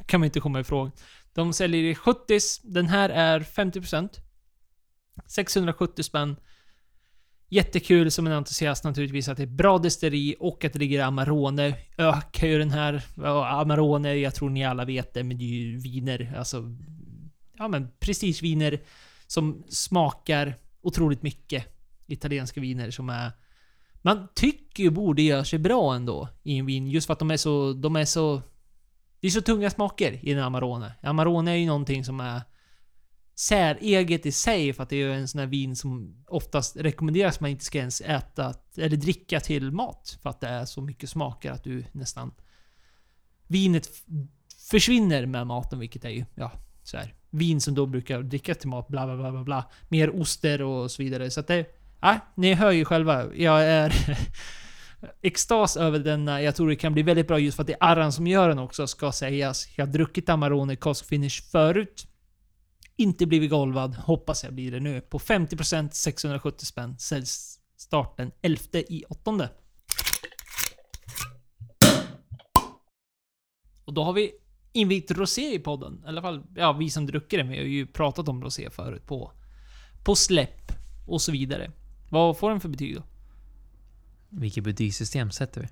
kan 0.06 0.20
man 0.20 0.24
inte 0.24 0.40
komma 0.40 0.60
ifrån. 0.60 0.90
De 1.34 1.52
säljer 1.52 1.82
i 1.84 1.94
70 1.94 2.38
Den 2.62 2.86
här 2.86 3.08
är 3.10 3.40
50%. 3.40 4.08
670 5.26 6.02
spänn. 6.02 6.36
Jättekul 7.52 8.10
som 8.10 8.26
en 8.26 8.32
entusiast 8.32 8.84
naturligtvis 8.84 9.28
att 9.28 9.36
det 9.36 9.42
är 9.42 9.46
bra 9.46 9.78
destilleri 9.78 10.36
och 10.40 10.64
att 10.64 10.72
det 10.72 10.78
ligger 10.78 11.04
Amarone. 11.04 11.76
Ökar 11.98 12.46
ju 12.46 12.58
den 12.58 12.70
här... 12.70 13.02
ja, 13.16 13.60
Amarone, 13.60 14.14
jag 14.14 14.34
tror 14.34 14.50
ni 14.50 14.64
alla 14.64 14.84
vet 14.84 15.14
det, 15.14 15.24
men 15.24 15.38
det 15.38 15.44
är 15.44 15.48
ju 15.48 15.78
viner. 15.78 16.34
Alltså... 16.38 16.76
Ja 17.58 17.68
men 17.68 17.88
prestigeviner 18.00 18.80
som 19.26 19.64
smakar 19.68 20.54
otroligt 20.82 21.22
mycket. 21.22 21.66
Italienska 22.06 22.60
viner 22.60 22.90
som 22.90 23.08
är... 23.08 23.30
Man 24.02 24.28
tycker 24.34 24.82
ju 24.82 24.90
borde 24.90 25.22
göra 25.22 25.44
sig 25.44 25.58
bra 25.58 25.94
ändå 25.94 26.28
i 26.42 26.58
en 26.58 26.66
vin. 26.66 26.86
Just 26.86 27.06
för 27.06 27.12
att 27.12 27.18
de 27.18 27.30
är 27.30 27.36
så... 27.36 27.72
De 27.72 27.96
är 27.96 28.04
så... 28.04 28.42
Det 29.20 29.26
är 29.26 29.30
så 29.30 29.42
tunga 29.42 29.70
smaker 29.70 30.18
i 30.22 30.32
en 30.32 30.38
Amarone. 30.38 30.92
Amarone 31.02 31.50
är 31.50 31.56
ju 31.56 31.66
någonting 31.66 32.04
som 32.04 32.20
är 32.20 32.42
säreget 33.34 34.26
i 34.26 34.32
sig 34.32 34.72
för 34.72 34.82
att 34.82 34.88
det 34.88 34.96
är 34.96 35.06
ju 35.06 35.12
en 35.12 35.28
sån 35.28 35.38
här 35.38 35.46
vin 35.46 35.76
som 35.76 36.24
oftast 36.28 36.76
rekommenderas 36.76 37.40
man 37.40 37.50
inte 37.50 37.64
ska 37.64 37.78
ens 37.78 38.00
äta 38.00 38.54
eller 38.76 38.96
dricka 38.96 39.40
till 39.40 39.72
mat. 39.72 40.18
För 40.22 40.30
att 40.30 40.40
det 40.40 40.48
är 40.48 40.64
så 40.64 40.80
mycket 40.80 41.10
smaker 41.10 41.50
att 41.50 41.64
du 41.64 41.84
nästan... 41.92 42.34
Vinet 43.46 43.88
försvinner 44.70 45.26
med 45.26 45.46
maten, 45.46 45.78
vilket 45.78 46.04
är 46.04 46.10
ju, 46.10 46.24
ja, 46.34 46.52
så 46.82 46.96
här 46.96 47.14
vin 47.30 47.60
som 47.60 47.74
då 47.74 47.86
brukar 47.86 48.22
drickas 48.22 48.58
till 48.58 48.68
mat, 48.68 48.88
bla 48.88 49.06
bla 49.06 49.16
bla 49.16 49.30
bla 49.30 49.42
bla. 49.44 49.70
Mer 49.88 50.20
oster 50.20 50.62
och 50.62 50.90
så 50.90 51.02
vidare. 51.02 51.30
Så 51.30 51.40
att 51.40 51.46
det... 51.46 51.66
Ja, 52.00 52.18
ni 52.34 52.54
hör 52.54 52.70
ju 52.70 52.84
själva. 52.84 53.34
Jag 53.34 53.64
är 53.64 54.18
extas 55.22 55.76
över 55.76 55.98
denna. 55.98 56.42
Jag 56.42 56.56
tror 56.56 56.68
det 56.68 56.76
kan 56.76 56.92
bli 56.92 57.02
väldigt 57.02 57.28
bra 57.28 57.38
just 57.38 57.56
för 57.56 57.62
att 57.62 57.66
det 57.66 57.72
är 57.72 57.78
Arran 57.80 58.12
som 58.12 58.26
gör 58.26 58.48
den 58.48 58.58
också, 58.58 58.86
ska 58.86 59.12
sägas. 59.12 59.68
Jag 59.76 59.86
har 59.86 59.92
druckit 59.92 60.28
Amarone 60.28 60.76
Cask 60.76 61.06
Finish 61.06 61.42
förut. 61.52 62.06
Inte 62.96 63.26
blivit 63.26 63.50
golvad. 63.50 63.94
Hoppas 63.94 64.44
jag 64.44 64.54
blir 64.54 64.70
det 64.70 64.80
nu. 64.80 65.00
På 65.00 65.18
50% 65.18 65.90
670 65.90 66.66
spänn. 66.66 66.98
Säljs 66.98 67.58
starten 67.76 68.32
11 68.42 68.62
i 68.72 69.04
åttonde. 69.08 69.50
Och 73.84 73.94
då 73.94 74.04
har 74.04 74.12
vi 74.12 74.32
invit 74.72 75.10
rosé 75.10 75.54
i 75.54 75.58
podden. 75.58 76.02
I 76.04 76.08
alla 76.08 76.22
fall, 76.22 76.42
ja, 76.56 76.72
vi 76.72 76.90
som 76.90 77.06
druckit 77.06 77.38
den. 77.38 77.48
Vi 77.48 77.58
har 77.58 77.64
ju 77.64 77.86
pratat 77.86 78.28
om 78.28 78.42
rosé 78.42 78.70
förut 78.70 79.06
på, 79.06 79.32
på 80.04 80.14
släpp 80.14 80.72
och 81.06 81.22
så 81.22 81.32
vidare. 81.32 81.70
Vad 82.10 82.38
får 82.38 82.50
den 82.50 82.60
för 82.60 82.68
betyg 82.68 82.96
då? 82.96 83.02
Vilket 84.28 84.64
betygssystem 84.64 85.30
sätter 85.30 85.60
vi? 85.60 85.68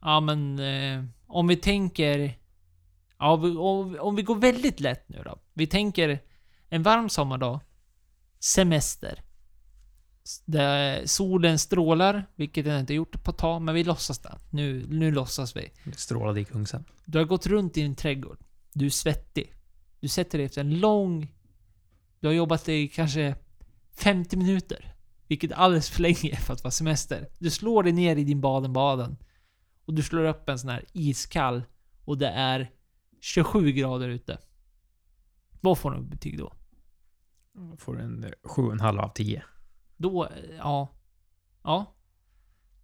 Ja, 0.00 0.20
men 0.20 0.58
eh, 0.58 1.04
om 1.26 1.46
vi 1.46 1.56
tänker... 1.56 2.39
Ja, 3.20 3.36
vi- 3.36 3.56
om, 3.56 3.96
om 4.00 4.16
vi 4.16 4.22
går 4.22 4.36
väldigt 4.36 4.80
lätt 4.80 5.08
nu 5.08 5.22
då. 5.24 5.38
Vi 5.54 5.66
tänker 5.66 6.20
en 6.68 6.82
varm 6.82 7.08
sommardag. 7.08 7.60
Semester. 8.38 9.22
Där 10.44 11.06
solen 11.06 11.58
strålar, 11.58 12.26
vilket 12.36 12.64
den 12.64 12.80
inte 12.80 12.94
gjort 12.94 13.22
på 13.24 13.30
ett 13.30 13.38
tag, 13.38 13.62
men 13.62 13.74
vi 13.74 13.84
låtsas 13.84 14.18
det. 14.18 14.38
Nu, 14.50 14.86
nu 14.88 15.10
låtsas 15.10 15.56
vi. 15.56 15.70
Strålade 15.96 16.40
i 16.40 16.44
Kungsan. 16.44 16.84
Du 17.04 17.18
har 17.18 17.24
gått 17.24 17.46
runt 17.46 17.76
i 17.76 17.82
din 17.82 17.94
trädgård. 17.94 18.38
Du 18.72 18.86
är 18.86 18.90
svettig. 18.90 19.54
Du 20.00 20.08
sätter 20.08 20.38
dig 20.38 20.44
efter 20.46 20.60
en 20.60 20.78
lång... 20.78 21.32
Du 22.20 22.26
har 22.26 22.34
jobbat 22.34 22.68
i 22.68 22.88
kanske 22.88 23.34
50 23.96 24.36
minuter. 24.36 24.94
Vilket 25.28 25.50
är 25.50 25.54
alldeles 25.54 25.90
för 25.90 26.02
länge 26.02 26.36
för 26.36 26.52
att 26.52 26.64
vara 26.64 26.70
semester. 26.70 27.28
Du 27.38 27.50
slår 27.50 27.82
dig 27.82 27.92
ner 27.92 28.16
i 28.16 28.24
din 28.24 28.40
Baden-Baden. 28.40 29.16
Och 29.84 29.94
du 29.94 30.02
slår 30.02 30.24
upp 30.24 30.48
en 30.48 30.58
sån 30.58 30.70
här 30.70 30.84
iskall. 30.92 31.62
Och 32.04 32.18
det 32.18 32.28
är 32.28 32.70
27 33.20 33.72
grader 33.72 34.08
ute. 34.08 34.38
Vad 35.60 35.78
får 35.78 35.90
du 35.90 35.96
för 35.96 36.04
betyg 36.04 36.38
då? 36.38 36.52
Får 37.78 38.00
en 38.00 38.24
eh, 38.24 38.30
7,5 38.42 38.98
av 38.98 39.08
10. 39.08 39.42
Då, 39.96 40.24
eh, 40.24 40.30
ja. 40.58 40.88
Ja. 41.62 41.94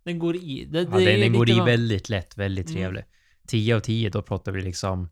Den 0.02 0.18
går 0.18 0.36
i. 0.36 0.64
Det, 0.64 0.78
Ja, 0.82 0.98
det 0.98 1.04
den, 1.04 1.20
den 1.20 1.32
går 1.32 1.50
i 1.50 1.60
väldigt 1.60 2.08
lätt, 2.08 2.36
väldigt 2.38 2.66
Mm. 2.70 2.76
trevlig. 2.76 3.04
10 3.46 3.76
av 3.76 3.80
10, 3.80 4.10
då 4.10 4.22
pratar 4.22 4.52
vi 4.52 4.62
liksom 4.62 5.08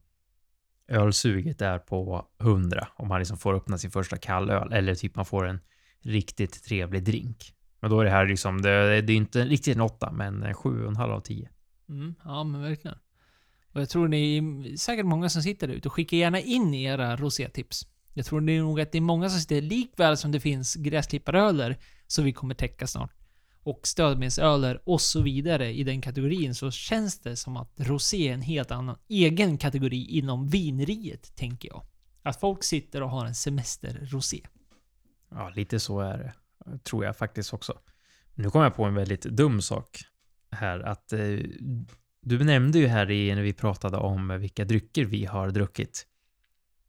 ölsuget 0.88 1.62
är 1.62 1.78
på 1.78 2.26
100 2.40 2.88
om 2.96 3.08
man 3.08 3.18
liksom 3.18 3.36
får 3.38 3.54
öppna 3.54 3.78
sin 3.78 3.90
första 3.90 4.16
kallöl 4.16 4.72
eller 4.72 4.94
typ 4.94 5.16
man 5.16 5.24
får 5.24 5.46
en 5.46 5.60
riktigt 6.00 6.64
trevlig 6.64 7.04
drink. 7.04 7.54
Men 7.80 7.90
då 7.90 8.00
är 8.00 8.04
det 8.04 8.10
här 8.10 8.26
liksom, 8.26 8.62
det, 8.62 9.00
det 9.02 9.12
är 9.12 9.16
inte 9.16 9.44
riktigt 9.44 9.74
en 9.76 9.80
8 9.80 10.12
men 10.12 10.42
en 10.42 10.54
7,5 10.54 11.10
av 11.10 11.20
10. 11.20 11.48
Mm, 11.88 12.14
ja 12.24 12.44
men 12.44 12.62
verkligen. 12.62 12.98
Och 13.74 13.80
jag 13.80 13.88
tror 13.88 14.08
ni 14.08 14.36
är 14.36 14.76
säkert 14.76 15.06
många 15.06 15.28
som 15.28 15.42
sitter 15.42 15.68
där 15.68 15.74
ute 15.74 15.88
och 15.88 16.12
gärna 16.12 16.40
in 16.40 16.74
era 16.74 17.16
rosétips. 17.16 17.86
Jag 18.12 18.26
tror 18.26 18.40
det 18.40 18.52
är 18.52 18.60
nog 18.60 18.80
att 18.80 18.92
det 18.92 18.98
är 18.98 19.02
många 19.02 19.30
som 19.30 19.40
sitter, 19.40 19.62
likväl 19.62 20.16
som 20.16 20.32
det 20.32 20.40
finns 20.40 20.74
gräsklipparöler, 20.74 21.78
som 22.06 22.24
vi 22.24 22.32
kommer 22.32 22.54
täcka 22.54 22.86
snart, 22.86 23.12
och 23.62 23.86
stödmedelsöler 23.86 24.82
och 24.84 25.00
så 25.00 25.22
vidare 25.22 25.72
i 25.72 25.84
den 25.84 26.00
kategorin, 26.00 26.54
så 26.54 26.70
känns 26.70 27.18
det 27.20 27.36
som 27.36 27.56
att 27.56 27.72
rosé 27.76 28.28
är 28.28 28.34
en 28.34 28.42
helt 28.42 28.70
annan 28.70 28.98
egen 29.08 29.58
kategori 29.58 30.06
inom 30.18 30.48
vineriet, 30.48 31.36
tänker 31.36 31.68
jag. 31.68 31.86
Att 32.22 32.40
folk 32.40 32.64
sitter 32.64 33.02
och 33.02 33.10
har 33.10 33.26
en 33.26 33.34
semesterrosé. 33.34 34.40
Ja, 35.30 35.48
lite 35.48 35.80
så 35.80 36.00
är 36.00 36.18
det. 36.18 36.32
Tror 36.78 37.04
jag 37.04 37.16
faktiskt 37.16 37.54
också. 37.54 37.78
Nu 38.34 38.50
kom 38.50 38.62
jag 38.62 38.74
på 38.74 38.84
en 38.84 38.94
väldigt 38.94 39.22
dum 39.22 39.62
sak 39.62 40.00
här. 40.50 40.80
Att 40.80 41.12
eh, 41.12 41.38
du 42.24 42.44
nämnde 42.44 42.78
ju 42.78 42.86
här 42.86 43.10
i, 43.10 43.34
när 43.34 43.42
vi 43.42 43.52
pratade 43.52 43.96
om 43.96 44.38
vilka 44.40 44.64
drycker 44.64 45.04
vi 45.04 45.24
har 45.24 45.50
druckit. 45.50 46.06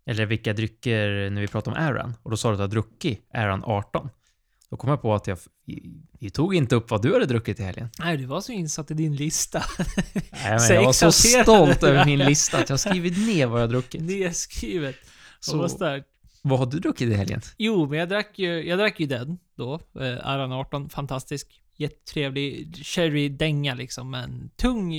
Eller 0.05 0.25
vilka 0.25 0.53
drycker 0.53 1.29
när 1.29 1.41
vi 1.41 1.47
pratade 1.47 1.77
om 1.77 1.83
Aran. 1.85 2.13
Och 2.23 2.31
då 2.31 2.37
sa 2.37 2.47
du 2.47 2.53
att 2.53 2.57
du 2.57 2.61
har 2.63 2.67
druckit 2.67 3.25
Aran 3.33 3.63
18. 3.65 4.09
Då 4.69 4.77
kom 4.77 4.89
jag 4.89 5.01
på 5.01 5.15
att 5.15 5.27
jag, 5.27 5.37
vi 6.19 6.29
tog 6.29 6.55
inte 6.55 6.75
upp 6.75 6.91
vad 6.91 7.01
du 7.01 7.13
hade 7.13 7.25
druckit 7.25 7.59
i 7.59 7.63
helgen. 7.63 7.89
Nej, 7.99 8.17
du 8.17 8.25
var 8.25 8.41
så 8.41 8.51
insatt 8.51 8.91
i 8.91 8.93
din 8.93 9.15
lista. 9.15 9.63
Nej, 10.15 10.23
men 10.59 10.67
jag 10.75 10.83
var 10.83 10.93
så 10.93 11.11
stolt 11.11 11.83
över 11.83 12.05
min 12.05 12.19
lista 12.19 12.57
att 12.57 12.69
jag 12.69 12.73
har 12.73 12.77
skrivit 12.77 13.17
ner 13.27 13.47
vad 13.47 13.59
jag 13.61 13.63
har 13.67 13.71
druckit. 13.71 14.01
Nedskrivet. 14.01 14.95
Så- 15.39 15.57
vad 15.57 15.71
starkt. 15.71 16.07
Vad 16.41 16.59
har 16.59 16.65
du 16.65 16.79
druckit 16.79 17.09
i 17.09 17.13
helgen? 17.13 17.41
Jo, 17.57 17.87
men 17.89 17.99
jag 17.99 18.09
drack 18.09 18.39
ju, 18.39 18.67
jag 18.67 18.79
drack 18.79 18.99
ju 18.99 19.05
den 19.05 19.37
då. 19.57 19.73
Eh, 19.99 20.27
Aran 20.27 20.51
18, 20.51 20.89
fantastisk. 20.89 21.61
Jättetrevlig 21.77 22.75
sherry-dänga 22.75 23.75
liksom. 23.75 24.13
En 24.13 24.49
tung, 24.55 24.93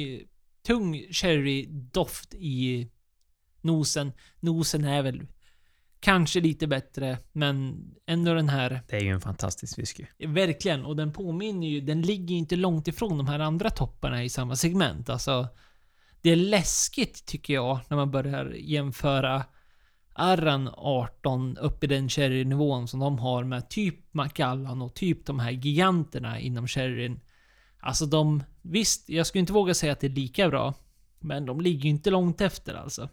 tung 0.67 0.95
sherry-doft 1.11 2.35
i 2.35 2.91
nosen. 3.61 4.13
Nosen 4.41 4.85
är 4.85 5.03
väl 5.03 5.27
kanske 6.01 6.41
lite 6.41 6.67
bättre, 6.67 7.19
men 7.33 7.85
ändå 8.07 8.35
den 8.35 8.49
här 8.49 8.83
Det 8.89 8.97
är 8.97 9.01
ju 9.01 9.11
en 9.11 9.21
fantastisk 9.21 9.79
whisky. 9.79 10.05
Verkligen, 10.19 10.85
och 10.85 10.97
den 10.97 11.13
påminner 11.13 11.69
ju, 11.69 11.81
den 11.81 12.03
ligger 12.03 12.31
ju 12.35 12.39
inte 12.39 12.57
långt 12.57 12.89
ifrån 12.89 13.19
de 13.19 13.27
här 13.27 13.39
andra 13.39 13.71
topparna 13.71 14.25
i 14.25 14.29
samma 14.29 14.57
segment. 14.57 15.09
Alltså, 15.09 15.49
det 16.21 16.31
är 16.31 16.37
läskigt 16.37 17.27
tycker 17.27 17.55
jag 17.55 17.81
när 17.89 17.97
man 17.97 18.11
börjar 18.11 18.55
jämföra 18.59 19.45
Arran 20.17 20.71
18 20.77 21.57
upp 21.57 21.85
i 21.85 21.87
den 21.87 22.09
sherry-nivån 22.09 22.89
som 22.89 23.01
de 23.01 23.19
har 23.19 23.45
med 23.45 23.69
typ 23.69 24.15
Macallan 24.15 24.83
och 24.83 24.95
typ 24.95 25.27
de 25.27 25.39
här 25.39 25.51
giganterna 25.51 26.41
inom 26.41 26.69
sherryn. 26.69 27.21
Alltså 27.81 28.07
de, 28.07 28.43
visst, 28.63 29.09
jag 29.09 29.27
skulle 29.27 29.41
inte 29.41 29.53
våga 29.53 29.75
säga 29.75 29.93
att 29.93 30.01
det 30.01 30.07
är 30.07 30.11
lika 30.11 30.49
bra, 30.49 30.75
men 31.21 31.47
de 31.47 31.61
ligger 31.61 31.85
ju 31.85 31.91
inte 31.91 32.11
långt 32.11 32.41
efter 32.41 32.75
alltså. 32.75 33.09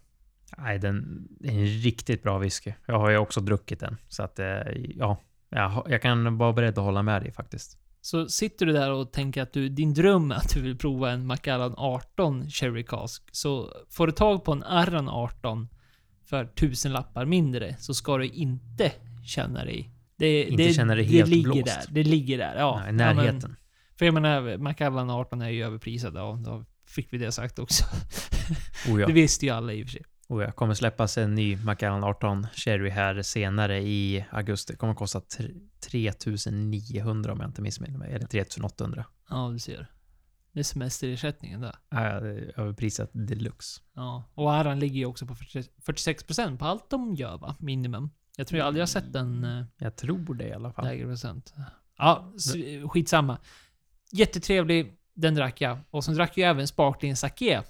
Nej, 0.57 0.79
den 0.79 1.27
är 1.43 1.51
en 1.51 1.65
riktigt 1.65 2.23
bra 2.23 2.37
whisky. 2.37 2.73
Jag 2.85 2.99
har 2.99 3.09
ju 3.09 3.17
också 3.17 3.41
druckit 3.41 3.79
den. 3.79 3.97
Så 4.07 4.23
att, 4.23 4.39
eh, 4.39 4.61
ja, 4.95 5.17
jag, 5.49 5.85
jag 5.89 6.01
kan 6.01 6.37
vara 6.37 6.53
beredd 6.53 6.77
att 6.77 6.83
hålla 6.83 7.03
med 7.03 7.21
dig 7.21 7.31
faktiskt. 7.31 7.77
Så 8.01 8.27
sitter 8.27 8.65
du 8.65 8.73
där 8.73 8.91
och 8.91 9.11
tänker 9.11 9.41
att 9.41 9.53
du, 9.53 9.69
din 9.69 9.93
dröm 9.93 10.31
är 10.31 10.35
att 10.35 10.53
du 10.53 10.61
vill 10.61 10.77
prova 10.77 11.11
en 11.11 11.25
Macallan 11.25 11.73
18 11.77 12.49
Cherry 12.49 12.83
Cask. 12.83 13.23
Så 13.31 13.73
får 13.89 14.07
du 14.07 14.13
tag 14.13 14.43
på 14.43 14.51
en 14.51 14.63
Arran 14.63 15.09
18 15.09 15.67
för 16.25 16.45
tusen 16.45 16.91
lappar 16.91 17.25
mindre 17.25 17.75
så 17.79 17.93
ska 17.93 18.17
du 18.17 18.25
inte 18.27 18.91
känna 19.25 19.65
dig... 19.65 19.89
Det, 20.15 20.43
Inte 20.43 20.63
det, 20.63 20.73
känna 20.73 20.95
dig 20.95 21.05
det 21.05 21.11
helt 21.11 21.29
ligger 21.29 21.51
blåst. 21.51 21.65
där. 21.65 21.85
Det 21.89 22.03
ligger 22.03 22.37
där. 22.37 22.55
Ja. 22.55 22.75
Nej, 22.79 22.85
Ja, 23.07 23.13
närheten. 23.13 23.39
men, 23.41 23.55
för 23.99 24.05
jag 24.05 24.13
menar, 24.13 24.57
Macallan 24.57 25.09
18 25.09 25.41
är 25.41 25.49
ju 25.49 25.63
överprisad. 25.65 26.15
Ja, 26.15 26.39
då 26.45 26.65
fick 26.87 27.13
vi 27.13 27.17
det 27.17 27.31
sagt 27.31 27.59
också. 27.59 27.83
Oh 28.89 29.01
ja. 29.01 29.07
Det 29.07 29.13
visste 29.13 29.45
ju 29.45 29.51
alla 29.51 29.73
i 29.73 29.83
och 29.83 29.87
för 29.87 29.91
sig. 29.91 30.01
Oh 30.27 30.43
ja. 30.43 30.51
kommer 30.51 30.73
släppas 30.73 31.17
en 31.17 31.35
ny 31.35 31.57
Macallan 31.57 32.03
18 32.03 32.47
Cherry 32.53 32.89
här 32.89 33.21
senare 33.21 33.79
i 33.81 34.25
augusti. 34.31 34.75
kommer 34.75 34.93
kosta 34.93 35.19
tre- 35.21 35.49
3900 35.89 37.33
om 37.33 37.39
jag 37.39 37.49
inte 37.49 37.61
missminner 37.61 37.97
mig. 37.97 38.13
Eller 38.13 38.25
3800. 38.27 39.05
Ja, 39.29 39.49
du 39.53 39.59
ser. 39.59 39.87
Det 40.53 40.59
är 40.59 40.63
semesterersättningen 40.63 41.61
där. 41.61 41.75
Ja, 41.89 42.19
det 42.19 42.29
är 42.29 42.59
överprisat 42.59 43.09
deluxe. 43.13 43.81
Ja, 43.93 44.23
och 44.33 44.53
Aran 44.53 44.79
ligger 44.79 44.95
ju 44.95 45.05
också 45.05 45.25
på 45.25 45.35
40 45.35 45.59
46% 45.61 46.57
på 46.57 46.65
allt 46.65 46.89
de 46.89 47.15
gör 47.15 47.37
va? 47.37 47.55
Minimum. 47.59 48.09
Jag 48.37 48.47
tror 48.47 48.57
jag 48.59 48.67
aldrig 48.67 48.81
har 48.81 48.87
sett 48.87 49.15
en 49.15 49.43
eh, 49.43 49.65
Jag 49.77 49.95
tror 49.95 50.33
det 50.35 50.47
i 50.47 50.53
alla 50.53 50.71
fall. 50.71 50.85
lägre 50.85 51.05
procent. 51.05 51.53
Ja, 51.97 52.33
skitsamma. 52.89 53.37
Jättetrevlig, 54.11 54.97
den 55.13 55.35
drack 55.35 55.61
jag. 55.61 55.77
Och 55.89 56.03
sen 56.03 56.15
drack 56.15 56.37
jag 56.37 56.49
även 56.49 56.67
Sparkling 56.67 57.15
Sake. 57.15 57.63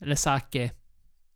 Eller 0.00 0.14
Sake. 0.14 0.70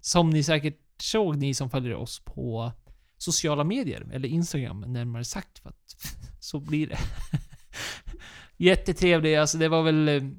Som 0.00 0.30
ni 0.30 0.42
säkert 0.42 0.78
såg, 0.98 1.36
ni 1.36 1.54
som 1.54 1.70
följer 1.70 1.94
oss 1.94 2.24
på 2.24 2.72
sociala 3.18 3.64
medier. 3.64 4.08
Eller 4.12 4.28
Instagram, 4.28 4.80
närmare 4.80 5.24
sagt. 5.24 5.58
För 5.58 5.68
att 5.68 5.96
så 6.40 6.60
blir 6.60 6.86
det. 6.86 6.98
Jättetrevlig, 8.56 9.36
alltså 9.36 9.58
det 9.58 9.68
var 9.68 9.82
väl... 9.82 10.34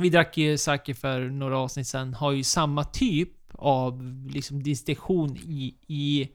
Vi 0.00 0.10
drack 0.10 0.36
ju 0.36 0.58
sake 0.58 0.94
för 0.94 1.20
några 1.20 1.58
avsnitt 1.58 1.86
sen. 1.86 2.14
Har 2.14 2.32
ju 2.32 2.44
samma 2.44 2.84
typ 2.84 3.32
av 3.54 4.26
liksom 4.30 4.62
distinktion 4.62 5.36
i, 5.36 5.74
i, 5.86 6.28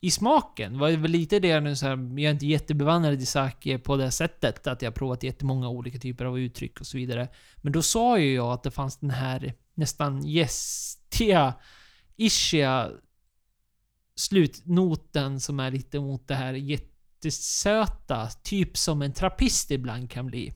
i 0.00 0.10
smaken. 0.10 0.72
Det 0.72 0.78
var 0.78 0.90
väl 0.90 1.10
lite 1.10 1.38
det 1.38 1.60
nu 1.60 1.76
så 1.76 1.86
här, 1.86 1.96
jag 1.96 2.20
är 2.20 2.30
inte 2.30 2.46
jättebevandrad 2.46 3.20
i 3.20 3.26
sake 3.26 3.78
på 3.78 3.96
det 3.96 4.10
sättet. 4.10 4.66
Att 4.66 4.82
jag 4.82 4.90
har 4.90 4.94
provat 4.94 5.22
jättemånga 5.22 5.68
olika 5.68 5.98
typer 5.98 6.24
av 6.24 6.38
uttryck 6.38 6.80
och 6.80 6.86
så 6.86 6.96
vidare. 6.96 7.28
Men 7.56 7.72
då 7.72 7.82
sa 7.82 8.18
ju 8.18 8.34
jag 8.34 8.52
att 8.52 8.62
det 8.62 8.70
fanns 8.70 8.96
den 8.96 9.10
här 9.10 9.54
nästan 9.74 10.26
gästiga, 10.26 11.54
ischiga 12.16 12.90
slutnoten 14.14 15.40
som 15.40 15.60
är 15.60 15.70
lite 15.70 16.00
mot 16.00 16.28
det 16.28 16.34
här 16.34 16.52
jättesöta. 16.52 18.28
Typ 18.42 18.76
som 18.76 19.02
en 19.02 19.12
trappist 19.12 19.70
ibland 19.70 20.10
kan 20.10 20.26
bli. 20.26 20.54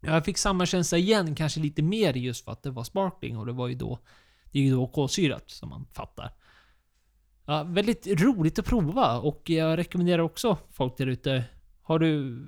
Jag 0.00 0.24
fick 0.24 0.38
samma 0.38 0.66
känsla 0.66 0.98
igen, 0.98 1.34
kanske 1.34 1.60
lite 1.60 1.82
mer 1.82 2.14
just 2.14 2.44
för 2.44 2.52
att 2.52 2.62
det 2.62 2.70
var 2.70 2.84
sparkling 2.84 3.38
och 3.38 3.46
det 3.46 3.52
var 3.52 3.68
ju 3.68 3.74
då... 3.74 3.98
Det 4.52 4.58
är 4.58 4.62
ju 4.62 4.70
då 4.70 4.86
kolsyrat 4.86 5.50
som 5.50 5.68
man 5.68 5.86
fattar. 5.92 6.32
Ja, 7.46 7.62
väldigt 7.62 8.20
roligt 8.20 8.58
att 8.58 8.66
prova 8.66 9.18
och 9.18 9.50
jag 9.50 9.78
rekommenderar 9.78 10.22
också 10.22 10.58
folk 10.70 10.96
där 10.96 11.06
ute. 11.06 11.44
Har 11.82 11.98
du... 11.98 12.40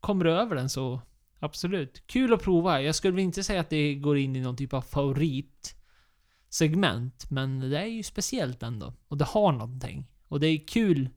Kommer 0.00 0.24
du 0.24 0.32
över 0.32 0.56
den 0.56 0.68
så 0.68 1.00
absolut. 1.38 2.06
Kul 2.06 2.32
att 2.32 2.42
prova. 2.42 2.82
Jag 2.82 2.94
skulle 2.94 3.14
väl 3.14 3.24
inte 3.24 3.42
säga 3.42 3.60
att 3.60 3.70
det 3.70 3.94
går 3.94 4.18
in 4.18 4.36
i 4.36 4.40
någon 4.40 4.56
typ 4.56 4.72
av 4.72 4.82
favoritsegment. 4.82 7.30
Men 7.30 7.60
det 7.60 7.78
är 7.78 7.86
ju 7.86 8.02
speciellt 8.02 8.62
ändå. 8.62 8.94
Och 9.08 9.16
det 9.16 9.24
har 9.24 9.52
någonting. 9.52 10.06
Och 10.28 10.40
det 10.40 10.46
är 10.46 10.66
kul, 10.66 11.08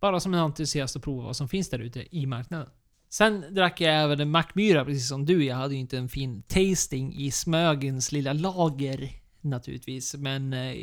bara 0.00 0.20
som 0.20 0.34
en 0.34 0.40
entusiast 0.40 0.96
att 0.96 1.02
prova 1.02 1.24
vad 1.24 1.36
som 1.36 1.48
finns 1.48 1.70
där 1.70 1.78
ute 1.78 2.16
i 2.16 2.26
marknaden. 2.26 2.68
Sen 3.10 3.54
drack 3.54 3.80
jag 3.80 4.02
även 4.02 4.20
en 4.20 4.30
Mackmyra, 4.30 4.84
precis 4.84 5.08
som 5.08 5.26
du. 5.26 5.44
Jag 5.44 5.56
hade 5.56 5.74
ju 5.74 5.80
inte 5.80 5.98
en 5.98 6.08
fin 6.08 6.42
tasting 6.42 7.14
i 7.14 7.30
Smögens 7.30 8.12
lilla 8.12 8.32
lager, 8.32 9.10
naturligtvis. 9.40 10.14
Men 10.14 10.52
eh, 10.52 10.74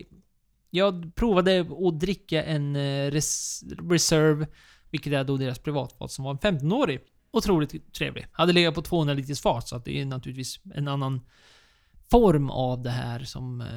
jag 0.70 1.16
provade 1.16 1.60
att 1.88 2.00
dricka 2.00 2.44
en 2.44 2.76
eh, 2.76 3.12
res 3.12 3.64
Reserve, 3.90 4.48
vilket 4.92 5.14
är 5.14 5.24
då 5.24 5.38
deras 5.38 5.60
privatfat, 5.60 6.12
som 6.12 6.26
var 6.26 6.32
en 6.32 6.60
15-årig. 6.60 7.00
Otroligt 7.32 7.94
trevlig. 7.94 8.28
Hade 8.32 8.54
legat 8.54 8.76
på 8.76 8.82
200 8.82 9.14
liters 9.14 9.42
fat, 9.42 9.68
så 9.68 9.76
att 9.76 9.86
det 9.86 10.02
är 10.02 10.06
naturligtvis 10.06 10.60
en 10.74 10.88
annan 10.88 11.22
form 12.12 12.50
av 12.50 12.84
det 12.84 12.90
här 12.90 13.20
som 13.20 13.62
eh, 13.62 13.68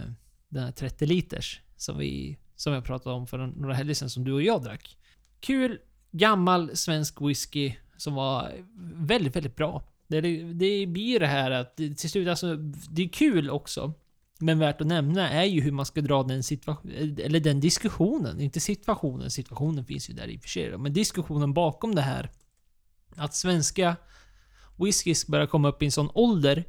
den 0.48 0.64
här 0.64 0.72
30 0.72 1.06
liters 1.06 1.60
som 1.76 1.98
vi 1.98 2.38
som 2.56 2.72
jag 2.72 2.84
pratade 2.84 3.16
om 3.16 3.26
för 3.26 3.38
några 3.38 3.74
helger 3.74 3.94
sedan 3.94 4.10
som 4.10 4.24
du 4.24 4.32
och 4.32 4.42
jag 4.42 4.62
drack. 4.62 4.96
Kul, 5.40 5.78
gammal 6.10 6.76
svensk 6.76 7.20
whisky 7.20 7.74
som 7.98 8.14
var 8.14 8.52
väldigt, 8.94 9.36
väldigt 9.36 9.56
bra. 9.56 9.82
Det, 10.08 10.20
det 10.52 10.86
blir 10.86 11.20
det 11.20 11.26
här 11.26 11.50
att 11.50 11.76
till 11.76 12.10
slut, 12.10 12.28
alltså, 12.28 12.56
det 12.90 13.02
är 13.02 13.08
kul 13.08 13.50
också. 13.50 13.94
Men 14.40 14.58
värt 14.58 14.80
att 14.80 14.86
nämna 14.86 15.30
är 15.30 15.44
ju 15.44 15.60
hur 15.60 15.72
man 15.72 15.86
ska 15.86 16.00
dra 16.00 16.22
den 16.22 16.42
situationen, 16.42 17.18
eller 17.24 17.40
den 17.40 17.60
diskussionen. 17.60 18.40
Inte 18.40 18.60
situationen, 18.60 19.30
situationen 19.30 19.84
finns 19.84 20.10
ju 20.10 20.14
där 20.14 20.28
i 20.28 20.36
och 20.36 20.42
för 20.42 20.48
sig. 20.48 20.78
Men 20.78 20.92
diskussionen 20.92 21.54
bakom 21.54 21.94
det 21.94 22.02
här. 22.02 22.30
Att 23.16 23.34
svenska 23.34 23.96
whiskys 24.76 25.26
börjar 25.26 25.46
komma 25.46 25.68
upp 25.68 25.82
i 25.82 25.84
en 25.84 25.92
sån 25.92 26.10
ålder 26.14 26.64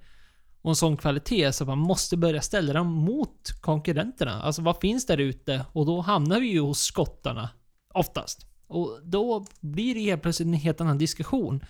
och 0.62 0.70
en 0.70 0.76
sån 0.76 0.98
kvalitet 0.98 1.54
så 1.54 1.66
man 1.66 1.78
måste 1.78 2.18
börja 2.18 2.42
ställa 2.42 2.74
dem 2.74 2.88
mot 2.88 3.52
konkurrenterna. 3.62 4.42
Alltså 4.42 4.62
vad 4.62 4.78
finns 4.78 5.06
där 5.06 5.18
ute? 5.18 5.66
Och 5.72 5.86
då 5.86 6.02
hamnar 6.02 6.40
vi 6.40 6.48
ju 6.48 6.60
hos 6.60 6.82
skottarna. 6.82 7.50
Oftast. 7.94 8.46
Och 8.70 9.00
då 9.04 9.46
blir 9.60 9.96
det 9.96 10.02
helt 10.02 10.22
plötsligt 10.22 10.48
en 10.48 10.54
helt 10.54 10.82
annan 10.82 10.98
diskussion. 10.98 11.64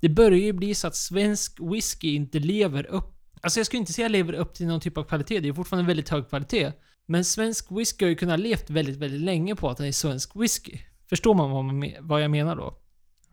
Det 0.00 0.08
börjar 0.08 0.38
ju 0.38 0.52
bli 0.52 0.74
så 0.74 0.86
att 0.86 0.96
svensk 0.96 1.60
whisky 1.60 2.14
inte 2.14 2.38
lever 2.38 2.86
upp... 2.86 3.12
Alltså 3.40 3.60
jag 3.60 3.66
skulle 3.66 3.80
inte 3.80 3.92
säga 3.92 4.08
lever 4.08 4.32
upp 4.32 4.54
till 4.54 4.66
någon 4.66 4.80
typ 4.80 4.98
av 4.98 5.04
kvalitet. 5.04 5.40
Det 5.40 5.48
är 5.48 5.52
fortfarande 5.52 5.88
väldigt 5.88 6.08
hög 6.08 6.28
kvalitet. 6.28 6.72
Men 7.06 7.24
svensk 7.24 7.72
whisky 7.72 8.04
har 8.04 8.10
ju 8.10 8.16
kunnat 8.16 8.40
levt 8.40 8.70
väldigt, 8.70 8.96
väldigt 8.96 9.20
länge 9.20 9.56
på 9.56 9.70
att 9.70 9.76
det 9.76 9.86
är 9.86 9.92
svensk 9.92 10.36
whisky. 10.36 10.78
Förstår 11.08 11.34
man 11.34 11.50
vad, 11.50 11.64
man, 11.64 11.92
vad 12.00 12.22
jag 12.22 12.30
menar 12.30 12.56
då? 12.56 12.78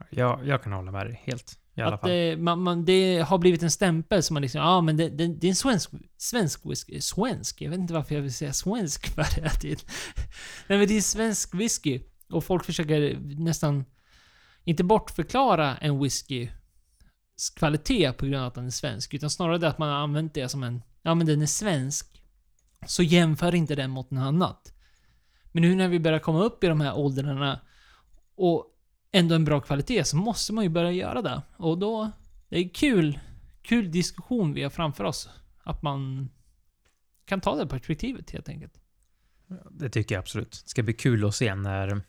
Ja, 0.09 0.41
jag 0.43 0.63
kan 0.63 0.74
hålla 0.74 0.91
med 0.91 1.05
dig 1.05 1.21
helt. 1.24 1.59
I 1.76 1.82
alla 1.82 1.95
att 1.95 2.01
fall. 2.01 2.09
det, 2.09 2.38
man, 2.38 2.61
man, 2.61 2.86
det 2.86 3.19
har 3.19 3.38
blivit 3.38 3.63
en 3.63 3.71
stämpel 3.71 4.24
som 4.24 4.34
man 4.34 4.41
liksom, 4.41 4.61
ja 4.61 4.67
ah, 4.67 4.82
men 4.82 4.97
det, 4.97 5.09
det, 5.09 5.28
det 5.28 5.47
är 5.47 5.49
en 5.49 5.55
svensk, 5.55 5.91
svensk 6.17 6.65
whisky. 6.65 7.01
Svensk? 7.01 7.61
Jag 7.61 7.69
vet 7.69 7.80
inte 7.80 7.93
varför 7.93 8.15
jag 8.15 8.21
vill 8.21 8.34
säga 8.34 8.53
svensk 8.53 9.15
varje 9.17 9.49
tid. 9.49 9.84
Nej 10.67 10.78
men 10.78 10.88
det 10.88 10.97
är 10.97 11.01
svensk 11.01 11.55
whisky. 11.55 12.01
Och 12.34 12.44
folk 12.44 12.66
försöker 12.66 13.20
nästan, 13.20 13.86
inte 14.64 14.84
bortförklara 14.84 15.78
en 15.78 16.00
whiskys 16.04 16.50
kvalitet 17.56 18.14
på 18.14 18.26
grund 18.26 18.42
av 18.42 18.48
att 18.48 18.56
den 18.56 18.66
är 18.66 18.70
svensk. 18.70 19.14
Utan 19.14 19.30
snarare 19.30 19.58
det 19.58 19.68
att 19.68 19.78
man 19.78 19.90
har 19.90 19.96
använt 19.96 20.34
det 20.34 20.50
som 20.50 20.64
en, 20.64 20.84
ja 21.02 21.16
men 21.16 21.28
den 21.28 21.42
är 21.42 21.46
svensk. 21.46 22.24
Så 22.88 23.04
jämför 23.04 23.56
inte 23.56 23.76
den 23.76 23.92
mot 23.92 24.12
något 24.12 24.22
annat. 24.22 24.74
Men 25.52 25.62
nu 25.62 25.76
när 25.76 25.88
vi 25.88 26.00
börjar 26.00 26.20
komma 26.20 26.44
upp 26.44 26.64
i 26.64 26.68
de 26.68 26.82
här 26.82 26.98
åldrarna 26.98 27.60
och 28.36 28.66
ändå 29.12 29.36
en 29.36 29.46
bra 29.46 29.62
kvalitet 29.62 30.04
så 30.04 30.18
måste 30.18 30.54
man 30.54 30.64
ju 30.64 30.70
börja 30.70 30.92
göra 30.92 31.22
det. 31.22 31.42
Och 31.58 31.78
då, 31.78 32.12
det 32.50 32.58
är 32.58 32.70
kul, 32.70 33.20
kul 33.62 33.92
diskussion 33.92 34.54
vi 34.54 34.64
har 34.64 34.70
framför 34.70 35.04
oss. 35.04 35.30
Att 35.64 35.82
man 35.82 36.30
kan 37.26 37.42
ta 37.42 37.56
det 37.56 37.68
perspektivet 37.68 38.32
helt 38.32 38.50
enkelt. 38.50 38.80
Det 39.72 39.90
tycker 39.90 40.16
jag 40.16 40.20
absolut. 40.20 40.52
Det 40.52 40.70
ska 40.70 40.84
bli 40.84 40.94
kul 40.94 41.26
att 41.26 41.36
se 41.36 41.56
när 41.56 42.02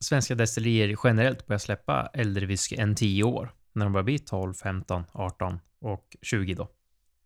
svenska 0.00 0.34
destillerier 0.34 0.96
generellt 1.04 1.46
börjar 1.46 1.58
släppa 1.58 2.10
äldre 2.14 2.46
whisky 2.46 2.76
än 2.76 2.94
10 2.94 3.24
år. 3.24 3.54
När 3.72 3.86
de 3.86 3.92
börjar 3.92 4.04
bli 4.04 4.18
12, 4.18 4.54
15, 4.54 5.04
18 5.12 5.58
och 5.80 6.16
20 6.22 6.54
då. 6.54 6.68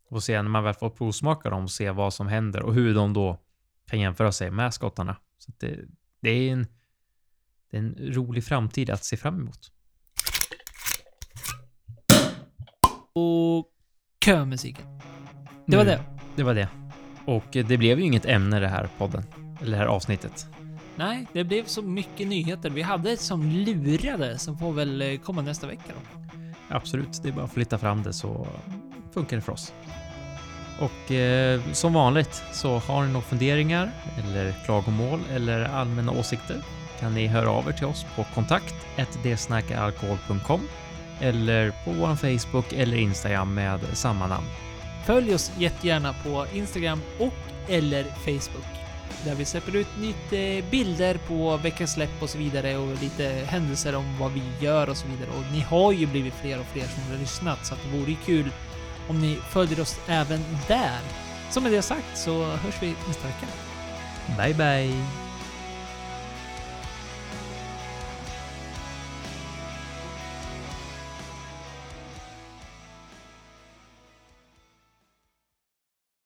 Och 0.08 0.22
se 0.22 0.42
när 0.42 0.50
man 0.50 0.64
väl 0.64 0.74
får 0.74 0.90
provsmaka 0.90 1.50
dem 1.50 1.62
och 1.64 1.70
se 1.70 1.90
vad 1.90 2.14
som 2.14 2.26
händer 2.28 2.62
och 2.62 2.74
hur 2.74 2.94
de 2.94 3.12
då 3.12 3.38
kan 3.86 4.00
jämföra 4.00 4.32
sig 4.32 4.50
med 4.50 4.74
skottarna. 4.74 5.16
Så 5.38 5.52
det, 5.58 5.78
det, 6.20 6.30
är 6.30 6.52
en, 6.52 6.66
det 7.70 7.76
är 7.76 7.80
en 7.80 7.94
rolig 8.14 8.44
framtid 8.44 8.90
att 8.90 9.04
se 9.04 9.16
fram 9.16 9.40
emot. 9.40 9.72
Och 13.12 13.66
kömusiken. 14.24 14.86
Det 15.66 15.76
var 15.76 15.84
Nu- 15.84 15.90
det. 15.90 16.04
Det 16.36 16.42
var 16.42 16.54
det. 16.54 16.68
Och 17.26 17.44
det 17.52 17.76
blev 17.78 17.98
ju 17.98 18.04
inget 18.04 18.26
ämne 18.26 18.60
det 18.60 18.68
här 18.68 18.88
podden. 18.98 19.22
Eller 19.60 19.70
det 19.70 19.76
här 19.76 19.86
avsnittet. 19.86 20.46
Nej, 20.96 21.26
det 21.32 21.44
blev 21.44 21.64
så 21.64 21.82
mycket 21.82 22.28
nyheter. 22.28 22.70
Vi 22.70 22.82
hade 22.82 23.16
som 23.16 23.50
lurade 23.50 24.38
som 24.38 24.58
får 24.58 24.72
väl 24.72 25.02
eh, 25.02 25.18
komma 25.18 25.42
nästa 25.42 25.66
vecka 25.66 25.82
då. 25.88 26.20
Absolut, 26.68 27.22
det 27.22 27.28
är 27.28 27.32
bara 27.32 27.44
att 27.44 27.52
flytta 27.52 27.78
fram 27.78 28.02
det 28.02 28.12
så 28.12 28.46
funkar 29.12 29.36
det 29.36 29.42
för 29.42 29.52
oss. 29.52 29.72
Och 30.80 31.12
eh, 31.12 31.60
som 31.72 31.92
vanligt 31.92 32.42
så 32.52 32.78
har 32.78 33.02
ni 33.02 33.12
några 33.12 33.26
funderingar 33.26 33.90
eller 34.18 34.54
klagomål 34.64 35.20
eller 35.30 35.64
allmänna 35.64 36.12
åsikter 36.12 36.62
kan 37.00 37.14
ni 37.14 37.26
höra 37.26 37.50
av 37.50 37.68
er 37.68 37.72
till 37.72 37.86
oss 37.86 38.06
på 38.16 38.24
kontakt 38.34 38.74
eller 41.20 41.70
på 41.84 41.90
vår 41.90 42.16
Facebook 42.16 42.72
eller 42.72 42.96
Instagram 42.96 43.54
med 43.54 43.80
samma 43.92 44.26
namn. 44.26 44.46
Följ 45.06 45.34
oss 45.34 45.52
jättegärna 45.58 46.14
på 46.24 46.46
Instagram 46.52 47.00
och 47.18 47.34
eller 47.68 48.04
Facebook. 48.04 48.81
Där 49.24 49.34
vi 49.34 49.44
släpper 49.44 49.76
ut 49.76 49.86
lite 50.00 50.38
eh, 50.38 50.64
bilder 50.70 51.14
på 51.14 51.56
veckans 51.56 51.92
släpp 51.92 52.22
och 52.22 52.30
så 52.30 52.38
vidare 52.38 52.76
och 52.76 53.02
lite 53.02 53.24
händelser 53.24 53.94
om 53.94 54.18
vad 54.18 54.32
vi 54.32 54.42
gör 54.60 54.88
och 54.88 54.96
så 54.96 55.06
vidare. 55.08 55.30
Och 55.38 55.52
ni 55.52 55.60
har 55.60 55.92
ju 55.92 56.06
blivit 56.06 56.34
fler 56.34 56.60
och 56.60 56.66
fler 56.66 56.86
som 56.86 57.12
har 57.12 57.18
lyssnat 57.18 57.66
så 57.66 57.74
att 57.74 57.80
det 57.82 57.98
vore 57.98 58.10
ju 58.10 58.16
kul 58.16 58.50
om 59.08 59.20
ni 59.20 59.38
följer 59.50 59.80
oss 59.80 60.00
även 60.06 60.44
där. 60.68 61.00
Så 61.50 61.60
med 61.60 61.72
det 61.72 61.82
sagt 61.82 62.18
så 62.18 62.44
hörs 62.44 62.82
vi 62.82 62.94
nästa 63.08 63.26
vecka. 63.26 63.46
Bye 64.38 64.54
bye! 64.54 65.21